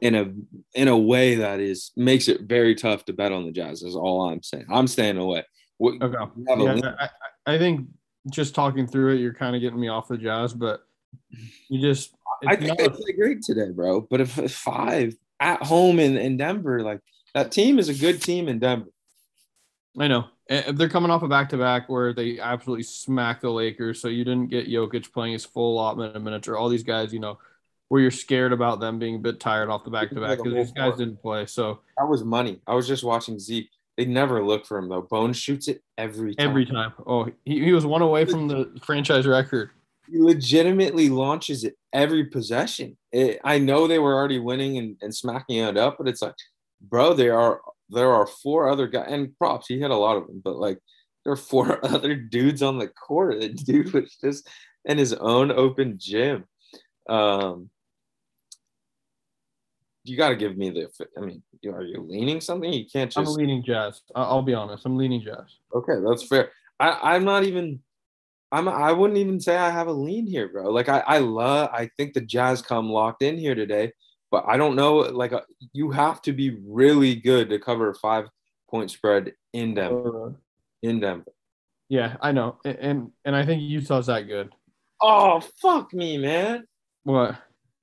in 0.00 0.14
a 0.14 0.32
in 0.74 0.88
a 0.88 0.98
way 0.98 1.36
that 1.36 1.60
is 1.60 1.92
makes 1.96 2.28
it 2.28 2.42
very 2.42 2.74
tough 2.74 3.04
to 3.04 3.12
bet 3.12 3.32
on 3.32 3.44
the 3.44 3.52
Jazz. 3.52 3.82
Is 3.82 3.96
all 3.96 4.28
I'm 4.28 4.42
saying. 4.42 4.66
I'm 4.70 4.88
staying 4.88 5.16
away. 5.16 5.44
What, 5.78 6.00
okay. 6.02 6.16
Yeah, 6.46 6.94
I, 6.98 7.54
I 7.54 7.58
think 7.58 7.88
just 8.30 8.54
talking 8.54 8.86
through 8.86 9.14
it, 9.14 9.20
you're 9.20 9.34
kind 9.34 9.54
of 9.54 9.62
getting 9.62 9.80
me 9.80 9.88
off 9.88 10.08
the 10.08 10.16
Jazz, 10.16 10.54
but 10.54 10.86
you 11.68 11.80
just. 11.80 12.14
I 12.46 12.56
think 12.56 12.68
not, 12.68 12.78
they 12.78 12.88
play 12.88 13.12
great 13.12 13.42
today, 13.42 13.70
bro. 13.70 14.02
But 14.02 14.20
if, 14.20 14.38
if 14.38 14.52
five 14.52 15.16
at 15.40 15.62
home 15.62 15.98
in, 15.98 16.16
in 16.16 16.36
Denver, 16.36 16.82
like 16.82 17.00
that 17.34 17.52
team 17.52 17.78
is 17.78 17.88
a 17.88 17.94
good 17.94 18.22
team 18.22 18.48
in 18.48 18.58
Denver. 18.58 18.90
I 19.98 20.08
know. 20.08 20.26
Eh, 20.48 20.62
eh, 20.66 20.72
they're 20.72 20.88
coming 20.88 21.10
off 21.10 21.22
a 21.22 21.28
back 21.28 21.48
to 21.50 21.56
back 21.56 21.88
where 21.88 22.12
they 22.12 22.38
absolutely 22.38 22.82
smacked 22.82 23.42
the 23.42 23.50
Lakers. 23.50 24.00
So 24.00 24.08
you 24.08 24.24
didn't 24.24 24.50
get 24.50 24.68
Jokic 24.68 25.12
playing 25.12 25.32
his 25.32 25.44
full 25.44 25.74
allotment 25.74 26.16
of 26.16 26.22
minutes, 26.22 26.48
or 26.48 26.56
all 26.56 26.68
these 26.68 26.82
guys, 26.82 27.12
you 27.12 27.20
know, 27.20 27.38
where 27.88 28.00
you're 28.00 28.10
scared 28.10 28.52
about 28.52 28.80
them 28.80 28.98
being 28.98 29.16
a 29.16 29.18
bit 29.18 29.40
tired 29.40 29.70
off 29.70 29.84
the 29.84 29.90
back 29.90 30.10
to 30.10 30.20
back 30.20 30.38
because 30.38 30.52
these 30.52 30.72
guys 30.72 30.96
didn't 30.98 31.20
play. 31.22 31.46
So 31.46 31.80
that 31.96 32.08
was 32.08 32.24
money. 32.24 32.60
I 32.66 32.74
was 32.74 32.88
just 32.88 33.04
watching 33.04 33.38
Zeke. 33.38 33.70
They 33.96 34.04
never 34.04 34.44
look 34.44 34.66
for 34.66 34.78
him 34.78 34.88
though. 34.88 35.02
Bones 35.02 35.36
shoots 35.36 35.68
it 35.68 35.82
every 35.96 36.34
time. 36.34 36.48
Every 36.48 36.66
time. 36.66 36.92
Oh, 37.06 37.28
he, 37.44 37.64
he 37.64 37.72
was 37.72 37.86
one 37.86 38.02
away 38.02 38.24
from 38.24 38.48
the 38.48 38.78
franchise 38.82 39.26
record. 39.26 39.70
He 40.10 40.20
legitimately 40.20 41.08
launches 41.08 41.64
it 41.64 41.76
every 41.92 42.24
possession. 42.24 42.96
It, 43.12 43.40
I 43.44 43.58
know 43.58 43.86
they 43.86 43.98
were 43.98 44.14
already 44.14 44.38
winning 44.38 44.78
and, 44.78 44.96
and 45.00 45.14
smacking 45.14 45.58
it 45.58 45.76
up, 45.76 45.96
but 45.98 46.08
it's 46.08 46.22
like, 46.22 46.34
bro, 46.80 47.14
there 47.14 47.38
are 47.38 47.60
there 47.90 48.12
are 48.12 48.26
four 48.26 48.68
other 48.68 48.88
guys 48.88 49.06
and 49.08 49.36
props. 49.38 49.66
He 49.68 49.78
hit 49.78 49.90
a 49.90 49.96
lot 49.96 50.16
of 50.16 50.26
them, 50.26 50.40
but 50.44 50.56
like 50.56 50.78
there 51.24 51.32
are 51.32 51.36
four 51.36 51.84
other 51.86 52.14
dudes 52.14 52.62
on 52.62 52.78
the 52.78 52.88
court. 52.88 53.40
The 53.40 53.48
dude 53.50 53.92
was 53.92 54.16
just 54.20 54.48
in 54.84 54.98
his 54.98 55.12
own 55.14 55.50
open 55.52 55.98
gym. 55.98 56.44
Um, 57.08 57.70
you 60.04 60.16
got 60.16 60.28
to 60.28 60.36
give 60.36 60.56
me 60.56 60.70
the. 60.70 60.88
I 61.16 61.20
mean, 61.20 61.42
are 61.66 61.82
you 61.82 62.06
leaning 62.06 62.40
something? 62.40 62.72
You 62.72 62.84
can't 62.90 63.10
just. 63.10 63.26
I'm 63.26 63.34
leaning 63.34 63.64
Jazz. 63.64 64.02
I'll 64.14 64.42
be 64.42 64.54
honest. 64.54 64.84
I'm 64.84 64.96
leaning 64.96 65.22
Jazz. 65.22 65.58
Okay, 65.74 65.94
that's 66.06 66.26
fair. 66.26 66.50
I, 66.78 67.14
I'm 67.14 67.24
not 67.24 67.44
even. 67.44 67.80
I'm. 68.52 68.68
I 68.68 68.92
wouldn't 68.92 69.18
even 69.18 69.40
say 69.40 69.56
I 69.56 69.70
have 69.70 69.88
a 69.88 69.92
lean 69.92 70.26
here, 70.26 70.48
bro. 70.48 70.70
Like 70.70 70.90
I, 70.90 71.00
I 71.00 71.18
love. 71.18 71.70
I 71.72 71.88
think 71.96 72.12
the 72.12 72.20
Jazz 72.20 72.60
come 72.60 72.90
locked 72.90 73.22
in 73.22 73.38
here 73.38 73.54
today, 73.54 73.92
but 74.30 74.44
I 74.46 74.58
don't 74.58 74.76
know. 74.76 74.98
Like 74.98 75.32
a, 75.32 75.38
uh, 75.38 75.44
you 75.72 75.90
have 75.90 76.20
to 76.22 76.32
be 76.32 76.58
really 76.66 77.14
good 77.14 77.48
to 77.48 77.58
cover 77.58 77.88
a 77.88 77.94
five 77.94 78.26
point 78.68 78.90
spread 78.90 79.32
in 79.54 79.74
Denver. 79.74 80.28
Uh, 80.28 80.32
in 80.82 81.00
Denver. 81.00 81.32
Yeah, 81.88 82.16
I 82.20 82.32
know, 82.32 82.58
and 82.64 83.10
and 83.24 83.34
I 83.34 83.46
think 83.46 83.62
Utah's 83.62 84.06
that 84.06 84.28
good. 84.28 84.52
Oh 85.00 85.40
fuck 85.62 85.94
me, 85.94 86.18
man. 86.18 86.66
What? 87.04 87.36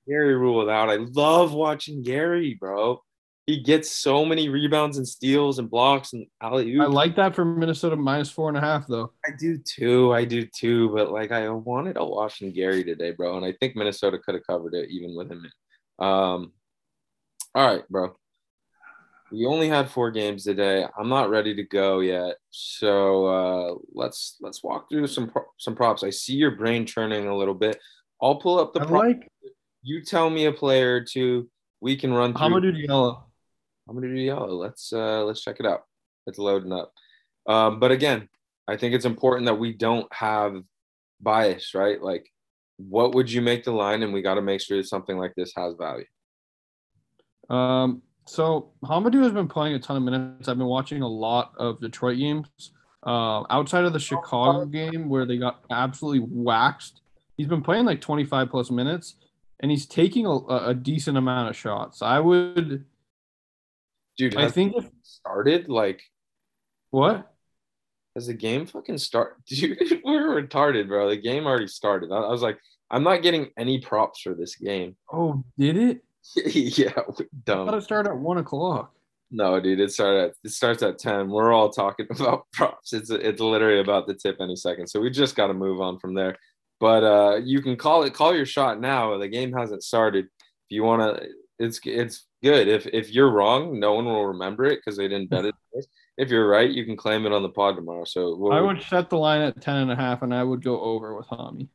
Gary 0.08 0.36
ruled 0.36 0.68
out. 0.68 0.90
I 0.90 0.96
love 0.96 1.52
watching 1.52 2.02
Gary, 2.02 2.56
bro. 2.58 3.02
he 3.46 3.60
gets 3.62 3.90
so 3.90 4.24
many 4.24 4.48
rebounds 4.48 4.98
and 4.98 5.06
steals 5.06 5.58
and 5.58 5.68
blocks 5.70 6.12
and 6.12 6.26
alley 6.40 6.78
I 6.78 6.86
like 6.86 7.16
that 7.16 7.34
for 7.34 7.44
Minnesota 7.44 7.96
minus 7.96 8.30
four 8.30 8.48
and 8.48 8.56
a 8.56 8.60
half 8.60 8.86
though. 8.86 9.12
I 9.26 9.30
do 9.38 9.58
too. 9.58 10.12
I 10.12 10.24
do 10.24 10.46
too. 10.46 10.90
But 10.94 11.10
like, 11.10 11.32
I 11.32 11.48
wanted 11.48 11.96
a 11.96 12.04
Washington 12.04 12.54
Gary 12.54 12.84
today, 12.84 13.12
bro, 13.12 13.36
and 13.36 13.44
I 13.44 13.52
think 13.52 13.76
Minnesota 13.76 14.18
could 14.18 14.34
have 14.34 14.46
covered 14.46 14.74
it 14.74 14.90
even 14.90 15.16
with 15.16 15.30
him. 15.30 15.44
In. 15.44 16.06
Um, 16.06 16.52
all 17.54 17.66
right, 17.66 17.86
bro. 17.88 18.16
We 19.30 19.46
only 19.46 19.68
had 19.68 19.90
four 19.90 20.10
games 20.10 20.44
today. 20.44 20.84
I'm 20.98 21.08
not 21.08 21.30
ready 21.30 21.54
to 21.54 21.62
go 21.62 22.00
yet, 22.00 22.36
so 22.50 23.26
uh, 23.26 23.74
let's 23.94 24.36
let's 24.42 24.62
walk 24.62 24.90
through 24.90 25.06
some 25.06 25.30
pro- 25.30 25.50
some 25.58 25.74
props. 25.74 26.04
I 26.04 26.10
see 26.10 26.34
your 26.34 26.50
brain 26.50 26.84
churning 26.84 27.26
a 27.28 27.36
little 27.36 27.54
bit. 27.54 27.78
I'll 28.20 28.36
pull 28.36 28.58
up 28.60 28.74
the 28.74 28.80
I 28.80 28.84
like 28.84 29.31
You 29.82 30.02
tell 30.02 30.30
me 30.30 30.46
a 30.46 30.52
player 30.52 30.96
or 30.96 31.00
two. 31.00 31.48
We 31.80 31.96
can 31.96 32.12
run 32.12 32.32
through. 32.32 32.48
Hamidou 32.48 32.86
Diallo. 32.86 33.22
Do 34.00 34.08
yellow. 34.08 34.54
Let's 34.54 34.92
uh 34.92 35.24
let's 35.24 35.42
check 35.42 35.56
it 35.58 35.66
out. 35.66 35.82
It's 36.26 36.38
loading 36.38 36.72
up. 36.72 36.92
Um, 37.46 37.80
but 37.80 37.90
again, 37.90 38.28
I 38.68 38.76
think 38.76 38.94
it's 38.94 39.04
important 39.04 39.46
that 39.46 39.58
we 39.58 39.72
don't 39.72 40.06
have 40.14 40.62
bias, 41.20 41.74
right? 41.74 42.00
Like, 42.00 42.28
what 42.76 43.14
would 43.14 43.30
you 43.30 43.42
make 43.42 43.64
the 43.64 43.72
line? 43.72 44.02
And 44.02 44.12
we 44.12 44.22
got 44.22 44.34
to 44.34 44.42
make 44.42 44.60
sure 44.60 44.76
that 44.76 44.86
something 44.86 45.18
like 45.18 45.34
this 45.34 45.52
has 45.56 45.74
value. 45.74 46.06
Um, 47.50 48.02
so 48.24 48.72
Hamidou 48.84 49.22
has 49.22 49.32
been 49.32 49.48
playing 49.48 49.74
a 49.74 49.78
ton 49.78 49.96
of 49.96 50.02
minutes. 50.04 50.48
I've 50.48 50.58
been 50.58 50.66
watching 50.66 51.02
a 51.02 51.08
lot 51.08 51.52
of 51.58 51.80
Detroit 51.80 52.18
games. 52.18 52.46
Uh, 53.04 53.42
outside 53.50 53.84
of 53.84 53.92
the 53.92 53.98
Chicago 53.98 54.64
game 54.64 55.08
where 55.08 55.26
they 55.26 55.36
got 55.36 55.64
absolutely 55.70 56.24
waxed, 56.30 57.00
he's 57.36 57.48
been 57.48 57.62
playing 57.62 57.84
like 57.84 58.00
25 58.00 58.48
plus 58.48 58.70
minutes, 58.70 59.16
and 59.62 59.70
he's 59.70 59.86
taking 59.86 60.26
a, 60.26 60.36
a 60.36 60.74
decent 60.74 61.16
amount 61.16 61.48
of 61.48 61.56
shots. 61.56 62.02
I 62.02 62.18
would, 62.18 62.84
Dude, 64.18 64.36
I 64.36 64.50
think, 64.50 64.74
it 64.76 64.84
if, 64.84 64.90
started 65.02 65.68
like 65.68 66.02
what? 66.90 67.32
has 68.14 68.26
the 68.26 68.34
game 68.34 68.66
fucking 68.66 68.98
start? 68.98 69.42
Dude, 69.46 69.78
we're 70.04 70.42
retarded, 70.42 70.88
bro. 70.88 71.08
The 71.08 71.16
game 71.16 71.46
already 71.46 71.68
started. 71.68 72.12
I, 72.12 72.16
I 72.16 72.30
was 72.30 72.42
like, 72.42 72.58
I'm 72.90 73.04
not 73.04 73.22
getting 73.22 73.48
any 73.56 73.80
props 73.80 74.20
for 74.20 74.34
this 74.34 74.56
game. 74.56 74.96
Oh, 75.10 75.42
did 75.56 75.76
it? 75.76 76.04
yeah, 76.44 76.90
I 76.90 77.02
thought 77.02 77.22
dumb. 77.44 77.68
it 77.74 77.82
started 77.82 78.10
at 78.10 78.18
one 78.18 78.38
o'clock. 78.38 78.92
No, 79.30 79.58
dude, 79.60 79.80
it 79.80 79.90
started. 79.90 80.24
At, 80.24 80.34
it 80.44 80.50
starts 80.50 80.82
at 80.82 80.98
ten. 80.98 81.30
We're 81.30 81.52
all 81.52 81.70
talking 81.70 82.06
about 82.10 82.46
props. 82.52 82.92
It's 82.92 83.10
it's 83.10 83.40
literally 83.40 83.80
about 83.80 84.06
the 84.06 84.14
tip 84.14 84.36
any 84.40 84.56
second. 84.56 84.88
So 84.88 85.00
we 85.00 85.10
just 85.10 85.36
got 85.36 85.46
to 85.46 85.54
move 85.54 85.80
on 85.80 85.98
from 85.98 86.14
there. 86.14 86.36
But 86.82 87.04
uh, 87.04 87.36
you 87.36 87.62
can 87.62 87.76
call 87.76 88.02
it. 88.02 88.12
Call 88.12 88.34
your 88.34 88.44
shot 88.44 88.80
now. 88.80 89.16
The 89.16 89.28
game 89.28 89.52
hasn't 89.52 89.84
started. 89.84 90.24
If 90.24 90.70
you 90.70 90.82
want 90.82 91.16
to, 91.16 91.28
it's 91.60 91.78
it's 91.84 92.26
good. 92.42 92.66
If 92.66 92.88
if 92.88 93.10
you're 93.10 93.30
wrong, 93.30 93.78
no 93.78 93.92
one 93.92 94.04
will 94.04 94.26
remember 94.26 94.64
it 94.64 94.80
because 94.80 94.96
they 94.96 95.06
didn't 95.06 95.30
bet 95.30 95.44
it. 95.44 95.54
If 96.18 96.30
you're 96.30 96.48
right, 96.48 96.68
you 96.68 96.84
can 96.84 96.96
claim 96.96 97.24
it 97.24 97.32
on 97.32 97.44
the 97.44 97.50
pod 97.50 97.76
tomorrow. 97.76 98.02
So 98.04 98.34
we'll, 98.34 98.52
I 98.52 98.60
would 98.60 98.82
set 98.82 99.10
the 99.10 99.16
line 99.16 99.42
at 99.42 99.62
10 99.62 99.76
and 99.76 99.92
a 99.92 99.96
half, 99.96 100.22
and 100.22 100.34
I 100.34 100.42
would 100.42 100.64
go 100.64 100.80
over 100.80 101.16
with 101.16 101.28
Hami. 101.28 101.68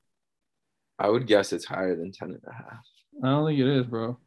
I 0.99 1.09
would 1.09 1.25
guess 1.25 1.53
it's 1.53 1.63
higher 1.63 1.95
than 1.95 2.11
10 2.11 2.31
and 2.31 2.41
a 2.45 2.53
half. 2.53 2.85
I 3.23 3.29
don't 3.29 3.47
think 3.47 3.61
it 3.61 3.67
is, 3.67 3.85
bro. 3.85 4.19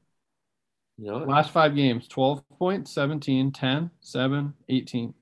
You 0.97 1.11
know, 1.13 1.19
Last 1.19 1.51
five 1.51 1.77
games 1.77 2.09
12 2.09 2.43
points, 2.59 2.95
17, 2.95 3.53
10, 3.53 3.91
7, 4.01 4.55
18, 4.71 5.15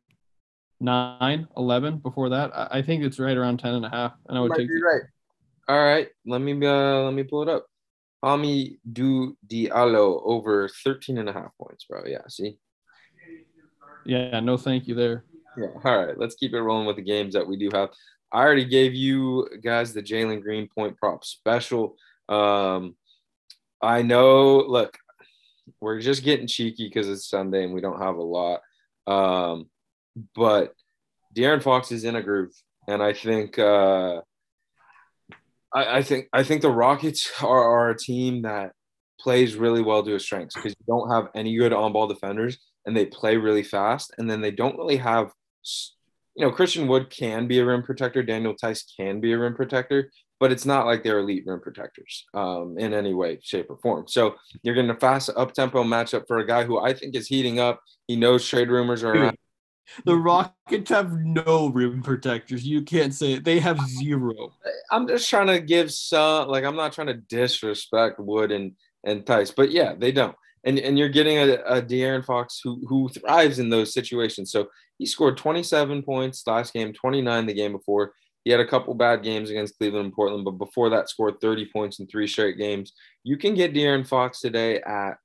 9, 0.80 1.48
11. 1.56 1.98
Before 1.98 2.28
that, 2.28 2.56
I 2.56 2.78
I 2.78 2.82
think 2.82 3.02
it's 3.02 3.18
right 3.18 3.36
around 3.36 3.58
10 3.58 3.74
and 3.74 3.84
a 3.84 3.90
half. 3.90 4.12
And 4.28 4.38
I 4.38 4.40
would 4.40 4.50
might 4.50 4.58
take 4.58 4.68
be 4.68 4.80
right. 4.80 5.02
All 5.68 5.78
right, 5.78 6.08
let 6.26 6.40
me 6.40 6.52
uh 6.66 7.02
let 7.02 7.14
me 7.14 7.24
pull 7.24 7.42
it 7.42 7.48
up. 7.48 7.66
Ami 8.22 8.78
Du 8.90 9.36
Diallo 9.46 10.22
over 10.24 10.68
13 10.68 11.18
and 11.18 11.28
a 11.28 11.32
half 11.32 11.50
points, 11.60 11.84
bro. 11.84 12.02
Yeah, 12.06 12.26
see? 12.28 12.58
Yeah, 14.04 14.40
no 14.40 14.56
thank 14.56 14.88
you 14.88 14.94
there. 14.94 15.24
Yeah. 15.56 15.68
All 15.84 16.06
right, 16.06 16.18
let's 16.18 16.34
keep 16.34 16.54
it 16.54 16.60
rolling 16.60 16.86
with 16.86 16.96
the 16.96 17.02
games 17.02 17.34
that 17.34 17.46
we 17.46 17.56
do 17.56 17.68
have. 17.72 17.90
I 18.32 18.40
already 18.40 18.64
gave 18.64 18.94
you 18.94 19.48
guys 19.62 19.92
the 19.92 20.02
Jalen 20.02 20.42
Green 20.42 20.68
point 20.68 20.96
prop 20.96 21.24
special. 21.24 21.96
Um, 22.28 22.96
I 23.80 24.02
know, 24.02 24.58
look, 24.58 24.96
we're 25.80 26.00
just 26.00 26.24
getting 26.24 26.46
cheeky 26.46 26.88
because 26.88 27.08
it's 27.08 27.28
Sunday 27.28 27.64
and 27.64 27.72
we 27.72 27.80
don't 27.80 28.00
have 28.00 28.16
a 28.16 28.22
lot. 28.22 28.60
Um, 29.06 29.66
but 30.34 30.74
De'Aaron 31.34 31.62
Fox 31.62 31.92
is 31.92 32.04
in 32.04 32.16
a 32.16 32.22
groove, 32.22 32.52
and 32.88 33.02
I 33.02 33.12
think 33.12 33.58
uh, 33.58 34.22
I, 35.74 35.98
I 35.98 36.02
think 36.02 36.28
I 36.32 36.42
think 36.42 36.62
the 36.62 36.70
Rockets 36.70 37.30
are, 37.42 37.62
are 37.62 37.90
a 37.90 37.98
team 37.98 38.42
that 38.42 38.72
plays 39.20 39.56
really 39.56 39.82
well 39.82 40.02
to 40.02 40.12
his 40.12 40.22
strengths 40.22 40.54
because 40.54 40.74
you 40.78 40.86
don't 40.86 41.10
have 41.10 41.28
any 41.34 41.56
good 41.56 41.72
on-ball 41.72 42.06
defenders, 42.06 42.58
and 42.86 42.96
they 42.96 43.06
play 43.06 43.36
really 43.36 43.64
fast, 43.64 44.14
and 44.18 44.30
then 44.30 44.40
they 44.40 44.50
don't 44.50 44.78
really 44.78 44.96
have. 44.96 45.32
You 46.36 46.46
know, 46.46 46.52
Christian 46.52 46.86
Wood 46.86 47.10
can 47.10 47.48
be 47.48 47.58
a 47.58 47.64
rim 47.64 47.82
protector. 47.82 48.22
Daniel 48.22 48.54
Theis 48.54 48.84
can 48.96 49.20
be 49.20 49.32
a 49.32 49.38
rim 49.38 49.56
protector, 49.56 50.12
but 50.38 50.52
it's 50.52 50.64
not 50.64 50.86
like 50.86 51.02
they're 51.02 51.18
elite 51.18 51.42
rim 51.44 51.60
protectors 51.60 52.24
um, 52.32 52.76
in 52.78 52.94
any 52.94 53.12
way, 53.12 53.40
shape, 53.42 53.66
or 53.68 53.76
form. 53.78 54.06
So 54.06 54.36
you're 54.62 54.76
getting 54.76 54.90
a 54.90 55.00
fast 55.00 55.30
up 55.36 55.52
tempo 55.52 55.82
matchup 55.82 56.28
for 56.28 56.38
a 56.38 56.46
guy 56.46 56.62
who 56.62 56.78
I 56.78 56.94
think 56.94 57.16
is 57.16 57.26
heating 57.26 57.58
up. 57.58 57.80
He 58.06 58.14
knows 58.14 58.46
trade 58.46 58.68
rumors 58.68 59.02
are 59.02 59.14
around. 59.16 59.36
The 60.04 60.16
Rockets 60.16 60.90
have 60.90 61.12
no 61.12 61.70
rim 61.72 62.02
protectors. 62.02 62.64
You 62.64 62.82
can't 62.82 63.14
say 63.14 63.34
it. 63.34 63.44
They 63.44 63.58
have 63.60 63.80
zero. 63.88 64.54
I'm 64.90 65.08
just 65.08 65.28
trying 65.28 65.48
to 65.48 65.60
give 65.60 65.92
some, 65.92 66.48
like, 66.48 66.64
I'm 66.64 66.76
not 66.76 66.92
trying 66.92 67.08
to 67.08 67.14
disrespect 67.14 68.18
Wood 68.18 68.52
and 68.52 68.72
and 69.04 69.24
Theis, 69.24 69.54
but 69.54 69.70
yeah, 69.70 69.94
they 69.96 70.12
don't. 70.12 70.36
And 70.64 70.78
and 70.78 70.98
you're 70.98 71.08
getting 71.08 71.38
a, 71.38 71.54
a 71.64 71.82
De'Aaron 71.82 72.24
Fox 72.24 72.60
who 72.62 72.82
who 72.86 73.08
thrives 73.08 73.58
in 73.58 73.70
those 73.70 73.94
situations. 73.94 74.50
So 74.50 74.68
he 74.98 75.06
scored 75.06 75.36
27 75.36 76.02
points 76.02 76.46
last 76.46 76.74
game, 76.74 76.92
29 76.92 77.46
the 77.46 77.54
game 77.54 77.72
before. 77.72 78.12
He 78.44 78.50
had 78.50 78.60
a 78.60 78.66
couple 78.66 78.94
bad 78.94 79.22
games 79.22 79.50
against 79.50 79.76
Cleveland 79.78 80.06
and 80.06 80.14
Portland, 80.14 80.44
but 80.44 80.52
before 80.52 80.90
that, 80.90 81.08
scored 81.08 81.40
30 81.40 81.70
points 81.72 82.00
in 82.00 82.06
three 82.06 82.26
straight 82.26 82.56
games. 82.56 82.92
You 83.22 83.36
can 83.36 83.54
get 83.54 83.74
De'Aaron 83.74 84.06
Fox 84.06 84.40
today 84.40 84.80
at 84.80 85.18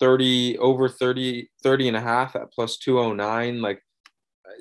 30 0.00 0.58
over 0.58 0.88
30, 0.88 1.50
30 1.62 1.88
and 1.88 1.96
a 1.96 2.00
half 2.00 2.36
at 2.36 2.52
plus 2.52 2.78
209. 2.78 3.60
Like 3.60 3.82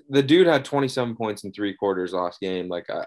the 0.10 0.24
dude 0.24 0.48
had 0.48 0.66
27 0.66 1.16
points 1.16 1.44
in 1.44 1.52
three 1.52 1.74
quarters 1.74 2.14
last 2.14 2.40
game. 2.40 2.68
Like 2.68 2.90
I, 2.90 3.06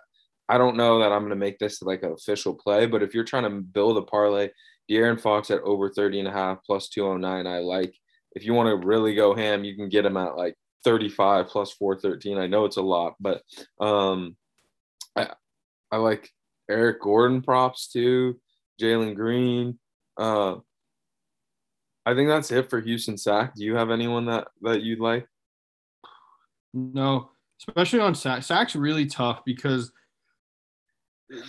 I 0.48 0.58
don't 0.58 0.76
know 0.76 0.98
that 1.00 1.12
I'm 1.12 1.20
going 1.20 1.30
to 1.30 1.36
make 1.36 1.58
this 1.58 1.82
like 1.82 2.02
an 2.02 2.12
official 2.12 2.54
play, 2.54 2.86
but 2.86 3.02
if 3.02 3.14
you're 3.14 3.24
trying 3.24 3.44
to 3.44 3.60
build 3.60 3.96
a 3.98 4.02
parlay, 4.02 4.50
De'Aaron 4.90 5.20
Fox 5.20 5.50
at 5.50 5.60
over 5.62 5.90
30 5.90 6.20
and 6.20 6.28
a 6.28 6.32
half 6.32 6.58
plus 6.64 6.88
209, 6.88 7.46
I 7.46 7.58
like. 7.58 7.94
If 8.32 8.44
you 8.44 8.54
want 8.54 8.68
to 8.68 8.86
really 8.86 9.14
go 9.14 9.34
ham, 9.34 9.64
you 9.64 9.74
can 9.74 9.88
get 9.88 10.04
him 10.04 10.16
at 10.16 10.36
like 10.36 10.54
35 10.84 11.48
plus 11.48 11.72
413. 11.72 12.38
I 12.38 12.46
know 12.46 12.64
it's 12.64 12.76
a 12.76 12.82
lot, 12.82 13.14
but 13.18 13.42
um, 13.80 14.36
I 15.16 15.30
I 15.90 15.96
like 15.96 16.30
Eric 16.70 17.00
Gordon 17.00 17.42
props 17.42 17.88
too, 17.88 18.38
Jalen 18.80 19.14
Green. 19.14 19.78
Uh, 20.18 20.56
I 22.04 22.14
think 22.14 22.28
that's 22.28 22.52
it 22.52 22.70
for 22.70 22.80
Houston 22.80 23.18
Sack. 23.18 23.54
Do 23.56 23.64
you 23.64 23.74
have 23.74 23.90
anyone 23.90 24.26
that 24.26 24.48
that 24.62 24.82
you'd 24.82 25.00
like? 25.00 25.26
No, 26.76 27.30
especially 27.66 28.00
on 28.00 28.14
sack. 28.14 28.42
Sack's 28.42 28.76
really 28.76 29.06
tough 29.06 29.42
because 29.46 29.92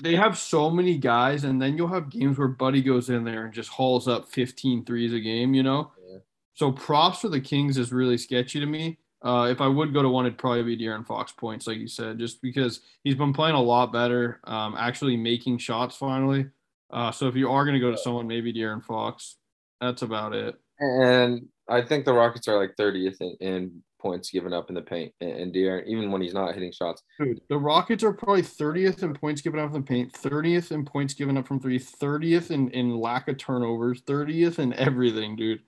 they 0.01 0.15
have 0.15 0.37
so 0.37 0.69
many 0.69 0.97
guys, 0.97 1.43
and 1.43 1.61
then 1.61 1.77
you'll 1.77 1.89
have 1.89 2.09
games 2.09 2.37
where 2.37 2.47
Buddy 2.47 2.81
goes 2.81 3.09
in 3.09 3.25
there 3.25 3.45
and 3.45 3.53
just 3.53 3.69
hauls 3.69 4.07
up 4.07 4.29
15 4.29 4.85
threes 4.85 5.13
a 5.13 5.19
game, 5.19 5.53
you 5.53 5.63
know? 5.63 5.91
Yeah. 6.09 6.19
So 6.53 6.71
props 6.71 7.19
for 7.19 7.29
the 7.29 7.41
Kings 7.41 7.77
is 7.77 7.91
really 7.91 8.17
sketchy 8.17 8.59
to 8.59 8.65
me. 8.65 8.97
Uh, 9.21 9.49
if 9.51 9.59
I 9.61 9.67
would 9.67 9.93
go 9.93 10.01
to 10.01 10.09
one, 10.09 10.25
it'd 10.25 10.37
probably 10.37 10.63
be 10.63 10.77
De'Aaron 10.77 11.05
Fox 11.05 11.31
points, 11.31 11.67
like 11.67 11.77
you 11.77 11.87
said, 11.87 12.19
just 12.19 12.41
because 12.41 12.81
he's 13.03 13.15
been 13.15 13.33
playing 13.33 13.55
a 13.55 13.61
lot 13.61 13.91
better, 13.91 14.39
um, 14.45 14.75
actually 14.77 15.17
making 15.17 15.57
shots 15.57 15.95
finally. 15.97 16.47
Uh, 16.89 17.11
so 17.11 17.27
if 17.27 17.35
you 17.35 17.51
are 17.51 17.65
going 17.65 17.73
to 17.73 17.79
go 17.79 17.91
to 17.91 17.97
someone, 17.97 18.27
maybe 18.27 18.53
De'Aaron 18.53 18.83
Fox. 18.83 19.35
That's 19.81 20.03
about 20.03 20.33
it. 20.33 20.55
And 20.79 21.47
I 21.67 21.81
think 21.81 22.05
the 22.05 22.13
Rockets 22.13 22.47
are 22.47 22.57
like 22.57 22.75
30th 22.77 23.17
in, 23.19 23.35
in 23.41 23.83
points 23.99 24.29
given 24.29 24.53
up 24.53 24.69
in 24.69 24.75
the 24.75 24.81
paint, 24.81 25.13
and, 25.21 25.53
De'Aaron, 25.53 25.85
even 25.87 26.11
when 26.11 26.21
he's 26.21 26.33
not 26.33 26.53
hitting 26.53 26.71
shots. 26.71 27.03
Dude, 27.19 27.41
the 27.49 27.57
Rockets 27.57 28.03
are 28.03 28.13
probably 28.13 28.41
30th 28.41 29.03
in 29.03 29.13
points 29.13 29.41
given 29.41 29.59
up 29.59 29.71
from 29.71 29.81
the 29.81 29.87
paint, 29.87 30.13
30th 30.13 30.71
in 30.71 30.85
points 30.85 31.13
given 31.13 31.37
up 31.37 31.47
from 31.47 31.59
three, 31.59 31.79
30th 31.79 32.51
in, 32.51 32.69
in 32.71 32.97
lack 32.97 33.27
of 33.27 33.37
turnovers, 33.37 34.01
30th 34.03 34.59
in 34.59 34.73
everything, 34.73 35.35
dude. 35.35 35.61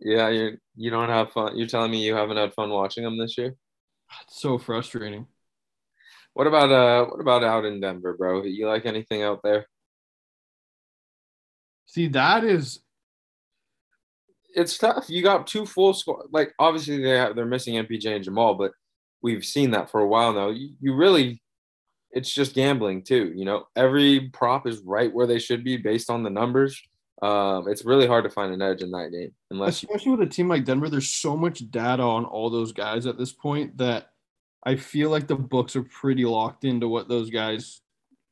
Yeah, 0.00 0.28
you 0.28 0.58
you 0.76 0.90
don't 0.90 1.08
have 1.08 1.32
fun. 1.32 1.56
You're 1.56 1.68
telling 1.68 1.90
me 1.90 2.04
you 2.04 2.14
haven't 2.14 2.36
had 2.36 2.52
fun 2.54 2.70
watching 2.70 3.04
them 3.04 3.16
this 3.16 3.38
year? 3.38 3.54
It's 4.22 4.40
so 4.40 4.58
frustrating. 4.58 5.26
What 6.34 6.46
about 6.46 6.70
uh 6.70 7.06
what 7.06 7.20
about 7.20 7.44
out 7.44 7.64
in 7.64 7.80
Denver, 7.80 8.14
bro? 8.14 8.42
You 8.42 8.68
like 8.68 8.86
anything 8.86 9.22
out 9.22 9.40
there? 9.42 9.66
See, 11.86 12.08
that 12.08 12.44
is 12.44 12.80
It's 14.54 14.78
tough. 14.78 15.06
You 15.08 15.22
got 15.22 15.46
two 15.46 15.66
full 15.66 15.94
squad. 15.94 16.26
Like 16.30 16.54
obviously 16.58 17.02
they 17.02 17.10
have, 17.10 17.36
they're 17.36 17.44
missing 17.44 17.74
MPJ 17.74 18.16
and 18.16 18.24
Jamal, 18.24 18.54
but 18.54 18.72
we've 19.22 19.44
seen 19.44 19.72
that 19.72 19.90
for 19.90 20.00
a 20.00 20.08
while 20.08 20.32
now. 20.32 20.50
You, 20.50 20.70
you 20.80 20.94
really 20.94 21.42
it's 22.14 22.32
just 22.32 22.54
gambling 22.54 23.02
too, 23.02 23.32
you 23.34 23.44
know. 23.44 23.66
Every 23.74 24.30
prop 24.32 24.66
is 24.66 24.78
right 24.80 25.12
where 25.12 25.26
they 25.26 25.40
should 25.40 25.64
be 25.64 25.76
based 25.76 26.08
on 26.08 26.22
the 26.22 26.30
numbers. 26.30 26.80
Um, 27.22 27.68
it's 27.68 27.84
really 27.84 28.06
hard 28.06 28.24
to 28.24 28.30
find 28.30 28.52
an 28.52 28.62
edge 28.62 28.82
in 28.82 28.90
that 28.90 29.10
game 29.10 29.32
unless 29.50 29.82
Especially 29.82 30.12
with 30.12 30.28
a 30.28 30.30
team 30.30 30.48
like 30.48 30.64
Denver, 30.64 30.88
there's 30.88 31.08
so 31.08 31.36
much 31.36 31.70
data 31.70 32.02
on 32.02 32.24
all 32.24 32.50
those 32.50 32.72
guys 32.72 33.06
at 33.06 33.18
this 33.18 33.32
point 33.32 33.78
that 33.78 34.10
I 34.64 34.76
feel 34.76 35.10
like 35.10 35.26
the 35.26 35.36
books 35.36 35.74
are 35.76 35.82
pretty 35.82 36.24
locked 36.24 36.64
into 36.64 36.88
what 36.88 37.08
those 37.08 37.30
guys 37.30 37.80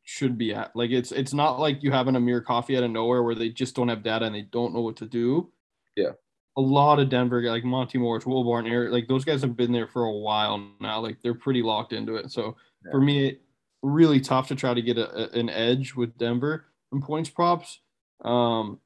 should 0.05 0.37
be 0.37 0.55
at. 0.55 0.75
Like 0.75 0.91
it's 0.91 1.13
it's 1.13 1.33
not 1.33 1.59
like 1.59 1.83
you 1.83 1.91
have 1.91 2.09
an 2.09 2.17
Amir 2.17 2.41
Coffey 2.41 2.77
out 2.77 2.83
of 2.83 2.91
nowhere 2.91 3.23
where 3.23 3.35
they 3.35 3.49
just 3.49 3.75
don't 3.75 3.89
have 3.89 4.03
data 4.03 4.27
and 4.27 4.35
they 4.35 4.43
don't 4.43 4.75
know 4.75 4.81
what 4.81 4.97
to 4.97 5.07
do. 5.07 5.51
Yeah. 5.97 6.11
A 6.57 6.61
lot 6.61 6.99
of 6.99 7.09
Denver 7.09 7.41
like 7.43 7.65
Monte 7.65 7.97
Morris, 7.99 8.27
Will 8.27 8.45
Barton, 8.45 8.71
Eric, 8.71 8.93
like 8.93 9.09
those 9.09 9.25
guys 9.25 9.41
have 9.41 9.57
been 9.57 9.73
there 9.73 9.87
for 9.89 10.05
a 10.05 10.13
while 10.13 10.63
now. 10.81 11.01
Like 11.01 11.17
they're 11.23 11.35
pretty 11.35 11.63
locked 11.63 11.93
into 11.93 12.17
it. 12.17 12.31
So 12.31 12.57
Yeah. 12.85 12.91
for 12.93 13.01
me, 13.01 13.39
really 13.83 14.21
tough 14.21 14.49
to 14.49 14.55
try 14.55 14.75
to 14.75 14.83
get 14.83 14.99
a, 14.99 15.35
a- 15.35 15.39
an 15.39 15.49
edge 15.49 15.95
with 15.95 16.17
Denver 16.19 16.67
in 16.93 17.01
points 17.01 17.31
props. 17.31 17.81
Um, 18.25 18.79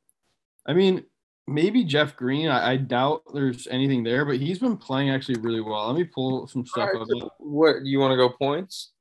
I 0.67 0.73
mean, 0.75 1.05
maybe 1.49 1.85
Jeff 1.85 2.17
Green. 2.17 2.49
I, 2.49 2.73
I 2.73 2.77
doubt 2.77 3.23
there's 3.35 3.67
anything 3.67 4.03
there, 4.05 4.25
but 4.25 4.37
he's 4.39 4.59
been 4.61 4.77
playing 4.77 5.11
actually 5.11 5.39
really 5.41 5.61
well. 5.61 5.87
Let 5.89 5.97
me 5.97 6.05
pull 6.05 6.47
some 6.47 6.65
stuff 6.67 6.91
All 6.95 7.03
up. 7.03 7.09
right, 7.09 7.21
so 7.21 7.31
what 7.39 7.85
you 7.85 7.99
want 7.99 8.13
to 8.13 8.17
go 8.17 8.29
points? 8.31 8.93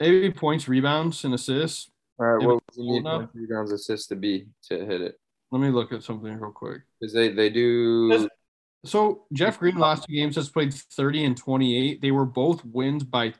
Maybe 0.00 0.30
points, 0.30 0.68
rebounds, 0.68 1.24
and 1.24 1.32
assists. 1.32 1.90
All 2.18 2.26
right, 2.26 2.44
what 2.46 2.54
would 2.56 2.62
you 2.76 2.92
need 2.92 3.04
points, 3.04 3.34
rebounds, 3.34 3.72
assists 3.72 4.08
to 4.08 4.16
be 4.16 4.46
to 4.68 4.84
hit 4.84 5.00
it? 5.00 5.18
Let 5.50 5.60
me 5.60 5.70
look 5.70 5.92
at 5.92 6.02
something 6.02 6.32
real 6.38 6.52
quick. 6.52 6.82
Because 7.00 7.14
they 7.14 7.30
they 7.30 7.50
do. 7.50 8.28
So 8.84 9.24
Jeff 9.32 9.58
Green 9.58 9.78
last 9.78 10.04
two 10.06 10.14
games 10.14 10.36
has 10.36 10.48
played 10.48 10.72
30 10.72 11.24
and 11.24 11.36
28. 11.36 12.00
They 12.00 12.10
were 12.12 12.24
both 12.24 12.64
wins 12.64 13.02
by 13.02 13.34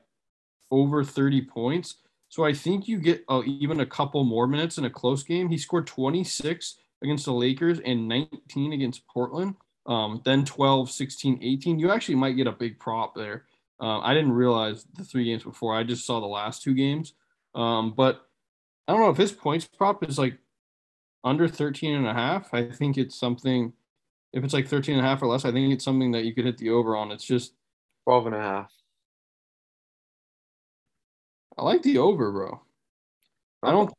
over 0.71 1.05
30 1.05 1.43
points. 1.43 1.97
So 2.29 2.45
I 2.45 2.53
think 2.53 2.89
you 2.89 2.99
get 2.99 3.25
uh, 3.29 3.43
even 3.47 3.81
a 3.81 3.87
couple 3.87 4.25
more 4.25 4.47
minutes 4.47 4.79
in 4.79 4.85
a 4.85 4.91
close 4.91 5.23
game. 5.23 5.49
He 5.49 5.59
scored 5.59 5.87
26 5.87 6.77
against 7.03 7.25
the 7.27 7.33
Lakers 7.33 7.79
and 7.81 8.09
19 8.09 8.73
against 8.73 9.07
Portland. 9.07 9.55
Um, 9.87 10.21
then 10.25 10.45
12, 10.45 10.91
16, 10.91 11.39
18. 11.41 11.79
You 11.79 11.93
actually 11.93 12.17
might 12.17 12.33
get 12.37 12.49
a 12.49 12.53
big 12.53 12.81
prop 12.81 13.15
there. 13.15 13.45
Uh, 13.81 14.01
I 14.01 14.15
didn't 14.15 14.33
realize 14.33 14.85
the 14.95 15.05
three 15.05 15.25
games 15.25 15.45
before. 15.45 15.77
I 15.77 15.85
just 15.85 16.05
saw 16.05 16.19
the 16.19 16.27
last 16.27 16.63
two 16.63 16.75
games. 16.75 17.15
Um, 17.55 17.95
but 17.97 18.23
I 18.89 18.93
don't 18.93 19.03
know 19.03 19.11
if 19.11 19.17
his 19.17 19.33
points 19.33 19.67
prop 19.67 20.03
is 20.09 20.19
like 20.19 20.39
under 21.27 21.49
13 21.49 21.95
and 21.95 22.07
a 22.07 22.15
half. 22.15 22.55
I 22.55 22.71
think 22.71 22.97
it's 22.97 23.19
something 23.19 23.73
if 24.33 24.45
it's 24.45 24.55
like 24.55 24.69
13 24.69 24.97
and 24.97 25.05
a 25.05 25.09
half 25.09 25.23
or 25.23 25.27
less, 25.27 25.45
I 25.45 25.53
think 25.53 25.73
it's 25.73 25.85
something 25.85 26.13
that 26.13 26.25
you 26.25 26.35
could 26.35 26.45
hit 26.45 26.59
the 26.59 26.71
over 26.71 26.97
on. 26.97 27.11
It's 27.11 27.25
just 27.25 27.55
12 28.05 28.27
and 28.27 28.35
a 28.35 28.41
half. 28.41 28.73
I 31.59 31.65
like 31.65 31.83
the 31.83 31.99
over, 31.99 32.31
bro. 32.31 32.63
I 33.63 33.71
don't 33.71 33.93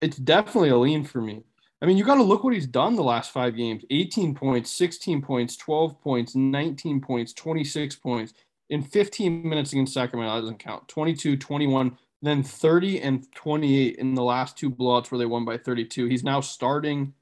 it's 0.00 0.16
definitely 0.16 0.70
a 0.70 0.76
lean 0.76 1.04
for 1.04 1.20
me. 1.20 1.42
I 1.82 1.86
mean, 1.86 1.96
you 1.96 2.04
got 2.04 2.16
to 2.16 2.22
look 2.22 2.44
what 2.44 2.54
he's 2.54 2.66
done 2.66 2.96
the 2.96 3.02
last 3.02 3.30
5 3.30 3.56
games. 3.56 3.84
18 3.90 4.34
points, 4.34 4.70
16 4.70 5.22
points, 5.22 5.56
12 5.56 6.00
points, 6.00 6.34
19 6.34 7.00
points, 7.00 7.32
26 7.32 7.96
points 7.96 8.32
in 8.70 8.82
15 8.82 9.48
minutes 9.48 9.72
against 9.72 9.94
Sacramento. 9.94 10.34
That 10.34 10.40
doesn't 10.40 10.58
count. 10.58 10.88
22, 10.88 11.36
21, 11.36 11.96
then 12.22 12.42
30 12.42 13.00
and 13.00 13.32
28 13.34 13.96
in 13.96 14.14
the 14.14 14.22
last 14.22 14.56
two 14.58 14.70
blowouts 14.70 15.10
where 15.10 15.18
they 15.18 15.26
won 15.26 15.44
by 15.44 15.56
32. 15.58 16.06
He's 16.06 16.24
now 16.24 16.40
starting. 16.40 17.14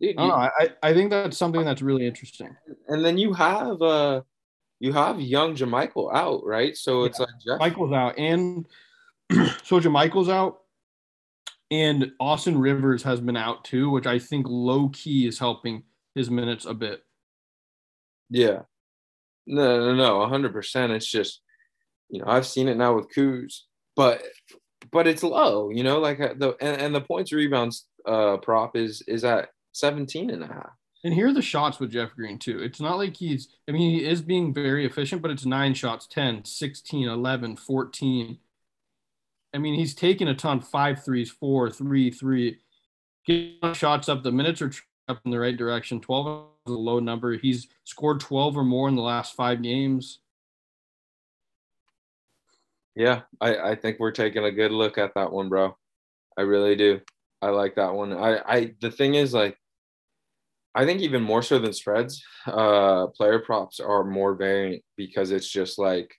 Dude, 0.00 0.18
I 0.18 0.26
know. 0.26 0.34
I, 0.34 0.50
I- 0.82 0.92
think 0.92 1.10
that's 1.10 1.36
something 1.38 1.64
that's 1.64 1.82
really 1.82 2.06
interesting. 2.06 2.56
and 2.88 3.04
then 3.04 3.16
you 3.16 3.32
have 3.32 3.80
uh 3.80 4.22
you 4.80 4.92
have 4.92 5.20
young 5.20 5.54
JaMychal 5.54 6.12
out, 6.14 6.44
right? 6.44 6.76
So 6.76 7.04
it's 7.04 7.18
like 7.20 7.28
Jeff. 7.46 7.58
Michael's 7.60 7.92
out, 7.92 8.18
and 8.18 8.66
so 9.62 9.80
Michael's 9.80 10.28
out, 10.28 10.58
and 11.70 12.12
Austin 12.20 12.58
Rivers 12.58 13.02
has 13.04 13.20
been 13.20 13.36
out 13.36 13.64
too, 13.64 13.88
which 13.88 14.06
I 14.06 14.18
think 14.18 14.46
low 14.48 14.90
key 14.90 15.26
is 15.26 15.38
helping 15.38 15.84
his 16.14 16.30
minutes 16.30 16.66
a 16.66 16.74
bit. 16.74 17.02
Yeah. 18.28 18.62
No, 19.46 19.86
no, 19.86 19.94
no, 19.94 20.26
hundred 20.26 20.52
percent. 20.52 20.92
It's 20.92 21.06
just, 21.10 21.40
you 22.08 22.20
know, 22.20 22.26
I've 22.26 22.46
seen 22.46 22.68
it 22.68 22.76
now 22.76 22.94
with 22.94 23.12
Kuz, 23.14 23.60
but 23.96 24.22
but 24.90 25.06
it's 25.06 25.22
low, 25.22 25.70
you 25.70 25.82
know, 25.82 25.98
like 25.98 26.20
uh, 26.20 26.34
the 26.36 26.56
and, 26.60 26.80
and 26.80 26.94
the 26.94 27.00
points 27.00 27.32
rebounds 27.32 27.86
uh 28.06 28.36
prop 28.38 28.76
is 28.76 29.02
is 29.08 29.24
at 29.24 29.48
17 29.72 30.30
and 30.30 30.42
a 30.42 30.46
half. 30.46 30.70
And 31.04 31.12
here 31.12 31.28
are 31.28 31.34
the 31.34 31.42
shots 31.42 31.80
with 31.80 31.90
Jeff 31.90 32.14
Green 32.14 32.38
too. 32.38 32.60
It's 32.62 32.80
not 32.80 32.98
like 32.98 33.16
he's 33.16 33.48
I 33.68 33.72
mean 33.72 33.98
he 33.98 34.06
is 34.06 34.22
being 34.22 34.54
very 34.54 34.86
efficient, 34.86 35.22
but 35.22 35.30
it's 35.30 35.46
9 35.46 35.74
shots, 35.74 36.06
10, 36.06 36.44
16, 36.44 37.08
11, 37.08 37.56
14. 37.56 38.38
I 39.54 39.58
mean, 39.58 39.74
he's 39.74 39.94
taken 39.94 40.26
a 40.26 40.34
ton, 40.34 40.60
five 40.60 41.04
threes, 41.04 41.30
four, 41.30 41.70
three, 41.70 42.10
three. 42.10 42.58
Getting 43.24 43.72
shots 43.72 44.08
up, 44.08 44.24
the 44.24 44.32
minutes 44.32 44.60
are 44.60 44.72
up 45.08 45.20
in 45.24 45.30
the 45.30 45.38
right 45.38 45.56
direction. 45.56 46.00
12 46.00 46.48
is 46.66 46.72
a 46.72 46.76
low 46.76 46.98
number. 46.98 47.34
He's 47.34 47.68
scored 47.84 48.18
12 48.18 48.56
or 48.56 48.64
more 48.64 48.88
in 48.88 48.96
the 48.96 49.02
last 49.02 49.34
five 49.34 49.62
games. 49.62 50.18
Yeah, 52.96 53.22
I, 53.40 53.56
I 53.70 53.74
think 53.74 53.98
we're 53.98 54.12
taking 54.12 54.44
a 54.44 54.52
good 54.52 54.70
look 54.70 54.98
at 54.98 55.14
that 55.14 55.32
one, 55.32 55.48
bro. 55.48 55.76
I 56.36 56.42
really 56.42 56.76
do. 56.76 57.00
I 57.42 57.48
like 57.50 57.74
that 57.76 57.94
one. 57.94 58.12
I, 58.12 58.38
I 58.46 58.74
the 58.80 58.90
thing 58.90 59.14
is 59.14 59.34
like 59.34 59.58
I 60.74 60.84
think 60.84 61.00
even 61.02 61.22
more 61.22 61.42
so 61.42 61.58
than 61.58 61.72
spreads, 61.72 62.22
uh 62.46 63.06
player 63.08 63.38
props 63.38 63.80
are 63.80 64.04
more 64.04 64.34
variant 64.34 64.82
because 64.96 65.30
it's 65.30 65.48
just 65.48 65.78
like 65.78 66.14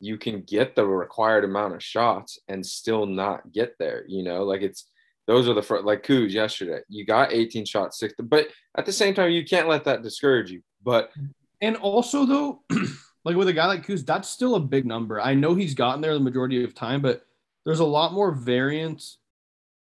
you 0.00 0.16
can 0.16 0.42
get 0.42 0.74
the 0.74 0.84
required 0.86 1.44
amount 1.44 1.74
of 1.74 1.82
shots 1.82 2.38
and 2.48 2.64
still 2.64 3.04
not 3.06 3.52
get 3.52 3.74
there, 3.78 4.04
you 4.08 4.22
know? 4.22 4.44
Like 4.44 4.62
it's 4.62 4.88
those 5.26 5.48
are 5.48 5.54
the 5.54 5.62
fir- 5.62 5.82
like 5.82 6.02
Kuz 6.02 6.30
yesterday. 6.32 6.80
You 6.88 7.04
got 7.04 7.32
18 7.32 7.64
shots, 7.66 7.98
six, 7.98 8.14
but 8.18 8.48
at 8.76 8.86
the 8.86 8.92
same 8.92 9.14
time, 9.14 9.30
you 9.30 9.44
can't 9.44 9.68
let 9.68 9.84
that 9.84 10.02
discourage 10.02 10.50
you. 10.50 10.62
But 10.82 11.12
And 11.60 11.76
also, 11.76 12.24
though, 12.24 12.62
like 13.24 13.36
with 13.36 13.48
a 13.48 13.52
guy 13.52 13.66
like 13.66 13.86
Kuz, 13.86 14.04
that's 14.04 14.28
still 14.28 14.54
a 14.54 14.60
big 14.60 14.86
number. 14.86 15.20
I 15.20 15.34
know 15.34 15.54
he's 15.54 15.74
gotten 15.74 16.00
there 16.00 16.14
the 16.14 16.20
majority 16.20 16.64
of 16.64 16.74
time, 16.74 17.02
but 17.02 17.26
there's 17.64 17.80
a 17.80 17.84
lot 17.84 18.12
more 18.12 18.32
variance 18.32 19.18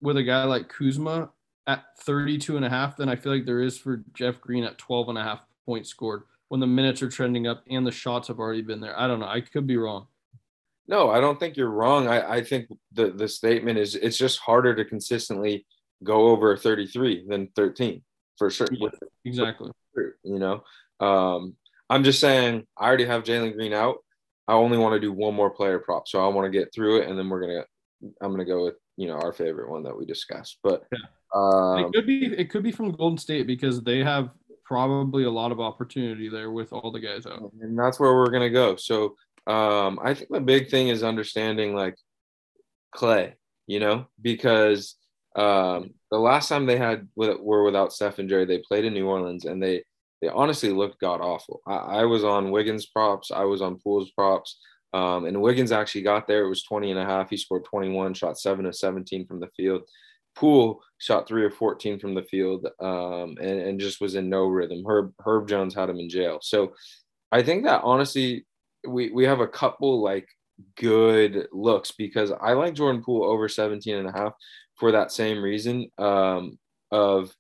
with 0.02 0.18
a 0.18 0.24
guy 0.24 0.44
like 0.44 0.70
Kuzma 0.70 1.30
at 1.68 1.84
32 2.02 2.56
and 2.56 2.66
a 2.66 2.70
half 2.70 2.96
than 2.96 3.10
I 3.10 3.16
feel 3.16 3.34
like 3.34 3.46
there 3.46 3.62
is 3.62 3.78
for 3.78 4.04
Jeff 4.14 4.40
Green 4.40 4.64
at 4.64 4.78
12 4.78 5.10
and 5.10 5.18
a 5.18 5.24
half 5.24 5.42
points 5.66 5.90
scored 5.90 6.24
when 6.50 6.60
the 6.60 6.68
minutes 6.68 7.02
are 7.02 7.10
trending 7.10 7.48
up 7.48 7.64
and 7.70 7.86
the 7.86 7.92
shots 7.92 8.28
have 8.28 8.40
already 8.40 8.62
been 8.62 8.80
there. 8.80 8.98
I 8.98 9.08
don't 9.08 9.20
know. 9.20 9.28
I 9.28 9.42
could 9.42 9.68
be 9.68 9.78
wrong. 9.78 10.08
No, 10.88 11.10
I 11.10 11.20
don't 11.20 11.40
think 11.40 11.58
you're 11.58 11.72
wrong. 11.72 12.08
I, 12.08 12.36
I 12.36 12.44
think 12.44 12.68
the, 12.94 13.12
the 13.12 13.28
statement 13.28 13.80
is 13.80 13.96
it's 13.96 14.18
just 14.18 14.40
harder 14.40 14.76
to 14.76 14.86
consistently 14.86 15.66
go 16.04 16.28
over 16.28 16.56
33 16.56 17.26
than 17.28 17.48
13 17.56 18.04
for 18.38 18.52
sure. 18.52 18.68
Yeah. 18.72 18.90
Exactly. 19.26 19.72
You 20.24 20.40
know, 20.40 20.64
um, 21.00 21.56
I'm 21.90 22.04
just 22.04 22.20
saying 22.20 22.66
I 22.78 22.88
already 22.88 23.06
have 23.06 23.24
Jalen 23.24 23.54
Green 23.54 23.74
out. 23.74 23.98
I 24.48 24.54
only 24.54 24.78
want 24.78 24.94
to 24.94 25.00
do 25.00 25.12
one 25.12 25.34
more 25.34 25.50
player 25.50 25.80
prop, 25.80 26.08
so 26.08 26.24
I 26.24 26.28
want 26.28 26.46
to 26.46 26.58
get 26.58 26.74
through 26.74 27.02
it, 27.02 27.10
and 27.10 27.18
then 27.18 27.30
we're 27.30 27.42
gonna. 27.42 27.66
I'm 28.22 28.32
gonna 28.32 28.46
go 28.46 28.64
with 28.64 28.76
you 28.98 29.08
know 29.08 29.16
our 29.16 29.34
favorite 29.34 29.70
one 29.70 29.84
that 29.84 29.98
we 29.98 30.06
discussed, 30.06 30.60
but 30.64 30.84
um, 31.34 31.86
it 31.86 31.94
could 31.94 32.06
be 32.06 32.26
it 32.26 32.50
could 32.50 32.64
be 32.64 32.72
from 32.72 32.92
Golden 32.92 33.18
State 33.18 33.48
because 33.48 33.82
they 33.82 34.04
have 34.04 34.30
probably 34.64 35.24
a 35.24 35.32
lot 35.32 35.52
of 35.52 35.60
opportunity 35.60 36.30
there 36.30 36.52
with 36.52 36.74
all 36.74 36.92
the 36.92 37.00
guys 37.00 37.26
out. 37.26 37.52
and 37.62 37.78
that's 37.78 38.00
where 38.00 38.14
we're 38.14 38.30
gonna 38.30 38.50
go. 38.50 38.76
So 38.76 39.16
um, 39.48 40.00
I 40.04 40.14
think 40.14 40.30
the 40.30 40.42
big 40.42 40.70
thing 40.70 40.90
is 40.90 41.04
understanding 41.04 41.76
like 41.76 41.96
Klay, 42.96 43.34
you 43.68 43.80
know, 43.80 44.08
because 44.22 44.96
um, 45.36 45.94
the 46.12 46.18
last 46.18 46.50
time 46.50 46.66
they 46.66 46.78
had 46.78 47.08
were 47.16 47.64
without 47.64 47.94
Steph 47.94 48.20
and 48.20 48.30
Jerry, 48.30 48.46
they 48.46 48.60
played 48.60 48.86
in 48.86 48.94
New 48.94 49.08
Orleans 49.08 49.46
and 49.46 49.62
they 49.62 49.84
they 50.22 50.28
honestly 50.28 50.72
looked 50.72 51.00
god 51.00 51.22
awful. 51.22 51.62
I, 51.68 51.76
I 51.76 52.06
was 52.06 52.24
on 52.24 52.52
Wiggins 52.52 52.86
props, 52.86 53.32
I 53.32 53.44
was 53.44 53.62
on 53.62 53.80
Poole's 53.80 54.12
props. 54.12 54.58
Um, 54.94 55.26
and 55.26 55.42
Wiggins 55.42 55.74
actually 55.74 56.04
got 56.04 56.26
there. 56.26 56.46
It 56.46 56.50
was 56.50 56.64
20 56.64 56.92
and 56.92 57.00
a 57.00 57.04
half. 57.04 57.30
He 57.30 57.36
scored 57.36 57.66
21, 57.66 58.14
shot 58.14 58.40
seven 58.40 58.66
of 58.66 58.78
17 58.78 59.28
from 59.28 59.42
the 59.42 59.50
field. 59.58 59.82
Poole 60.36 60.82
shot 61.00 61.28
three 61.28 61.46
of 61.46 61.54
14 61.54 62.00
from 62.00 62.16
the 62.16 62.24
field 62.24 62.66
um, 62.80 63.36
and, 63.42 63.60
and 63.60 63.80
just 63.80 64.00
was 64.00 64.16
in 64.16 64.30
no 64.30 64.46
rhythm. 64.46 64.86
Herb, 64.88 65.14
Herb 65.20 65.50
Jones 65.50 65.76
had 65.76 65.90
him 65.90 66.00
in 66.00 66.08
jail. 66.08 66.40
So 66.42 66.74
I 67.30 67.44
think 67.44 67.66
that 67.66 67.82
honestly, 67.84 68.46
we, 68.88 69.10
we 69.12 69.26
have 69.26 69.42
a 69.42 69.48
couple 69.48 70.02
like 70.02 70.30
good 70.78 71.48
looks 71.52 71.92
because 71.92 72.32
I 72.32 72.54
like 72.54 72.76
Jordan 72.76 73.04
Poole 73.04 73.26
over 73.26 73.50
17 73.50 73.96
and 73.96 74.08
a 74.08 74.14
half 74.14 74.34
for 74.78 74.94
that 74.94 75.12
same 75.12 75.42
reason 75.42 75.90
um, 75.98 76.58
of 76.92 77.34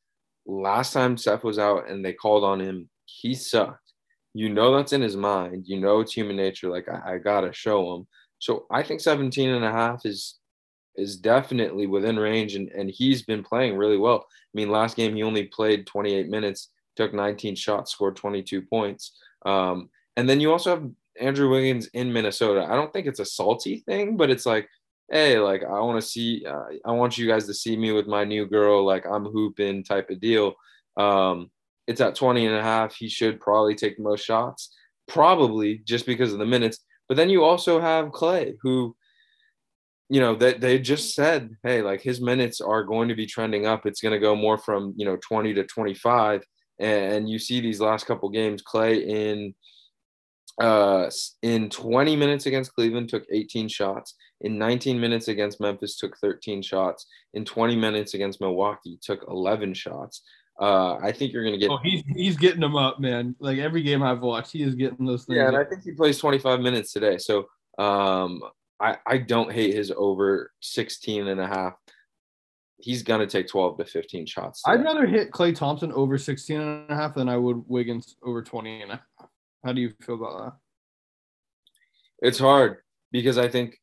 last 0.45 0.93
time 0.93 1.17
Steph 1.17 1.43
was 1.43 1.59
out 1.59 1.89
and 1.89 2.03
they 2.03 2.13
called 2.13 2.43
on 2.43 2.59
him, 2.59 2.89
he 3.05 3.33
sucked. 3.33 3.93
You 4.33 4.49
know 4.49 4.75
that's 4.75 4.93
in 4.93 5.01
his 5.01 5.15
mind. 5.15 5.65
You 5.67 5.79
know 5.79 6.01
it's 6.01 6.13
human 6.13 6.35
nature. 6.35 6.69
Like 6.69 6.87
I, 6.89 7.13
I 7.13 7.17
gotta 7.17 7.53
show 7.53 7.95
him. 7.95 8.07
So 8.39 8.65
I 8.69 8.83
think 8.83 8.99
17 9.01 9.49
and 9.49 9.65
a 9.65 9.71
half 9.71 10.05
is 10.05 10.35
is 10.97 11.17
definitely 11.17 11.87
within 11.87 12.17
range 12.17 12.55
and, 12.55 12.69
and 12.69 12.89
he's 12.89 13.21
been 13.23 13.43
playing 13.43 13.77
really 13.77 13.97
well. 13.97 14.25
I 14.29 14.53
mean, 14.53 14.69
last 14.69 14.95
game 14.95 15.15
he 15.15 15.23
only 15.23 15.43
played 15.43 15.85
28 15.87 16.29
minutes, 16.29 16.69
took 16.95 17.13
19 17.13 17.55
shots, 17.55 17.91
scored 17.91 18.15
22 18.15 18.61
points. 18.61 19.11
Um, 19.45 19.89
and 20.15 20.29
then 20.29 20.39
you 20.39 20.51
also 20.51 20.69
have 20.69 20.89
Andrew 21.19 21.49
Wiggins 21.49 21.87
in 21.87 22.11
Minnesota. 22.11 22.65
I 22.69 22.75
don't 22.75 22.91
think 22.93 23.07
it's 23.07 23.19
a 23.19 23.25
salty 23.25 23.79
thing, 23.85 24.15
but 24.17 24.29
it's 24.29 24.45
like 24.45 24.69
hey, 25.11 25.39
like 25.39 25.63
I 25.63 25.79
want 25.81 26.01
to 26.01 26.07
see, 26.07 26.45
uh, 26.45 26.63
I 26.85 26.91
want 26.91 27.17
you 27.17 27.27
guys 27.27 27.45
to 27.45 27.53
see 27.53 27.77
me 27.77 27.91
with 27.91 28.07
my 28.07 28.23
new 28.23 28.45
girl, 28.47 28.85
like 28.85 29.05
I'm 29.05 29.25
hooping 29.25 29.83
type 29.83 30.09
of 30.09 30.19
deal. 30.19 30.53
Um, 30.97 31.51
it's 31.87 32.01
at 32.01 32.15
20 32.15 32.45
and 32.47 32.55
a 32.55 32.63
half. 32.63 32.95
He 32.95 33.07
should 33.07 33.39
probably 33.39 33.75
take 33.75 33.97
the 33.97 34.03
most 34.03 34.25
shots, 34.25 34.75
probably 35.07 35.79
just 35.85 36.05
because 36.05 36.33
of 36.33 36.39
the 36.39 36.45
minutes. 36.45 36.79
But 37.07 37.17
then 37.17 37.29
you 37.29 37.43
also 37.43 37.79
have 37.79 38.07
Klay 38.07 38.55
who, 38.63 38.95
you 40.09 40.19
know, 40.19 40.35
that 40.35 40.61
they, 40.61 40.77
they 40.77 40.79
just 40.79 41.13
said, 41.13 41.51
hey, 41.63 41.81
like 41.81 42.01
his 42.01 42.19
minutes 42.19 42.61
are 42.61 42.83
going 42.83 43.09
to 43.09 43.15
be 43.15 43.27
trending 43.27 43.67
up. 43.67 43.85
It's 43.85 44.01
going 44.01 44.13
to 44.13 44.19
go 44.19 44.35
more 44.35 44.57
from, 44.57 44.93
you 44.97 45.05
know, 45.05 45.17
20 45.17 45.53
to 45.53 45.63
25. 45.63 46.43
And 46.79 47.29
you 47.29 47.37
see 47.37 47.61
these 47.61 47.79
last 47.79 48.05
couple 48.05 48.29
games, 48.29 48.63
Klay 48.63 49.05
in 49.05 49.53
uh 50.61 51.09
in 51.41 51.69
20 51.69 52.15
minutes 52.15 52.45
against 52.45 52.73
Cleveland 52.73 53.09
took 53.09 53.25
18 53.29 53.67
shots. 53.67 54.15
In 54.41 54.57
19 54.57 54.99
minutes 54.99 55.27
against 55.27 55.61
Memphis 55.61 55.97
took 55.97 56.17
13 56.17 56.61
shots. 56.61 57.05
In 57.33 57.45
20 57.45 57.75
minutes 57.75 58.13
against 58.13 58.41
Milwaukee 58.41 58.99
took 59.01 59.25
11 59.27 59.73
shots. 59.73 60.21
Uh, 60.59 60.95
I 60.95 61.11
think 61.11 61.33
you're 61.33 61.43
going 61.43 61.55
to 61.55 61.59
get. 61.59 61.69
Oh, 61.69 61.79
he's 61.83 62.03
he's 62.15 62.37
getting 62.37 62.61
them 62.61 62.77
up, 62.77 62.99
man. 62.99 63.35
Like 63.39 63.57
every 63.57 63.81
game 63.81 64.01
I've 64.01 64.21
watched, 64.21 64.53
he 64.53 64.63
is 64.63 64.75
getting 64.75 65.05
those 65.05 65.25
things. 65.25 65.37
Yeah, 65.37 65.47
and 65.47 65.57
up. 65.57 65.65
I 65.65 65.69
think 65.69 65.83
he 65.83 65.91
plays 65.91 66.17
25 66.17 66.61
minutes 66.61 66.93
today. 66.93 67.17
So 67.17 67.47
um, 67.77 68.41
I 68.79 68.97
I 69.05 69.17
don't 69.17 69.51
hate 69.51 69.73
his 69.73 69.91
over 69.95 70.51
16 70.61 71.27
and 71.27 71.41
a 71.41 71.47
half. 71.47 71.73
He's 72.77 73.03
going 73.03 73.21
to 73.21 73.27
take 73.27 73.47
12 73.49 73.79
to 73.79 73.85
15 73.85 74.25
shots. 74.25 74.61
I'd 74.65 74.83
rather 74.83 75.05
hit 75.05 75.31
Klay 75.31 75.55
Thompson 75.55 75.91
over 75.91 76.17
16 76.17 76.59
and 76.59 76.89
a 76.89 76.95
half 76.95 77.15
than 77.15 77.27
I 77.27 77.37
would 77.37 77.63
Wiggins 77.67 78.15
over 78.23 78.41
20 78.41 78.81
and 78.81 78.91
a 78.91 78.95
half. 78.95 79.29
How 79.63 79.73
do 79.73 79.81
you 79.81 79.93
feel 80.01 80.15
about 80.15 80.39
that? 80.39 80.53
It's 82.27 82.39
hard 82.39 82.77
because 83.11 83.37
I 83.37 83.49
think 83.49 83.77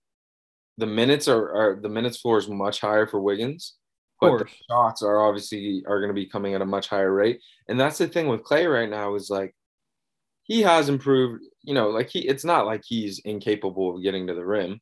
the 0.83 0.87
minutes 0.87 1.29
are, 1.29 1.55
are 1.55 1.81
the 1.81 1.89
minutes 1.89 2.19
floor 2.19 2.39
is 2.39 2.49
much 2.49 2.81
higher 2.81 3.07
for 3.07 3.21
Wiggins, 3.21 3.77
but 4.21 4.39
the 4.39 4.49
shots 4.69 5.01
are 5.01 5.21
obviously 5.21 5.85
are 5.87 6.01
going 6.01 6.11
to 6.11 6.15
be 6.15 6.27
coming 6.27 6.55
at 6.55 6.61
a 6.61 6.67
much 6.67 6.89
higher 6.89 7.13
rate. 7.13 7.41
And 7.69 7.79
that's 7.79 7.99
the 7.99 8.09
thing 8.09 8.27
with 8.27 8.43
Klay 8.43 8.69
right 8.69 8.91
now 8.91 9.15
is 9.15 9.31
like 9.31 9.55
he 10.43 10.61
has 10.63 10.89
improved, 10.89 11.45
you 11.63 11.73
know, 11.73 11.91
like 11.91 12.11
he 12.11 12.27
it's 12.27 12.45
not 12.45 12.67
like 12.67 12.83
he's 12.85 13.21
incapable 13.21 13.95
of 13.95 14.03
getting 14.03 14.27
to 14.27 14.35
the 14.35 14.45
rim, 14.45 14.81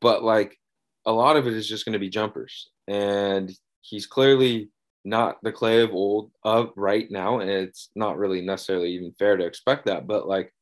but 0.00 0.22
like 0.22 0.56
a 1.04 1.10
lot 1.10 1.34
of 1.34 1.48
it 1.48 1.54
is 1.54 1.68
just 1.68 1.84
going 1.84 1.94
to 1.94 1.98
be 1.98 2.08
jumpers. 2.08 2.70
And 2.86 3.52
he's 3.80 4.06
clearly 4.06 4.70
not 5.04 5.38
the 5.42 5.52
Klay 5.52 5.82
of 5.82 5.90
old 5.90 6.30
of 6.44 6.70
right 6.76 7.10
now. 7.10 7.40
And 7.40 7.50
it's 7.50 7.90
not 7.96 8.18
really 8.18 8.40
necessarily 8.40 8.90
even 8.92 9.10
fair 9.18 9.36
to 9.36 9.46
expect 9.46 9.86
that, 9.86 10.06
but 10.06 10.28
like 10.28 10.54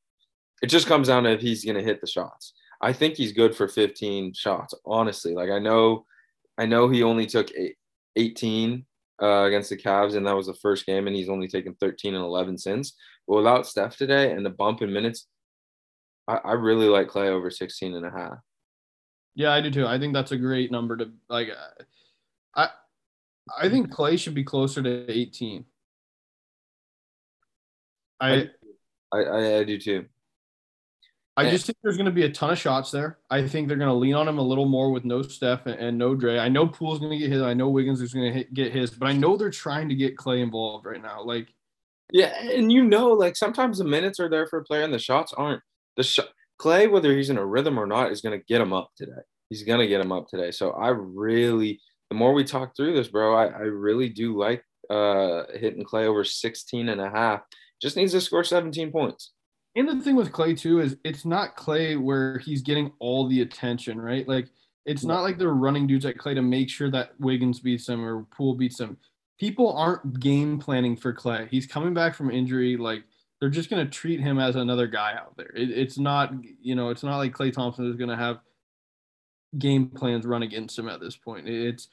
it 0.62 0.68
just 0.68 0.86
comes 0.86 1.09
down 1.09 1.24
to 1.24 1.32
if 1.32 1.43
he's 1.43 1.66
going 1.66 1.76
to 1.76 1.84
hit 1.84 2.01
the 2.01 2.07
shots. 2.07 2.55
I 2.81 2.93
think 2.93 3.14
he's 3.14 3.33
good 3.33 3.55
for 3.57 3.68
15 3.68 4.35
shots, 4.35 4.74
honestly. 4.85 5.35
Like 5.35 5.51
I 5.51 5.59
know, 5.59 6.05
I 6.57 6.66
know 6.66 6.89
he 6.89 7.03
only 7.03 7.26
took 7.26 7.51
eight, 7.57 7.76
18 8.16 8.85
uh, 9.22 9.43
against 9.45 9.70
the 9.70 9.76
Cavs, 9.76 10.16
and 10.16 10.26
that 10.26 10.37
was 10.37 10.47
the 10.47 10.55
first 10.55 10.87
game, 10.87 11.07
and 11.07 11.16
he's 11.16 11.29
only 11.29 11.49
taken 11.49 11.74
13 11.81 12.14
and 12.14 12.24
11 12.24 12.59
since. 12.59 12.95
But 13.26 13.37
without 13.37 13.66
Steph 13.66 13.97
today 13.97 14.33
and 14.33 14.47
the 14.47 14.51
bump 14.51 14.83
in 14.83 14.93
minutes, 14.93 15.26
I, 16.29 16.37
I 16.37 16.53
really 16.53 16.87
like 16.87 17.09
Klay 17.09 17.29
over 17.29 17.51
16 17.51 17.95
and 17.95 18.07
a 18.07 18.11
half. 18.11 18.39
Yeah, 19.35 19.53
I 19.53 19.61
do 19.61 19.70
too. 19.70 19.87
I 19.87 19.99
think 19.99 20.14
that's 20.14 20.33
a 20.33 20.37
great 20.37 20.72
number 20.72 20.97
to 20.97 21.11
like. 21.29 21.49
I 22.57 22.68
I 23.57 23.68
think 23.68 23.89
Klay 23.89 24.18
should 24.18 24.35
be 24.35 24.45
closer 24.45 24.83
to 24.83 25.11
18. 25.11 25.64
I 28.20 28.51
I, 29.12 29.18
I, 29.18 29.59
I 29.59 29.64
do 29.64 29.79
too. 29.79 30.07
I 31.39 31.51
just 31.51 31.66
think 31.66 31.78
there's 31.82 31.97
going 31.97 32.07
to 32.07 32.12
be 32.12 32.24
a 32.24 32.30
ton 32.30 32.51
of 32.51 32.59
shots 32.59 32.91
there. 32.91 33.18
I 33.30 33.47
think 33.47 33.68
they're 33.68 33.76
going 33.76 33.89
to 33.89 33.95
lean 33.95 34.14
on 34.14 34.26
him 34.26 34.39
a 34.39 34.43
little 34.43 34.66
more 34.66 34.91
with 34.91 35.05
no 35.05 35.22
Steph 35.22 35.66
and, 35.66 35.78
and 35.78 35.97
no 35.97 36.14
Dre. 36.14 36.39
I 36.39 36.49
know 36.49 36.66
Poole's 36.66 36.99
going 36.99 37.12
to 37.12 37.18
get 37.18 37.30
his. 37.30 37.43
I 37.43 37.55
know 37.55 37.68
Wiggins 37.68 38.01
is 38.01 38.12
going 38.12 38.32
to 38.32 38.39
hit, 38.39 38.53
get 38.53 38.72
his, 38.72 38.91
but 38.91 39.09
I 39.09 39.12
know 39.12 39.36
they're 39.36 39.51
trying 39.51 39.89
to 39.89 39.95
get 39.95 40.16
Klay 40.16 40.43
involved 40.43 40.84
right 40.84 41.01
now. 41.01 41.22
Like, 41.22 41.49
Yeah, 42.12 42.34
and 42.41 42.72
you 42.72 42.82
know, 42.82 43.09
like 43.09 43.36
sometimes 43.36 43.78
the 43.78 43.84
minutes 43.84 44.18
are 44.18 44.28
there 44.28 44.47
for 44.47 44.59
a 44.59 44.64
player, 44.64 44.82
and 44.82 44.93
the 44.93 44.99
shots 44.99 45.32
aren't. 45.32 45.62
The 45.97 46.03
shot 46.03 46.28
Klay, 46.61 46.91
whether 46.91 47.14
he's 47.14 47.30
in 47.30 47.39
a 47.39 47.47
rhythm 47.47 47.78
or 47.78 47.86
not, 47.86 48.11
is 48.11 48.20
going 48.20 48.39
to 48.39 48.45
get 48.47 48.61
him 48.61 48.72
up 48.72 48.91
today. 48.97 49.22
He's 49.49 49.62
going 49.62 49.80
to 49.80 49.86
get 49.86 50.01
him 50.01 50.12
up 50.12 50.26
today. 50.28 50.51
So 50.51 50.72
I 50.72 50.89
really, 50.89 51.80
the 52.11 52.16
more 52.16 52.34
we 52.34 52.45
talk 52.45 52.74
through 52.76 52.95
this, 52.95 53.09
bro, 53.09 53.36
I, 53.36 53.47
I 53.47 53.61
really 53.61 54.09
do 54.09 54.36
like 54.36 54.64
uh 54.91 55.45
hitting 55.55 55.84
Klay 55.84 56.07
over 56.07 56.24
16 56.24 56.89
and 56.89 57.01
a 57.01 57.11
half. 57.11 57.43
Just 57.80 57.97
needs 57.97 58.12
to 58.12 58.20
score 58.20 58.43
17 58.43 58.91
points. 58.91 59.32
And 59.77 59.89
the 59.89 60.03
thing 60.03 60.16
with 60.16 60.33
Klay 60.33 60.59
too 60.59 60.81
is 60.81 60.97
it's 61.05 61.25
not 61.25 61.57
Klay 61.57 62.01
where 62.01 62.39
he's 62.39 62.62
getting 62.62 62.93
all 62.99 63.29
the 63.29 63.43
attention, 63.43 64.01
right? 64.01 64.27
Like, 64.27 64.49
it's 64.87 65.05
not 65.05 65.23
like 65.23 65.39
they're 65.39 65.51
running 65.51 65.87
dudes 65.87 66.07
at 66.07 66.16
Klay 66.16 66.35
to 66.35 66.43
make 66.43 66.71
sure 66.71 66.91
that 66.91 67.12
Wiggins 67.21 67.61
beats 67.61 67.89
him 67.89 68.05
or 68.05 68.25
Poole 68.35 68.55
beats 68.55 68.81
him. 68.81 68.97
People 69.39 69.77
aren't 69.77 70.19
game 70.19 70.59
planning 70.59 70.97
for 70.97 71.12
Klay. 71.12 71.49
He's 71.49 71.66
coming 71.66 71.95
back 71.95 72.14
from 72.14 72.31
injury. 72.31 72.77
Like, 72.77 73.05
they're 73.41 73.51
just 73.51 73.71
going 73.71 73.85
to 73.85 73.91
treat 73.91 74.21
him 74.21 74.39
as 74.39 74.57
another 74.57 74.87
guy 74.87 75.12
out 75.14 75.37
there. 75.37 75.53
It, 75.55 75.71
it's 75.71 75.99
not, 75.99 76.33
you 76.61 76.75
know, 76.75 76.89
it's 76.89 77.03
not 77.03 77.19
like 77.19 77.35
Klay 77.35 77.53
Thompson 77.53 77.89
is 77.89 77.97
going 77.97 78.11
to 78.11 78.16
have 78.16 78.41
game 79.59 79.89
plans 79.89 80.27
run 80.27 80.43
against 80.43 80.79
him 80.79 80.89
at 80.89 81.01
this 81.01 81.16
point. 81.16 81.49
It's 81.49 81.89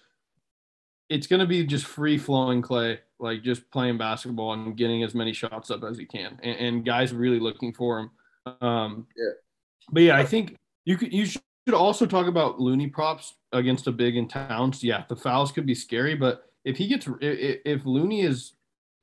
it's 1.10 1.28
going 1.28 1.40
to 1.40 1.46
be 1.46 1.64
just 1.66 1.86
free 1.86 2.18
flowing 2.18 2.62
Klay, 2.62 2.98
like 3.20 3.44
just 3.44 3.70
playing 3.72 3.98
basketball 3.98 4.54
and 4.54 4.76
getting 4.76 5.04
as 5.04 5.14
many 5.14 5.34
shots 5.34 5.70
up 5.72 5.84
as 5.84 5.98
he 5.98 6.06
can, 6.06 6.40
and, 6.44 6.58
and 6.58 6.86
guys 6.86 7.14
really 7.14 7.40
looking 7.40 7.74
for 7.74 8.00
him. 8.00 8.12
Um, 8.62 9.08
Yeah. 9.16 9.32
But 9.92 10.04
yeah, 10.04 10.18
I 10.18 10.26
think 10.26 10.58
you 10.86 10.98
could 10.98 11.14
you 11.14 11.26
should 11.26 11.42
also 11.74 12.06
talk 12.06 12.28
about 12.28 12.60
Looney 12.60 12.88
props 12.88 13.36
against 13.52 13.88
a 13.88 13.92
big 13.92 14.16
in 14.16 14.28
Towns. 14.28 14.84
Yeah, 14.84 15.04
the 15.08 15.16
fouls 15.16 15.52
could 15.52 15.66
be 15.66 15.76
scary, 15.76 16.16
but 16.16 16.50
if 16.64 16.78
he 16.78 16.88
gets 16.88 17.08
if, 17.22 17.60
if 17.64 17.86
Looney 17.86 18.22
is 18.22 18.54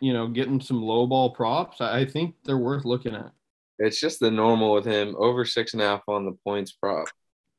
you 0.00 0.12
know 0.12 0.26
getting 0.26 0.60
some 0.60 0.82
low 0.82 1.06
ball 1.06 1.30
props, 1.30 1.80
I 1.80 2.00
I 2.00 2.06
think 2.06 2.34
they're 2.44 2.58
worth 2.58 2.84
looking 2.84 3.14
at. 3.14 3.32
It's 3.78 4.00
just 4.00 4.20
the 4.20 4.30
normal 4.30 4.74
with 4.74 4.84
him. 4.84 5.14
Over 5.16 5.44
six 5.44 5.72
and 5.72 5.82
a 5.82 5.86
half 5.86 6.02
on 6.08 6.24
the 6.24 6.36
points 6.44 6.72
prop. 6.72 7.08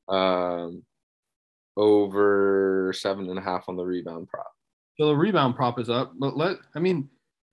Um, 0.07 0.83
over 1.77 2.93
seven 2.95 3.29
and 3.29 3.39
a 3.39 3.41
half 3.41 3.65
on 3.67 3.75
the 3.75 3.83
rebound 3.83 4.27
prop. 4.27 4.51
So 4.99 5.07
the 5.07 5.15
rebound 5.15 5.55
prop 5.55 5.79
is 5.79 5.89
up, 5.89 6.13
but 6.17 6.37
let 6.37 6.57
I 6.75 6.79
mean, 6.79 7.09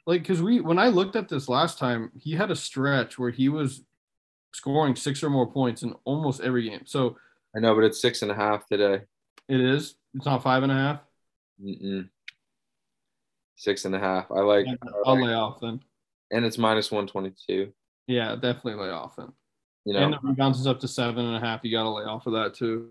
like, 0.07 0.23
because 0.23 0.43
we 0.43 0.61
when 0.61 0.79
I 0.79 0.89
looked 0.89 1.17
at 1.17 1.29
this 1.29 1.49
last 1.49 1.79
time, 1.79 2.11
he 2.19 2.33
had 2.33 2.51
a 2.51 2.57
stretch 2.57 3.19
where 3.19 3.31
he 3.31 3.49
was 3.49 3.83
scoring 4.53 4.97
six 4.97 5.23
or 5.23 5.31
more 5.31 5.51
points 5.51 5.83
in 5.83 5.95
almost 6.05 6.41
every 6.41 6.69
game. 6.69 6.83
So 6.85 7.17
I 7.57 7.61
know, 7.61 7.75
but 7.75 7.85
it's 7.85 8.01
six 8.01 8.23
and 8.23 8.31
a 8.31 8.35
half 8.35 8.67
today. 8.67 9.03
it 9.49 9.61
is. 9.61 9.95
It's 10.15 10.27
not 10.27 10.43
five 10.43 10.63
and 10.63 10.73
a 10.73 10.75
half. 10.75 11.01
Mm-mm. 11.63 12.09
Six 13.57 13.85
and 13.85 13.95
a 13.95 13.99
half. 13.99 14.31
I 14.31 14.41
like, 14.41 14.67
I'll 15.05 15.21
lay 15.23 15.35
off 15.35 15.61
then. 15.61 15.81
and 16.31 16.45
it's 16.45 16.59
minus 16.59 16.91
122. 16.91 17.73
Yeah, 18.07 18.35
definitely 18.35 18.75
lay 18.75 18.91
off 18.91 19.17
then. 19.17 19.33
You 19.85 19.97
And 19.97 20.11
know, 20.13 20.19
the 20.23 20.29
rebounds 20.29 20.59
is 20.59 20.67
up 20.67 20.81
to 20.81 20.89
seven 20.89 21.25
and 21.27 21.37
a 21.37 21.41
half. 21.41 21.61
You 21.63 21.71
got 21.71 21.83
to 21.85 21.91
lay 21.91 22.05
off 22.05 22.27
of 22.27 22.33
that 22.33 22.55
too. 22.55 22.89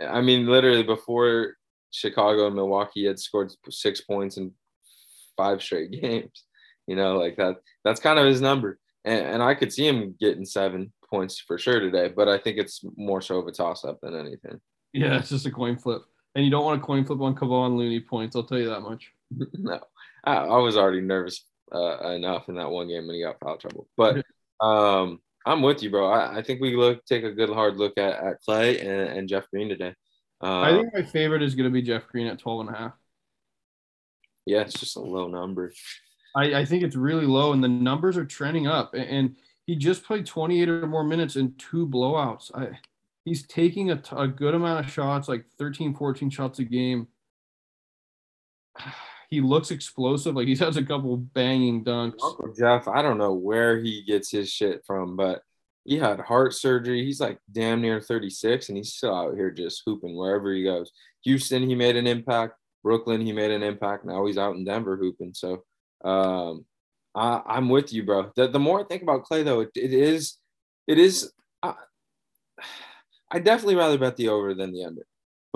I 0.00 0.20
mean, 0.20 0.46
literally 0.46 0.82
before 0.82 1.54
Chicago 1.90 2.46
and 2.46 2.54
Milwaukee 2.54 3.06
had 3.06 3.18
scored 3.18 3.52
six 3.70 4.00
points 4.02 4.36
in 4.36 4.52
five 5.36 5.62
straight 5.62 5.90
games. 6.02 6.44
You 6.86 6.96
know, 6.96 7.18
like 7.18 7.36
that. 7.36 7.56
That's 7.84 8.00
kind 8.00 8.18
of 8.18 8.26
his 8.26 8.40
number, 8.40 8.78
and, 9.04 9.26
and 9.26 9.42
I 9.42 9.54
could 9.54 9.72
see 9.72 9.88
him 9.88 10.14
getting 10.20 10.44
seven 10.44 10.92
points 11.10 11.40
for 11.40 11.58
sure 11.58 11.80
today. 11.80 12.12
But 12.14 12.28
I 12.28 12.38
think 12.38 12.58
it's 12.58 12.80
more 12.96 13.20
so 13.20 13.38
of 13.38 13.48
a 13.48 13.52
toss 13.52 13.84
up 13.84 13.98
than 14.00 14.14
anything. 14.14 14.60
Yeah, 14.92 15.18
it's 15.18 15.30
just 15.30 15.46
a 15.46 15.50
coin 15.50 15.78
flip, 15.78 16.02
and 16.36 16.44
you 16.44 16.50
don't 16.50 16.64
want 16.64 16.80
a 16.80 16.84
coin 16.84 17.04
flip 17.04 17.20
on 17.20 17.34
Kevon 17.34 17.76
Looney 17.76 18.00
points. 18.00 18.36
I'll 18.36 18.44
tell 18.44 18.58
you 18.58 18.68
that 18.68 18.82
much. 18.82 19.10
no, 19.54 19.80
I, 20.22 20.36
I 20.36 20.58
was 20.58 20.76
already 20.76 21.00
nervous 21.00 21.44
uh, 21.74 22.10
enough 22.10 22.48
in 22.48 22.54
that 22.54 22.70
one 22.70 22.86
game 22.86 23.06
when 23.06 23.16
he 23.16 23.22
got 23.22 23.40
foul 23.40 23.58
trouble. 23.58 23.88
But 23.96 24.24
um, 24.60 25.20
I'm 25.46 25.62
with 25.62 25.80
you, 25.82 25.90
bro. 25.90 26.10
I, 26.10 26.38
I 26.38 26.42
think 26.42 26.60
we 26.60 26.74
look 26.76 27.04
take 27.04 27.22
a 27.22 27.30
good 27.30 27.48
hard 27.48 27.76
look 27.76 27.96
at, 27.96 28.14
at 28.14 28.42
Klay 28.46 28.80
and, 28.80 29.18
and 29.18 29.28
Jeff 29.28 29.48
Green 29.50 29.68
today. 29.68 29.94
Uh, 30.42 30.60
I 30.60 30.72
think 30.72 30.92
my 30.92 31.02
favorite 31.02 31.42
is 31.42 31.54
going 31.54 31.64
to 31.64 31.72
be 31.72 31.82
Jeff 31.82 32.08
Green 32.08 32.26
at 32.26 32.40
12 32.40 32.60
and 32.66 32.74
a 32.74 32.78
half. 32.78 32.92
yeah, 34.44 34.60
it's 34.62 34.78
just 34.78 34.96
a 34.96 35.00
low 35.00 35.28
number. 35.28 35.72
I, 36.34 36.56
I 36.56 36.64
think 36.64 36.82
it's 36.82 36.96
really 36.96 37.26
low, 37.26 37.52
and 37.52 37.62
the 37.62 37.68
numbers 37.68 38.16
are 38.16 38.24
trending 38.24 38.66
up. 38.66 38.92
And, 38.92 39.04
and 39.04 39.36
he 39.66 39.76
just 39.76 40.04
played 40.04 40.26
28 40.26 40.68
or 40.68 40.86
more 40.86 41.04
minutes 41.04 41.36
in 41.36 41.54
two 41.54 41.86
blowouts. 41.86 42.50
I, 42.54 42.78
he's 43.24 43.46
taking 43.46 43.90
a, 43.92 43.96
t- 43.96 44.16
a 44.16 44.26
good 44.26 44.54
amount 44.54 44.84
of 44.84 44.92
shots, 44.92 45.28
like 45.28 45.46
13, 45.58 45.94
14 45.94 46.28
shots 46.28 46.58
a 46.58 46.64
game. 46.64 47.06
He 49.30 49.40
looks 49.40 49.70
explosive. 49.70 50.34
Like 50.34 50.48
he 50.48 50.56
has 50.56 50.76
a 50.76 50.84
couple 50.84 51.16
banging 51.16 51.84
dunks. 51.84 52.22
Uncle 52.22 52.54
Jeff, 52.56 52.88
I 52.88 53.02
don't 53.02 53.18
know 53.18 53.34
where 53.34 53.78
he 53.78 54.02
gets 54.02 54.30
his 54.30 54.50
shit 54.50 54.84
from, 54.86 55.16
but 55.16 55.42
he 55.84 55.98
had 55.98 56.20
heart 56.20 56.54
surgery. 56.54 57.04
He's 57.04 57.20
like 57.20 57.38
damn 57.50 57.80
near 57.80 58.00
36, 58.00 58.68
and 58.68 58.76
he's 58.76 58.92
still 58.92 59.14
out 59.14 59.36
here 59.36 59.50
just 59.50 59.82
hooping 59.86 60.16
wherever 60.16 60.52
he 60.52 60.64
goes. 60.64 60.90
Houston, 61.24 61.68
he 61.68 61.74
made 61.74 61.96
an 61.96 62.06
impact. 62.06 62.54
Brooklyn, 62.82 63.20
he 63.20 63.32
made 63.32 63.50
an 63.50 63.62
impact. 63.62 64.04
Now 64.04 64.26
he's 64.26 64.38
out 64.38 64.56
in 64.56 64.64
Denver 64.64 64.96
hooping. 64.96 65.34
So 65.34 65.64
um, 66.04 66.64
I, 67.14 67.40
I'm 67.46 67.68
with 67.68 67.92
you, 67.92 68.04
bro. 68.04 68.30
The, 68.36 68.48
the 68.48 68.58
more 68.58 68.80
I 68.80 68.84
think 68.84 69.02
about 69.02 69.24
Klay, 69.24 69.44
though, 69.44 69.60
it, 69.60 69.70
it 69.74 69.92
is, 69.92 70.38
it 70.86 70.98
is. 70.98 71.32
I 73.28 73.40
definitely 73.40 73.74
rather 73.74 73.98
bet 73.98 74.16
the 74.16 74.28
over 74.28 74.54
than 74.54 74.72
the 74.72 74.84
under, 74.84 75.04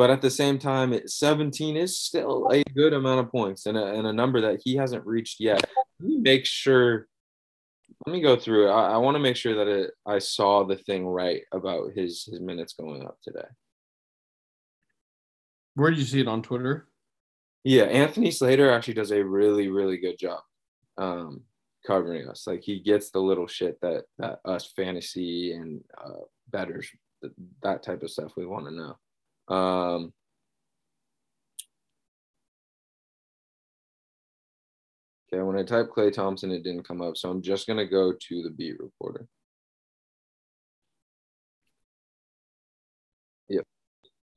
but 0.01 0.09
at 0.09 0.23
the 0.23 0.31
same 0.31 0.59
time, 0.59 0.99
17 1.07 1.77
is 1.77 1.99
still 1.99 2.49
a 2.51 2.63
good 2.75 2.95
amount 2.95 3.21
of 3.21 3.31
points 3.31 3.67
and 3.67 3.77
a, 3.77 3.85
and 3.85 4.07
a 4.07 4.13
number 4.15 4.41
that 4.41 4.63
he 4.65 4.75
hasn't 4.75 5.05
reached 5.05 5.41
yet. 5.41 5.63
Let 6.01 6.09
me 6.09 6.17
make 6.17 6.47
sure. 6.47 7.07
Let 8.07 8.15
me 8.15 8.23
go 8.23 8.35
through 8.35 8.69
it. 8.69 8.71
I, 8.71 8.93
I 8.93 8.97
want 8.97 9.17
to 9.17 9.23
make 9.23 9.37
sure 9.37 9.57
that 9.57 9.69
it, 9.69 9.91
I 10.07 10.19
saw 10.19 10.65
the 10.65 10.77
thing 10.77 11.07
right 11.07 11.43
about 11.53 11.93
his 11.95 12.25
his 12.25 12.41
minutes 12.41 12.73
going 12.73 13.05
up 13.05 13.19
today. 13.23 13.45
Where 15.75 15.91
did 15.91 15.99
you 15.99 16.07
see 16.07 16.21
it 16.23 16.29
on 16.29 16.41
Twitter? 16.41 16.89
Yeah, 17.63 17.83
Anthony 17.83 18.31
Slater 18.31 18.71
actually 18.71 18.95
does 18.95 19.13
a 19.13 19.23
really 19.23 19.69
really 19.69 19.99
good 19.99 20.19
job 20.19 20.41
um, 20.97 21.43
covering 21.87 22.27
us. 22.27 22.47
Like 22.47 22.63
he 22.63 22.81
gets 22.81 23.11
the 23.11 23.21
little 23.21 23.47
shit 23.47 23.79
that 23.83 24.05
that 24.17 24.41
us 24.47 24.73
fantasy 24.75 25.53
and 25.53 25.85
uh, 26.03 26.25
betters 26.49 26.89
that 27.63 27.83
type 27.83 28.03
of 28.03 28.11
stuff 28.11 28.33
we 28.35 28.47
want 28.47 28.65
to 28.65 28.73
know. 28.73 28.97
Um, 29.51 30.13
okay, 35.33 35.43
when 35.43 35.59
I 35.59 35.65
type 35.65 35.91
Klay 35.91 36.13
Thompson, 36.13 36.53
it 36.53 36.63
didn't 36.63 36.87
come 36.87 37.03
up. 37.03 37.17
So 37.17 37.31
I'm 37.31 37.43
just 37.43 37.67
going 37.67 37.79
to 37.79 37.87
go 37.87 38.13
to 38.13 38.43
the 38.43 38.51
beat 38.51 38.79
reporter. 38.79 39.27
Yep. 43.49 43.65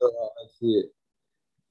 Uh, 0.01 0.07
I 0.07 0.47
see 0.59 0.79
it. 0.79 0.87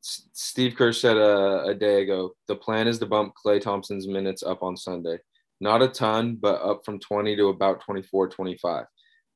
Steve 0.05 0.75
Kerr 0.77 0.93
said 0.93 1.17
uh, 1.17 1.63
a 1.65 1.75
day 1.75 2.03
ago 2.03 2.33
the 2.49 2.57
plan 2.57 2.89
is 2.89 2.99
to 2.99 3.07
bump 3.07 3.35
Klay 3.45 3.61
Thompson's 3.61 4.09
minutes 4.09 4.43
up 4.43 4.63
on 4.63 4.77
Sunday. 4.77 5.19
Not 5.61 5.83
a 5.83 5.89
ton, 5.89 6.37
but 6.41 6.61
up 6.61 6.85
from 6.85 6.99
20 6.99 7.37
to 7.37 7.49
about 7.49 7.81
24, 7.83 8.29
25. 8.29 8.85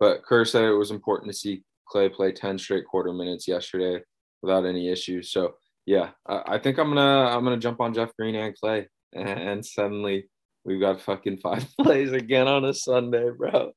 But 0.00 0.24
Kerr 0.24 0.44
said 0.44 0.64
it 0.64 0.72
was 0.72 0.90
important 0.90 1.30
to 1.30 1.38
see 1.38 1.62
Klay 1.92 2.12
play 2.12 2.32
10 2.32 2.58
straight 2.58 2.84
quarter 2.86 3.12
minutes 3.12 3.46
yesterday 3.48 4.02
without 4.42 4.64
any 4.66 4.90
issues. 4.90 5.30
So 5.30 5.54
yeah, 5.86 6.10
I, 6.26 6.42
I 6.54 6.58
think 6.58 6.78
I'm 6.78 6.88
gonna 6.88 7.26
I'm 7.36 7.44
gonna 7.44 7.56
jump 7.58 7.80
on 7.80 7.94
Jeff 7.94 8.10
Green 8.18 8.34
and 8.34 8.54
Klay, 8.60 8.86
and 9.14 9.64
suddenly 9.64 10.28
we've 10.64 10.80
got 10.80 11.00
fucking 11.00 11.38
five 11.38 11.64
plays 11.80 12.12
again 12.12 12.48
on 12.48 12.64
a 12.64 12.74
Sunday, 12.74 13.30
bro. 13.36 13.72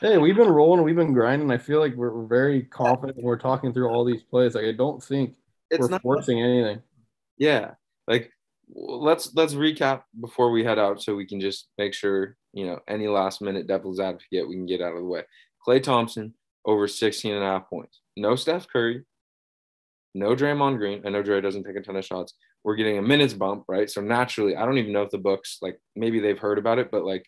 Hey, 0.00 0.18
we've 0.18 0.36
been 0.36 0.50
rolling, 0.50 0.84
we've 0.84 0.94
been 0.94 1.14
grinding. 1.14 1.50
I 1.50 1.56
feel 1.56 1.80
like 1.80 1.94
we're, 1.94 2.14
we're 2.14 2.26
very 2.26 2.62
confident. 2.64 3.16
We're 3.22 3.38
talking 3.38 3.72
through 3.72 3.88
all 3.88 4.04
these 4.04 4.22
plays. 4.22 4.54
Like 4.54 4.66
I 4.66 4.72
don't 4.72 5.02
think 5.02 5.34
It's 5.70 5.80
we're 5.80 5.88
not 5.88 6.02
forcing 6.02 6.42
anything. 6.42 6.82
yeah 7.38 7.72
like 8.06 8.30
let's 8.74 9.34
let's 9.34 9.54
recap 9.54 10.02
before 10.20 10.50
we 10.50 10.64
head 10.64 10.78
out 10.78 11.00
so 11.02 11.14
we 11.14 11.26
can 11.26 11.40
just 11.40 11.68
make 11.78 11.94
sure 11.94 12.36
you 12.52 12.66
know 12.66 12.78
any 12.88 13.08
last 13.08 13.40
minute 13.40 13.66
devil's 13.66 13.98
advocate 14.00 14.48
we 14.48 14.54
can 14.56 14.66
get 14.66 14.80
out 14.82 14.92
of 14.92 14.98
the 14.98 15.04
way 15.04 15.22
Klay 15.66 15.82
thompson 15.82 16.34
over 16.66 16.88
16 16.88 17.32
and 17.32 17.42
a 17.42 17.46
half 17.46 17.70
points. 17.70 18.00
No 18.16 18.36
steph 18.36 18.66
curry 18.68 19.04
no 20.14 20.34
draymond 20.34 20.78
green. 20.78 21.02
I 21.04 21.10
know 21.10 21.22
dre 21.22 21.42
doesn't 21.42 21.64
take 21.64 21.76
a 21.76 21.82
ton 21.82 21.96
of 21.96 22.04
shots. 22.04 22.32
We're 22.64 22.76
getting 22.76 22.96
a 22.96 23.02
minutes 23.02 23.34
bump 23.34 23.64
right? 23.68 23.88
So 23.88 24.00
naturally 24.00 24.56
i 24.56 24.64
don't 24.64 24.78
even 24.78 24.92
know 24.92 25.02
if 25.02 25.10
the 25.10 25.18
books 25.18 25.58
like 25.62 25.78
maybe 25.94 26.20
they've 26.20 26.38
heard 26.38 26.58
about 26.58 26.78
it 26.78 26.90
but 26.90 27.04
like 27.04 27.24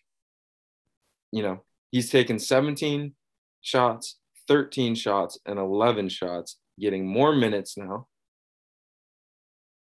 you 1.31 1.43
know 1.43 1.63
he's 1.91 2.09
taken 2.09 2.39
17 2.39 3.13
shots 3.61 4.19
13 4.49 4.95
shots 4.95 5.39
and 5.45 5.59
11 5.59 6.09
shots 6.09 6.57
getting 6.79 7.07
more 7.07 7.33
minutes 7.33 7.77
now. 7.77 8.07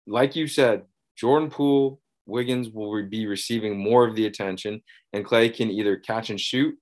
Like 0.07 0.37
you 0.37 0.47
said, 0.47 0.83
Jordan 1.17 1.49
Poole, 1.49 2.01
Wiggins 2.27 2.69
will 2.69 3.03
be 3.09 3.27
receiving 3.27 3.79
more 3.79 4.07
of 4.07 4.15
the 4.15 4.27
attention, 4.27 4.83
and 5.13 5.25
Klay 5.25 5.53
can 5.53 5.71
either 5.71 5.97
catch 5.97 6.31
and 6.31 6.41
shoot 6.41 6.75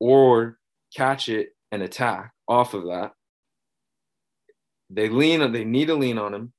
or 0.00 0.58
catch 0.96 1.28
it 1.28 1.50
and 1.72 1.82
attack 1.82 2.32
off 2.46 2.74
of 2.74 2.84
that. 2.84 3.12
They 4.90 5.08
lean, 5.08 5.52
they 5.52 5.64
need 5.64 5.86
to 5.86 5.94
lean 5.94 6.18
on 6.18 6.34
him. 6.34 6.52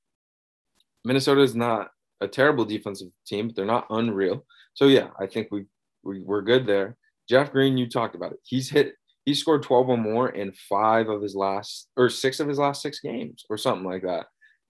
Minnesota 1.04 1.40
is 1.40 1.54
not 1.54 1.90
a 2.20 2.28
terrible 2.28 2.64
defensive 2.64 3.08
team, 3.26 3.48
but 3.48 3.56
they're 3.56 3.64
not 3.64 3.86
unreal. 3.90 4.44
So 4.74 4.86
yeah, 4.86 5.08
I 5.18 5.26
think 5.26 5.48
we, 5.50 5.64
we 6.02 6.22
we're 6.22 6.42
good 6.42 6.66
there. 6.66 6.96
Jeff 7.28 7.52
Green, 7.52 7.76
you 7.76 7.88
talked 7.88 8.14
about 8.14 8.32
it. 8.32 8.38
He's 8.44 8.68
hit, 8.68 8.94
he 9.24 9.34
scored 9.34 9.62
12 9.62 9.88
or 9.88 9.96
more 9.96 10.28
in 10.28 10.52
five 10.52 11.08
of 11.08 11.22
his 11.22 11.34
last 11.34 11.88
or 11.96 12.08
six 12.08 12.40
of 12.40 12.48
his 12.48 12.58
last 12.58 12.82
six 12.82 13.00
games 13.00 13.44
or 13.48 13.56
something 13.56 13.84
like 13.84 14.02
that. 14.02 14.26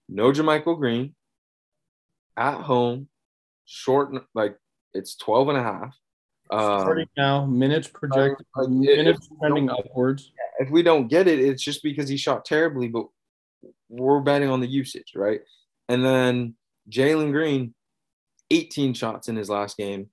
No 0.09 0.33
JaMychal 0.33 0.79
Green 0.79 1.15
at 2.37 2.61
home, 2.61 3.09
short 3.65 4.13
like 4.35 4.57
it's 4.95 5.17
12 5.17 5.51
and 5.51 5.59
a 5.59 5.63
half. 5.63 5.97
Um, 6.51 6.81
Starting 6.81 7.07
now, 7.17 7.47
minutes 7.47 7.89
projected, 7.89 8.47
uh, 8.57 8.67
minutes 8.67 9.29
if- 9.31 9.39
trending 9.39 9.71
upwards. 9.71 10.33
if 10.59 10.69
we 10.71 10.83
don't 10.83 11.09
get 11.09 11.29
it, 11.29 11.39
it's 11.39 11.63
just 11.63 11.83
because 11.83 12.09
he 12.09 12.17
shot 12.17 12.45
terribly, 12.45 12.89
but 12.89 13.07
we're 13.89 14.21
betting 14.21 14.51
on 14.51 14.61
the 14.61 14.67
usage, 14.67 15.13
right? 15.15 15.41
And 15.89 16.05
then 16.05 16.55
Jalen 16.91 17.33
Green, 17.33 17.75
18 18.51 18.95
shots 18.95 19.29
in 19.29 19.37
his 19.37 19.49
last 19.49 19.77
game. 19.77 20.11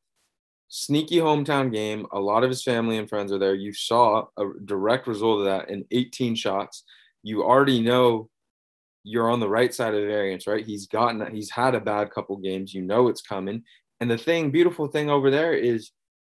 Sneaky 0.69 1.17
hometown 1.17 1.71
game. 1.71 2.05
A 2.11 2.19
lot 2.19 2.43
of 2.43 2.49
his 2.49 2.63
family 2.63 2.97
and 2.97 3.07
friends 3.07 3.31
are 3.31 3.37
there. 3.39 3.55
You 3.55 3.73
saw 3.73 4.25
a 4.37 4.45
direct 4.65 5.07
result 5.07 5.39
of 5.39 5.45
that 5.45 5.69
in 5.69 5.85
18 5.91 6.35
shots. 6.35 6.83
You 7.23 7.43
already 7.43 7.81
know 7.81 8.29
you're 9.03 9.29
on 9.29 9.39
the 9.39 9.49
right 9.49 9.73
side 9.73 9.93
of 9.93 10.01
the 10.01 10.07
variance, 10.07 10.45
right? 10.45 10.65
He's 10.65 10.85
gotten, 10.87 11.33
he's 11.33 11.49
had 11.49 11.73
a 11.73 11.79
bad 11.79 12.11
couple 12.11 12.35
games. 12.37 12.73
You 12.73 12.81
know 12.81 13.07
it's 13.07 13.21
coming. 13.21 13.63
And 14.01 14.11
the 14.11 14.17
thing, 14.17 14.51
beautiful 14.51 14.87
thing 14.87 15.09
over 15.09 15.31
there 15.31 15.53
is 15.53 15.91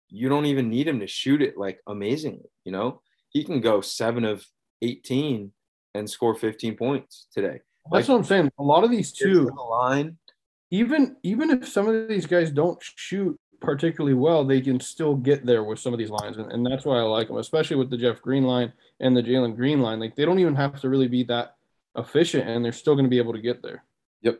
you 0.10 0.30
don't 0.30 0.46
even 0.46 0.70
need 0.70 0.88
him 0.88 1.00
to 1.00 1.08
shoot 1.08 1.42
it 1.42 1.58
like 1.58 1.80
amazingly, 1.88 2.50
you 2.64 2.72
know? 2.72 3.02
He 3.30 3.44
can 3.44 3.60
go 3.62 3.82
seven 3.82 4.24
of 4.24 4.46
18 4.82 5.52
and 5.94 6.10
score 6.10 6.36
15 6.36 6.76
points 6.76 7.28
today. 7.34 7.60
That's 7.92 8.08
Like- 8.08 8.08
what 8.10 8.16
I'm 8.16 8.24
saying. 8.24 8.52
A 8.60 8.64
lot 8.64 8.84
of 8.84 8.92
these 8.92 9.12
too, 9.12 9.46
the 9.46 9.62
line. 9.62 10.18
even 10.72 11.16
even 11.24 11.50
if 11.52 11.68
some 11.68 11.88
of 11.88 12.08
these 12.08 12.26
guys 12.26 12.52
don't 12.52 12.82
shoot 12.82 13.40
particularly 13.62 14.14
well, 14.16 14.44
they 14.44 14.62
can 14.62 14.80
still 14.80 15.16
get 15.16 15.46
there 15.46 15.64
with 15.64 15.80
some 15.80 15.94
of 15.94 16.00
these 16.00 16.10
lines, 16.10 16.38
and, 16.38 16.52
and 16.52 16.66
that's 16.66 16.86
why 16.86 16.98
I 16.98 17.04
like 17.04 17.28
them, 17.28 17.38
especially 17.38 17.78
with 17.78 17.90
the 17.90 17.98
Jeff 17.98 18.22
Green 18.22 18.44
line 18.44 18.74
and 19.00 19.16
the 19.16 19.24
Jalen 19.24 19.56
Green 19.56 19.82
line. 19.82 20.00
Like 20.00 20.16
they 20.16 20.26
don't 20.26 20.40
even 20.40 20.56
have 20.56 20.80
to 20.82 20.90
really 20.90 21.08
be 21.08 21.24
that 21.26 21.56
efficient, 21.98 22.48
and 22.50 22.64
they're 22.66 22.72
still 22.72 22.96
going 22.96 23.06
to 23.06 23.10
be 23.10 23.18
able 23.20 23.34
to 23.34 23.42
get 23.42 23.62
there. 23.64 23.84
Yep. 24.22 24.40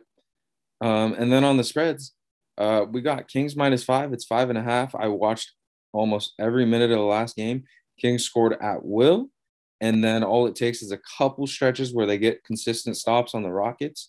Um, 0.80 1.14
and 1.14 1.32
then 1.32 1.44
on 1.44 1.56
the 1.56 1.64
spreads, 1.64 2.12
uh, 2.58 2.84
we 2.90 3.00
got 3.00 3.28
Kings 3.28 3.56
minus 3.56 3.84
five. 3.84 4.12
It's 4.12 4.24
five 4.24 4.50
and 4.50 4.58
a 4.58 4.62
half. 4.62 4.94
I 4.94 5.08
watched 5.08 5.52
almost 5.96 6.34
every 6.38 6.66
minute 6.66 6.90
of 6.90 6.98
the 6.98 7.04
last 7.04 7.36
game. 7.36 7.64
Kings 7.98 8.24
scored 8.24 8.56
at 8.60 8.84
will. 8.84 9.30
And 9.80 10.02
then 10.02 10.24
all 10.24 10.46
it 10.46 10.56
takes 10.56 10.82
is 10.82 10.92
a 10.92 11.00
couple 11.18 11.46
stretches 11.46 11.92
where 11.92 12.06
they 12.06 12.18
get 12.18 12.44
consistent 12.44 12.96
stops 12.96 13.34
on 13.34 13.42
the 13.42 13.50
Rockets. 13.50 14.08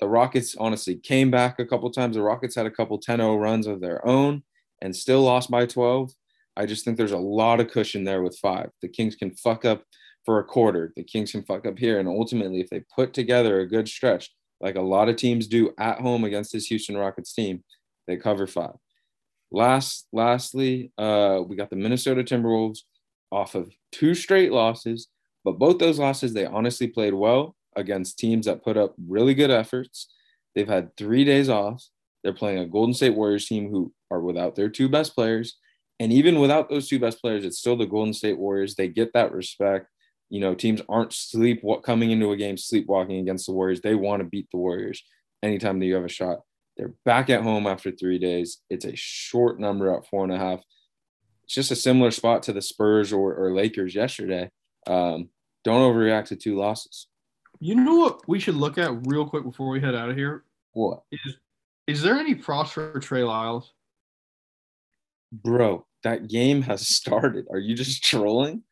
The 0.00 0.08
Rockets 0.08 0.56
honestly 0.58 0.96
came 0.96 1.30
back 1.30 1.58
a 1.58 1.64
couple 1.64 1.90
times. 1.90 2.16
The 2.16 2.22
Rockets 2.22 2.54
had 2.54 2.66
a 2.66 2.70
couple 2.70 2.98
10 2.98 3.18
0 3.18 3.36
runs 3.36 3.66
of 3.66 3.80
their 3.80 4.06
own 4.06 4.42
and 4.82 4.94
still 4.94 5.22
lost 5.22 5.50
by 5.50 5.66
12. 5.66 6.12
I 6.56 6.66
just 6.66 6.84
think 6.84 6.96
there's 6.96 7.12
a 7.12 7.18
lot 7.18 7.60
of 7.60 7.70
cushion 7.70 8.04
there 8.04 8.22
with 8.22 8.38
five. 8.38 8.70
The 8.82 8.88
Kings 8.88 9.16
can 9.16 9.34
fuck 9.34 9.64
up 9.64 9.84
for 10.24 10.38
a 10.38 10.44
quarter. 10.44 10.92
The 10.96 11.02
Kings 11.02 11.32
can 11.32 11.42
fuck 11.44 11.66
up 11.66 11.78
here. 11.78 11.98
And 11.98 12.08
ultimately, 12.08 12.60
if 12.60 12.70
they 12.70 12.82
put 12.94 13.12
together 13.12 13.60
a 13.60 13.66
good 13.66 13.88
stretch, 13.88 14.30
like 14.60 14.76
a 14.76 14.82
lot 14.82 15.08
of 15.08 15.16
teams 15.16 15.46
do 15.46 15.72
at 15.78 16.00
home 16.00 16.24
against 16.24 16.52
this 16.52 16.66
Houston 16.66 16.96
Rockets 16.96 17.32
team, 17.32 17.64
they 18.06 18.16
cover 18.16 18.46
five. 18.46 18.74
Last, 19.54 20.08
lastly, 20.12 20.90
uh, 20.98 21.40
we 21.46 21.54
got 21.54 21.70
the 21.70 21.76
Minnesota 21.76 22.24
Timberwolves 22.24 22.80
off 23.30 23.54
of 23.54 23.70
two 23.92 24.12
straight 24.12 24.50
losses, 24.50 25.06
but 25.44 25.60
both 25.60 25.78
those 25.78 25.96
losses 25.96 26.32
they 26.32 26.44
honestly 26.44 26.88
played 26.88 27.14
well 27.14 27.54
against 27.76 28.18
teams 28.18 28.46
that 28.46 28.64
put 28.64 28.76
up 28.76 28.96
really 29.06 29.32
good 29.32 29.52
efforts. 29.52 30.12
They've 30.56 30.66
had 30.66 30.96
three 30.96 31.24
days 31.24 31.48
off. 31.48 31.84
They're 32.24 32.32
playing 32.32 32.58
a 32.58 32.66
Golden 32.66 32.94
State 32.94 33.14
Warriors 33.14 33.46
team 33.46 33.70
who 33.70 33.92
are 34.10 34.20
without 34.20 34.56
their 34.56 34.68
two 34.68 34.88
best 34.88 35.14
players. 35.14 35.56
And 36.00 36.12
even 36.12 36.40
without 36.40 36.68
those 36.68 36.88
two 36.88 36.98
best 36.98 37.20
players, 37.20 37.44
it's 37.44 37.58
still 37.60 37.76
the 37.76 37.86
Golden 37.86 38.12
State 38.12 38.38
Warriors. 38.38 38.74
They 38.74 38.88
get 38.88 39.12
that 39.14 39.30
respect. 39.30 39.86
You 40.30 40.40
know, 40.40 40.56
teams 40.56 40.82
aren't 40.88 41.12
sleep 41.12 41.62
coming 41.84 42.10
into 42.10 42.32
a 42.32 42.36
game 42.36 42.56
sleepwalking 42.56 43.20
against 43.20 43.46
the 43.46 43.52
Warriors. 43.52 43.80
They 43.80 43.94
want 43.94 44.18
to 44.18 44.28
beat 44.28 44.48
the 44.50 44.58
Warriors 44.58 45.00
anytime 45.44 45.78
that 45.78 45.86
you 45.86 45.94
have 45.94 46.04
a 46.04 46.08
shot. 46.08 46.40
They're 46.76 46.94
back 47.04 47.30
at 47.30 47.42
home 47.42 47.66
after 47.66 47.90
three 47.92 48.18
days. 48.18 48.58
It's 48.68 48.84
a 48.84 48.96
short 48.96 49.60
number 49.60 49.94
at 49.96 50.06
four 50.06 50.24
and 50.24 50.32
a 50.32 50.38
half. 50.38 50.60
It's 51.44 51.54
just 51.54 51.70
a 51.70 51.76
similar 51.76 52.10
spot 52.10 52.42
to 52.44 52.52
the 52.52 52.62
Spurs 52.62 53.12
or, 53.12 53.34
or 53.34 53.54
Lakers 53.54 53.94
yesterday. 53.94 54.50
Um, 54.86 55.28
don't 55.62 55.80
overreact 55.94 56.26
to 56.26 56.36
two 56.36 56.56
losses. 56.56 57.06
You 57.60 57.74
know 57.76 57.94
what 57.96 58.26
we 58.28 58.40
should 58.40 58.56
look 58.56 58.76
at 58.78 59.06
real 59.06 59.26
quick 59.28 59.44
before 59.44 59.68
we 59.70 59.80
head 59.80 59.94
out 59.94 60.10
of 60.10 60.16
here 60.16 60.44
What? 60.72 61.02
is 61.12 61.36
is 61.86 62.02
there 62.02 62.16
any 62.16 62.34
props 62.34 62.70
for 62.72 62.98
Trey 62.98 63.22
Lyles? 63.22 63.72
Bro, 65.32 65.86
that 66.02 66.28
game 66.28 66.62
has 66.62 66.88
started. 66.88 67.46
Are 67.50 67.58
you 67.58 67.74
just 67.74 68.02
trolling? 68.02 68.62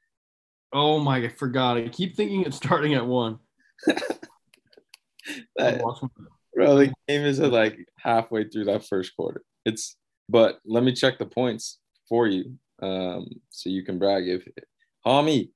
Oh 0.73 0.99
my! 0.99 1.19
I 1.19 1.29
forgot. 1.29 1.77
I 1.77 1.89
keep 1.89 2.17
thinking 2.17 2.43
it's 2.43 2.57
starting 2.57 2.95
at 2.95 3.07
one. 3.07 3.39
That- 5.57 5.83
Bro, 6.55 6.77
the 6.77 6.93
game 7.09 7.23
is 7.23 7.41
at 7.41 7.53
like 7.53 7.79
halfway 7.99 8.49
through 8.49 8.65
that 8.67 8.87
first 8.87 9.17
quarter. 9.17 9.43
It's 9.65 9.97
but 10.29 10.61
let 10.65 10.83
me 10.83 10.93
check 10.93 11.19
the 11.19 11.27
points 11.27 11.79
for 12.09 12.27
you. 12.27 12.57
Um, 12.81 13.27
so 13.51 13.71
you 13.71 13.85
can 13.85 13.99
brag 13.99 14.29
if 14.29 14.47
Hami, 15.07 15.51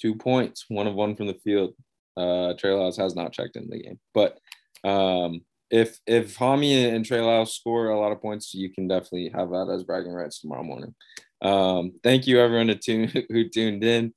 two 0.00 0.14
points, 0.14 0.64
one 0.68 0.86
of 0.86 0.94
one 0.94 1.14
from 1.14 1.26
the 1.26 1.38
field. 1.44 1.74
Uh, 2.16 2.54
Trey 2.54 2.72
Lyles 2.72 2.96
has 2.96 3.14
not 3.14 3.32
checked 3.32 3.56
in 3.56 3.68
the 3.68 3.82
game, 3.82 3.98
but 4.12 4.38
um, 4.84 5.42
if 5.70 5.98
if 6.06 6.36
Hami 6.36 6.92
and 6.92 7.04
Trey 7.04 7.20
Lyles 7.20 7.54
score 7.54 7.90
a 7.90 8.00
lot 8.00 8.12
of 8.12 8.20
points, 8.20 8.54
you 8.54 8.72
can 8.72 8.88
definitely 8.88 9.30
have 9.34 9.50
that 9.50 9.70
as 9.72 9.84
bragging 9.84 10.12
rights 10.12 10.40
tomorrow 10.40 10.64
morning. 10.64 10.94
Um, 11.42 11.92
thank 12.02 12.26
you 12.26 12.40
everyone 12.40 12.66
to 12.68 12.74
tune, 12.74 13.08
who 13.28 13.48
tuned 13.48 13.84
in. 13.84 14.12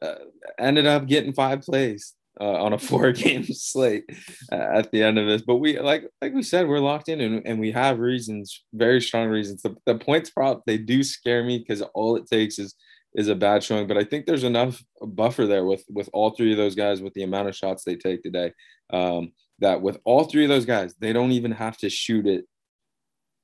Uh, 0.00 0.16
ended 0.58 0.86
up 0.86 1.06
getting 1.06 1.32
five 1.32 1.62
plays 1.62 2.14
uh, 2.40 2.62
on 2.62 2.72
a 2.72 2.78
four 2.88 3.12
game 3.12 3.44
slate 3.44 4.04
uh, 4.50 4.68
at 4.74 4.90
the 4.92 5.02
end 5.02 5.18
of 5.18 5.26
this. 5.26 5.42
But 5.42 5.56
we 5.56 5.78
like 5.78 6.04
like 6.20 6.34
we 6.34 6.42
said, 6.42 6.68
we're 6.68 6.78
locked 6.78 7.08
in 7.08 7.20
and, 7.20 7.42
and 7.46 7.58
we 7.58 7.72
have 7.72 7.98
reasons, 7.98 8.64
very 8.72 9.00
strong 9.00 9.28
reasons. 9.28 9.62
The, 9.62 9.74
the 9.86 9.98
points 9.98 10.30
prop 10.30 10.62
they 10.66 10.78
do 10.78 11.02
scare 11.02 11.44
me 11.44 11.58
because 11.58 11.82
all 11.94 12.16
it 12.16 12.26
takes 12.26 12.58
is 12.58 12.74
is 13.14 13.28
a 13.28 13.34
bad 13.34 13.62
showing. 13.62 13.86
But 13.86 13.98
I 13.98 14.04
think 14.04 14.26
there's 14.26 14.44
enough 14.44 14.82
buffer 15.00 15.46
there 15.46 15.64
with 15.64 15.84
with 15.88 16.08
all 16.12 16.30
three 16.30 16.52
of 16.52 16.58
those 16.58 16.74
guys 16.74 17.02
with 17.02 17.14
the 17.14 17.24
amount 17.24 17.48
of 17.48 17.56
shots 17.56 17.84
they 17.84 17.96
take 17.96 18.22
today. 18.22 18.52
Um, 18.92 19.32
that 19.58 19.80
with 19.80 19.98
all 20.04 20.24
three 20.24 20.44
of 20.44 20.48
those 20.48 20.66
guys, 20.66 20.94
they 20.98 21.12
don't 21.12 21.30
even 21.32 21.52
have 21.52 21.76
to 21.78 21.88
shoot 21.88 22.26
it 22.26 22.46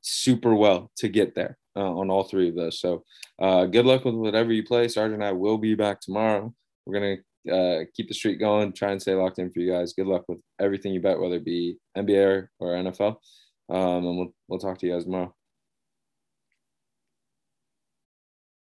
super 0.00 0.54
well 0.54 0.90
to 0.96 1.08
get 1.08 1.34
there 1.34 1.58
uh, 1.76 1.92
on 1.94 2.10
all 2.10 2.24
three 2.24 2.48
of 2.48 2.56
those. 2.56 2.80
So 2.80 3.04
uh, 3.40 3.66
good 3.66 3.86
luck 3.86 4.04
with 4.04 4.14
whatever 4.14 4.52
you 4.52 4.64
play. 4.64 4.88
Sergeant 4.88 5.22
I 5.22 5.32
will 5.32 5.58
be 5.58 5.74
back 5.74 6.00
tomorrow. 6.00 6.52
We're 6.86 6.94
gonna 6.94 7.16
uh, 7.50 7.84
keep 7.94 8.08
the 8.08 8.14
streak 8.14 8.40
going, 8.40 8.72
try 8.72 8.92
and 8.92 9.00
stay 9.00 9.14
locked 9.14 9.38
in 9.38 9.50
for 9.50 9.60
you 9.60 9.72
guys. 9.72 9.92
Good 9.92 10.06
luck 10.06 10.24
with 10.28 10.40
everything 10.60 10.92
you 10.92 11.00
bet, 11.00 11.18
whether 11.18 11.36
it 11.36 11.44
be 11.44 11.78
NBA 11.96 12.48
or, 12.58 12.74
NFL. 12.74 13.16
Um, 13.70 14.06
and 14.06 14.18
we'll, 14.18 14.34
we'll 14.48 14.58
talk 14.58 14.78
to 14.78 14.86
you 14.86 14.92
guys 14.92 15.04
tomorrow. 15.04 15.34